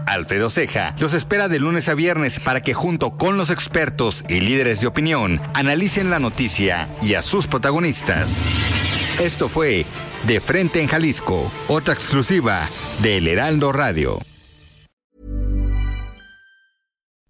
Alfredo 0.05 0.49
Ceja 0.49 0.93
los 0.99 1.13
espera 1.13 1.47
de 1.47 1.59
lunes 1.59 1.87
a 1.87 1.93
viernes 1.93 2.39
para 2.39 2.61
que 2.61 2.73
junto 2.73 3.11
con 3.11 3.37
los 3.37 3.49
expertos 3.49 4.25
y 4.27 4.41
líderes 4.41 4.81
de 4.81 4.87
opinión 4.87 5.39
analicen 5.53 6.09
la 6.09 6.19
noticia 6.19 6.89
y 7.01 7.13
a 7.13 7.21
sus 7.21 7.47
protagonistas. 7.47 8.29
Esto 9.19 9.47
fue 9.47 9.85
De 10.27 10.41
Frente 10.41 10.81
en 10.81 10.87
Jalisco, 10.87 11.49
otra 11.67 11.93
exclusiva 11.93 12.67
de 13.01 13.17
El 13.17 13.27
Heraldo 13.27 13.71
Radio. 13.71 14.19